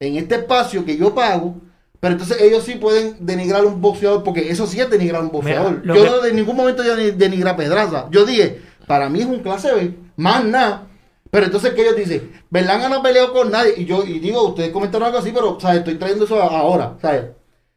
[0.00, 1.56] en este espacio que yo pago.
[2.00, 5.24] Pero entonces ellos sí pueden denigrar a un boxeador, porque eso sí es denigrar a
[5.24, 5.82] un boxeador.
[5.84, 8.06] yo que- no en ningún momento yo ni- denigré a Pedraza.
[8.12, 10.84] Yo dije, para mí es un clase B, más nada.
[11.30, 13.74] Pero entonces que ellos dicen, Berlanga no ha peleado con nadie.
[13.76, 15.78] Y yo y digo, ustedes comentaron algo así, pero ¿sabes?
[15.78, 16.96] estoy trayendo eso ahora.
[17.02, 17.24] ¿sabes?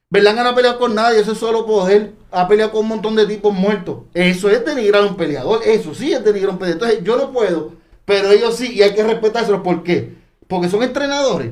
[0.09, 2.11] Berlanga no ha peleado con nadie, eso es solo poder.
[2.31, 4.03] Ha peleado con un montón de tipos muertos.
[4.13, 5.61] Eso es denigrar a un peleador.
[5.65, 6.83] Eso sí es denigrar a un peleador.
[6.83, 7.73] Entonces yo no puedo,
[8.05, 9.63] pero ellos sí, y hay que respetárselo.
[9.63, 10.13] ¿Por qué?
[10.47, 11.51] Porque son entrenadores.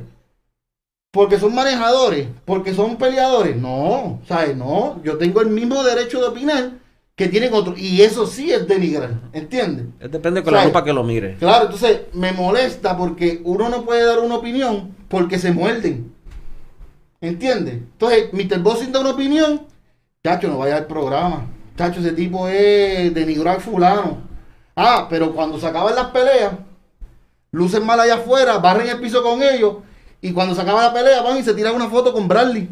[1.12, 2.28] Porque son manejadores.
[2.46, 3.56] Porque son peleadores.
[3.56, 4.56] No, ¿sabes?
[4.56, 5.02] No.
[5.04, 6.72] Yo tengo el mismo derecho de opinar
[7.16, 7.78] que tienen otros.
[7.80, 9.12] Y eso sí es denigrar.
[9.34, 9.88] ¿Entiendes?
[10.12, 11.36] Depende con la lupa que lo mire.
[11.38, 16.14] Claro, entonces me molesta porque uno no puede dar una opinión porque se muerden.
[17.22, 17.74] ¿Entiendes?
[17.74, 18.60] Entonces, Mr.
[18.60, 19.68] Bossing da una opinión,
[20.24, 21.48] chacho, no vaya al programa.
[21.78, 24.20] Chacho, ese tipo es denigrar fulano.
[24.76, 26.54] Ah, pero cuando se acaban las peleas,
[27.52, 29.78] lucen mal allá afuera, barren el piso con ellos,
[30.22, 32.70] y cuando se acaba la pelea van y se tiran una foto con Bradley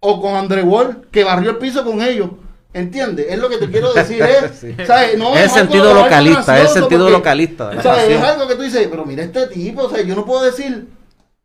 [0.00, 2.30] o con Andre Wall, que barrió el piso con ellos.
[2.72, 3.26] ¿Entiendes?
[3.28, 4.20] Es lo que te quiero decir.
[4.22, 4.74] Es, Sí.
[4.84, 5.16] ¿sabes?
[5.16, 8.08] No, Es sentido localista, es sentido porque- localista de la ¿sabes?
[8.10, 10.88] Es algo que tú dices, pero mira este tipo, o sea, yo no puedo decir,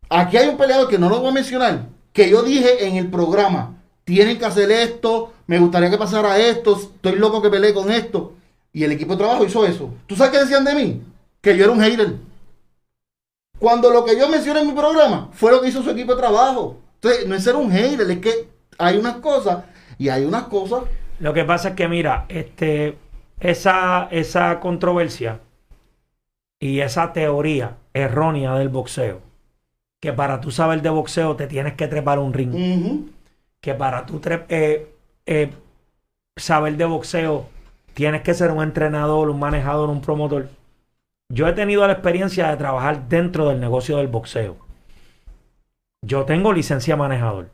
[0.10, 3.08] aquí hay un peleador que no lo voy a mencionar, que yo dije en el
[3.12, 7.92] programa, tienen que hacer esto, me gustaría que pasara esto, estoy loco que peleé con
[7.92, 8.34] esto,
[8.74, 9.92] y el equipo de trabajo hizo eso.
[10.08, 11.02] ¿Tú sabes qué decían de mí?
[11.42, 12.16] Que yo era un hater.
[13.60, 16.22] Cuando lo que yo mencioné en mi programa fue lo que hizo su equipo de
[16.22, 16.77] trabajo.
[16.95, 19.65] Entonces, no es ser un hater, es que hay unas cosas
[19.98, 20.84] y hay unas cosas.
[21.19, 22.98] Lo que pasa es que, mira, este,
[23.40, 25.41] esa, esa controversia
[26.60, 29.22] y esa teoría errónea del boxeo,
[30.02, 33.11] que para tú saber de boxeo te tienes que trepar un ring,
[33.61, 34.94] que para tú eh,
[35.26, 35.53] eh,
[36.38, 37.48] saber de boxeo
[37.94, 40.48] tienes que ser un entrenador, un manejador, un promotor.
[41.31, 44.57] Yo he tenido la experiencia de trabajar dentro del negocio del boxeo.
[46.01, 47.51] Yo tengo licencia manejador.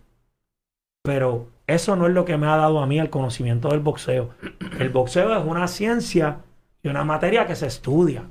[1.03, 4.31] Pero eso no es lo que me ha dado a mí el conocimiento del boxeo.
[4.80, 6.38] El boxeo es una ciencia
[6.84, 8.23] y una materia que se estudia.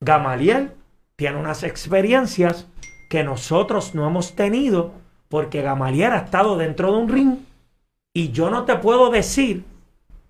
[0.00, 0.72] Gamaliel
[1.14, 2.66] tiene unas experiencias
[3.08, 4.92] que nosotros no hemos tenido
[5.28, 7.38] porque Gamaliel ha estado dentro de un ring
[8.12, 9.64] y yo no te puedo decir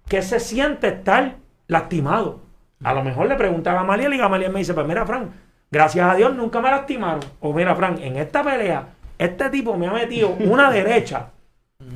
[0.09, 1.37] que se siente estar
[1.69, 2.46] lastimado.
[2.83, 5.31] A lo mejor le pregunta a Gamaliel y Gamaliel me dice, pues mira, Frank,
[5.71, 7.21] gracias a Dios nunca me lastimaron.
[7.41, 8.89] O mira, Frank, en esta pelea,
[9.19, 11.31] este tipo me ha metido una derecha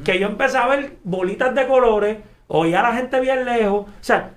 [0.05, 3.87] que yo empecé a ver bolitas de colores, oía a la gente bien lejos.
[3.87, 4.33] O sea,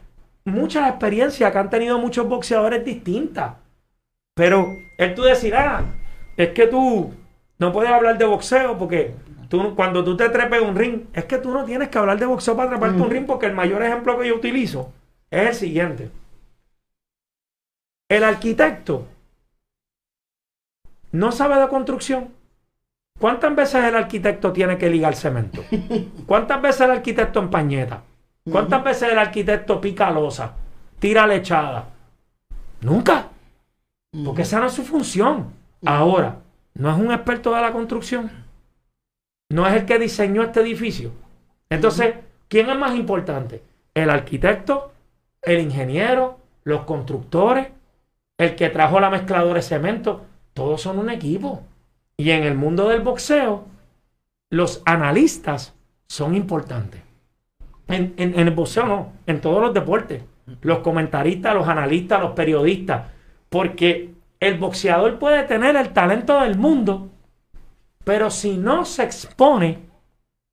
[0.45, 3.53] muchas experiencias que han tenido muchos boxeadores distintas.
[4.35, 4.67] Pero
[4.97, 5.83] el tú decir, ah,
[6.37, 7.13] es que tú
[7.59, 9.13] no puedes hablar de boxeo porque
[9.47, 12.25] tú, cuando tú te trepes un ring, es que tú no tienes que hablar de
[12.25, 14.91] boxeo para treparte un ring porque el mayor ejemplo que yo utilizo
[15.29, 16.09] es el siguiente.
[18.09, 19.07] El arquitecto
[21.11, 22.29] no sabe de construcción.
[23.19, 25.63] ¿Cuántas veces el arquitecto tiene que ligar cemento?
[26.25, 28.03] ¿Cuántas veces el arquitecto empañeta?
[28.51, 30.53] ¿Cuántas veces el arquitecto pica losa?
[30.99, 31.87] Tira lechada.
[32.81, 33.27] Nunca.
[34.25, 35.53] Porque esa no es su función.
[35.85, 36.39] Ahora,
[36.73, 38.31] no es un experto de la construcción.
[39.49, 41.11] No es el que diseñó este edificio.
[41.69, 42.15] Entonces,
[42.47, 43.63] ¿quién es más importante?
[43.93, 44.91] ¿El arquitecto?
[45.41, 46.39] ¿El ingeniero?
[46.63, 47.67] ¿Los constructores?
[48.37, 50.25] ¿El que trajo la mezcladora de cemento?
[50.53, 51.61] Todos son un equipo.
[52.17, 53.65] Y en el mundo del boxeo,
[54.49, 55.73] los analistas
[56.07, 57.01] son importantes.
[57.87, 60.23] En, en- en el boxeo no, en todos los deportes.
[60.61, 63.03] Los comentaristas, los analistas, los periodistas.
[63.49, 67.09] Porque el boxeador puede tener el talento del mundo,
[68.03, 69.79] pero si no se expone,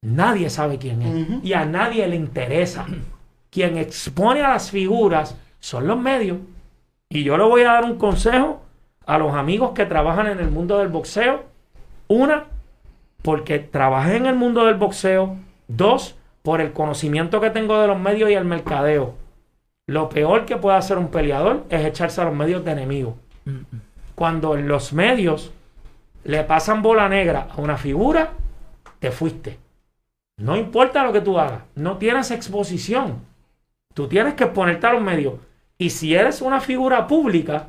[0.03, 1.45] nadie sabe quién es.
[1.45, 2.87] Y a nadie le interesa.
[3.51, 6.39] Quien expone a las figuras son los medios.
[7.13, 8.63] Y yo le voy a dar un consejo
[9.05, 11.43] a los amigos que trabajan en el mundo del boxeo.
[12.07, 12.45] Una,
[13.23, 15.37] porque trabajé en el mundo del boxeo.
[15.67, 19.17] Dos, por el conocimiento que tengo de los medios y el mercadeo.
[19.89, 23.15] Lo peor que puede hacer un peleador es echarse a los medios de enemigos.
[24.15, 25.53] Cuando en los medios
[26.23, 28.35] le pasan bola negra a una figura,
[29.01, 29.59] te fuiste.
[30.37, 33.19] No importa lo que tú hagas, no tienes exposición.
[33.95, 35.35] Tú tienes que ponerte a los medios.
[35.81, 37.69] Y si eres una figura pública,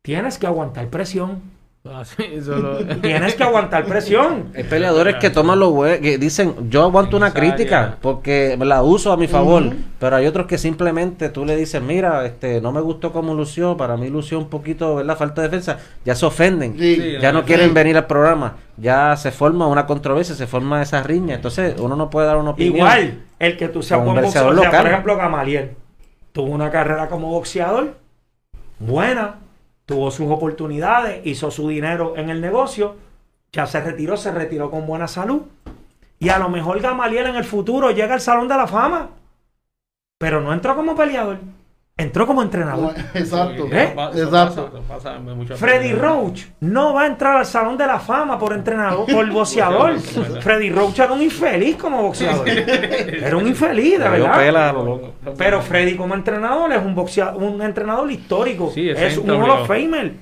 [0.00, 1.42] tienes que aguantar presión.
[1.84, 4.46] Ah, sí, eso lo- Tienes que aguantar presión.
[4.56, 9.12] Hay peleadores que toman los hue- que dicen, yo aguanto una crítica porque la uso
[9.12, 9.64] a mi favor,
[9.98, 13.76] pero hay otros que simplemente tú le dices, mira, este, no me gustó cómo lució,
[13.76, 15.16] para mí lució un poquito, ¿verdad?
[15.18, 17.16] Falta de defensa, ya se ofenden, Sí.
[17.20, 17.44] Ya no sí.
[17.46, 21.94] quieren venir al programa, ya se forma una controversia, se forma esa riña, entonces uno
[21.96, 22.76] no puede dar una opinión.
[22.76, 25.70] Igual, el que tú seas buen boxeador, o sea, por ejemplo, Gamaliel
[26.32, 27.96] tuvo una carrera como boxeador
[28.80, 29.38] buena,
[29.86, 32.96] tuvo sus oportunidades, hizo su dinero en el negocio,
[33.52, 35.42] ya se retiró, se retiró con buena salud.
[36.18, 39.10] Y a lo mejor Gamaliel en el futuro llega al Salón de la Fama,
[40.18, 41.38] pero no entró como peleador,
[42.02, 42.94] entró como entrenador.
[43.14, 43.66] Exacto.
[43.70, 43.94] ¿Eh?
[44.14, 44.70] Exacto.
[44.88, 45.92] pasa- pasa Freddy.
[45.92, 49.98] Roach no va a entrar al Salón de la Fama por entrenador, por boxeador.
[50.00, 52.48] Freddy Roach era un infeliz como boxeador.
[52.48, 54.36] Era un infeliz, de verdad.
[54.36, 55.14] pela a lo loco.
[55.36, 58.70] Pero Freddy como entrenador es un boxeador, un entrenador histórico.
[58.72, 59.66] Sí, es un Hall of.
[59.68, 60.12] Famer.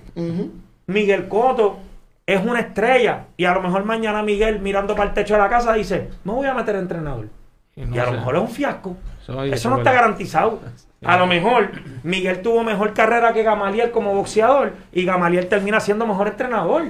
[0.86, 1.78] Miguel Coto
[2.26, 3.26] es una estrella.
[3.36, 6.32] Y a lo mejor mañana Miguel mirando para el techo de la casa dice, me
[6.32, 7.28] voy a meter a entrenador.
[7.76, 8.96] Y no y a lo mejor es un fiasco.
[9.22, 9.34] Eso,
[9.70, 10.58] no es está garantizado.
[11.04, 11.70] A lo mejor
[12.02, 16.86] Miguel tuvo mejor carrera que Gamaliel como boxeador y Gamaliel termina siendo mejor entrenador.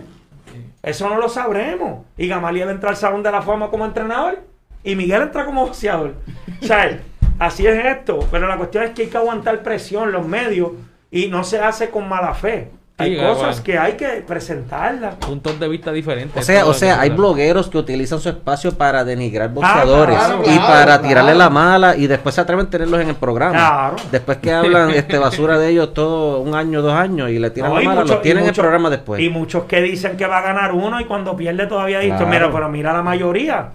[0.83, 2.07] Eso no lo sabremos.
[2.17, 4.41] Y Gamaliel entra al Salón de la Fama como entrenador
[4.83, 6.15] y Miguel entra como boxeador.
[6.63, 7.01] O sea,
[7.39, 8.21] así es esto.
[8.31, 10.73] Pero la cuestión es que hay que aguantar presión, los medios,
[11.11, 12.71] y no se hace con mala fe.
[13.01, 13.63] Hay cosas bueno.
[13.63, 15.15] que hay que presentarlas.
[15.17, 16.43] Puntos de vista diferentes.
[16.43, 20.45] O sea, o sea, hay blogueros que utilizan su espacio para denigrar boxeadores claro, y
[20.47, 21.03] claro, para claro.
[21.09, 23.53] tirarle la mala y después se atreven a tenerlos en el programa.
[23.53, 23.97] Claro.
[24.11, 27.71] Después que hablan este basura de ellos todo un año, dos años y le tiran
[27.73, 29.21] No, la mala, muchos- los tienen y en el muchos- programa después.
[29.23, 32.33] Y muchos que dicen que va a ganar uno y cuando pierde todavía dicen, Claro.
[32.33, 33.69] mira, pero mira la mayoría.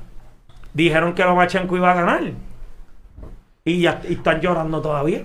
[0.73, 2.23] Dijeron que Lomachenko iba a ganar.
[3.63, 5.21] Y ya y están llorando todavía.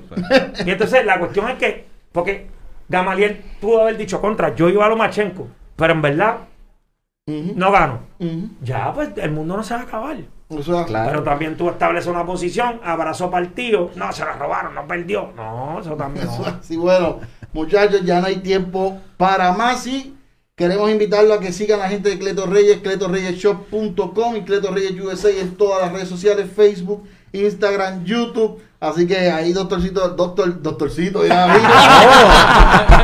[0.65, 2.47] y entonces la cuestión es que, porque
[2.89, 6.39] Gamaliel pudo haber dicho contra, yo iba a Lomachenko, pero en verdad
[7.27, 8.01] no gano.
[8.63, 10.17] Ya, pues el mundo no se va a acabar.
[10.49, 11.11] O sea, Claro.
[11.11, 15.31] Pero también tú estableces una posición, abrazó partido, no, se la robaron, no perdió.
[15.37, 16.47] No, eso también no.
[16.61, 17.21] Así, bueno,
[17.53, 20.17] muchachos, ya no hay tiempo para más y
[20.55, 24.99] queremos invitarlo a que sigan a la gente de Cleto Reyes, cletoreyesshop.com y Cleto Reyes
[24.99, 28.63] USA en todas las redes sociales, Facebook, Instagram, YouTube.
[28.81, 33.03] Así que ahí, doctorcito, doctor, doctorcito, ya mira,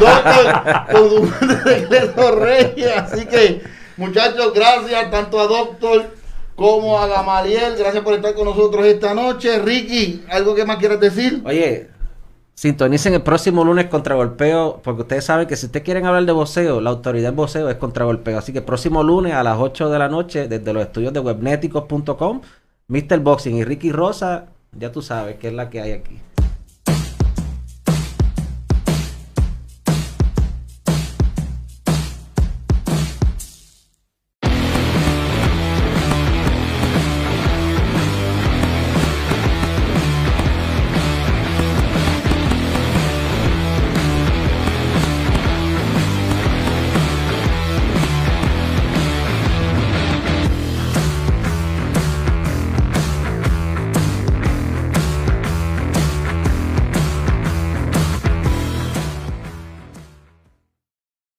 [1.01, 2.97] doctor, con Reyes.
[2.97, 3.61] Así que,
[3.97, 6.15] muchachos, gracias tanto a doctor
[6.55, 7.75] como a Gamaliel.
[7.77, 9.59] Gracias por estar con nosotros esta noche.
[9.59, 11.43] Ricky, ¿algo que más quieras decir?
[11.45, 11.89] Oye,
[12.55, 16.31] sintonicen el próximo lunes contra golpeo, porque ustedes saben que si ustedes quieren hablar de
[16.31, 18.39] boxeo, la autoridad del boxeo es contra golpeo.
[18.39, 21.19] Así que el próximo lunes a las 8 de la noche, desde los estudios de
[21.19, 22.43] webnéticos.com,
[22.87, 23.19] Mr.
[23.19, 26.19] Boxing y Ricky Rosa, ya tú sabes que es la que hay aquí.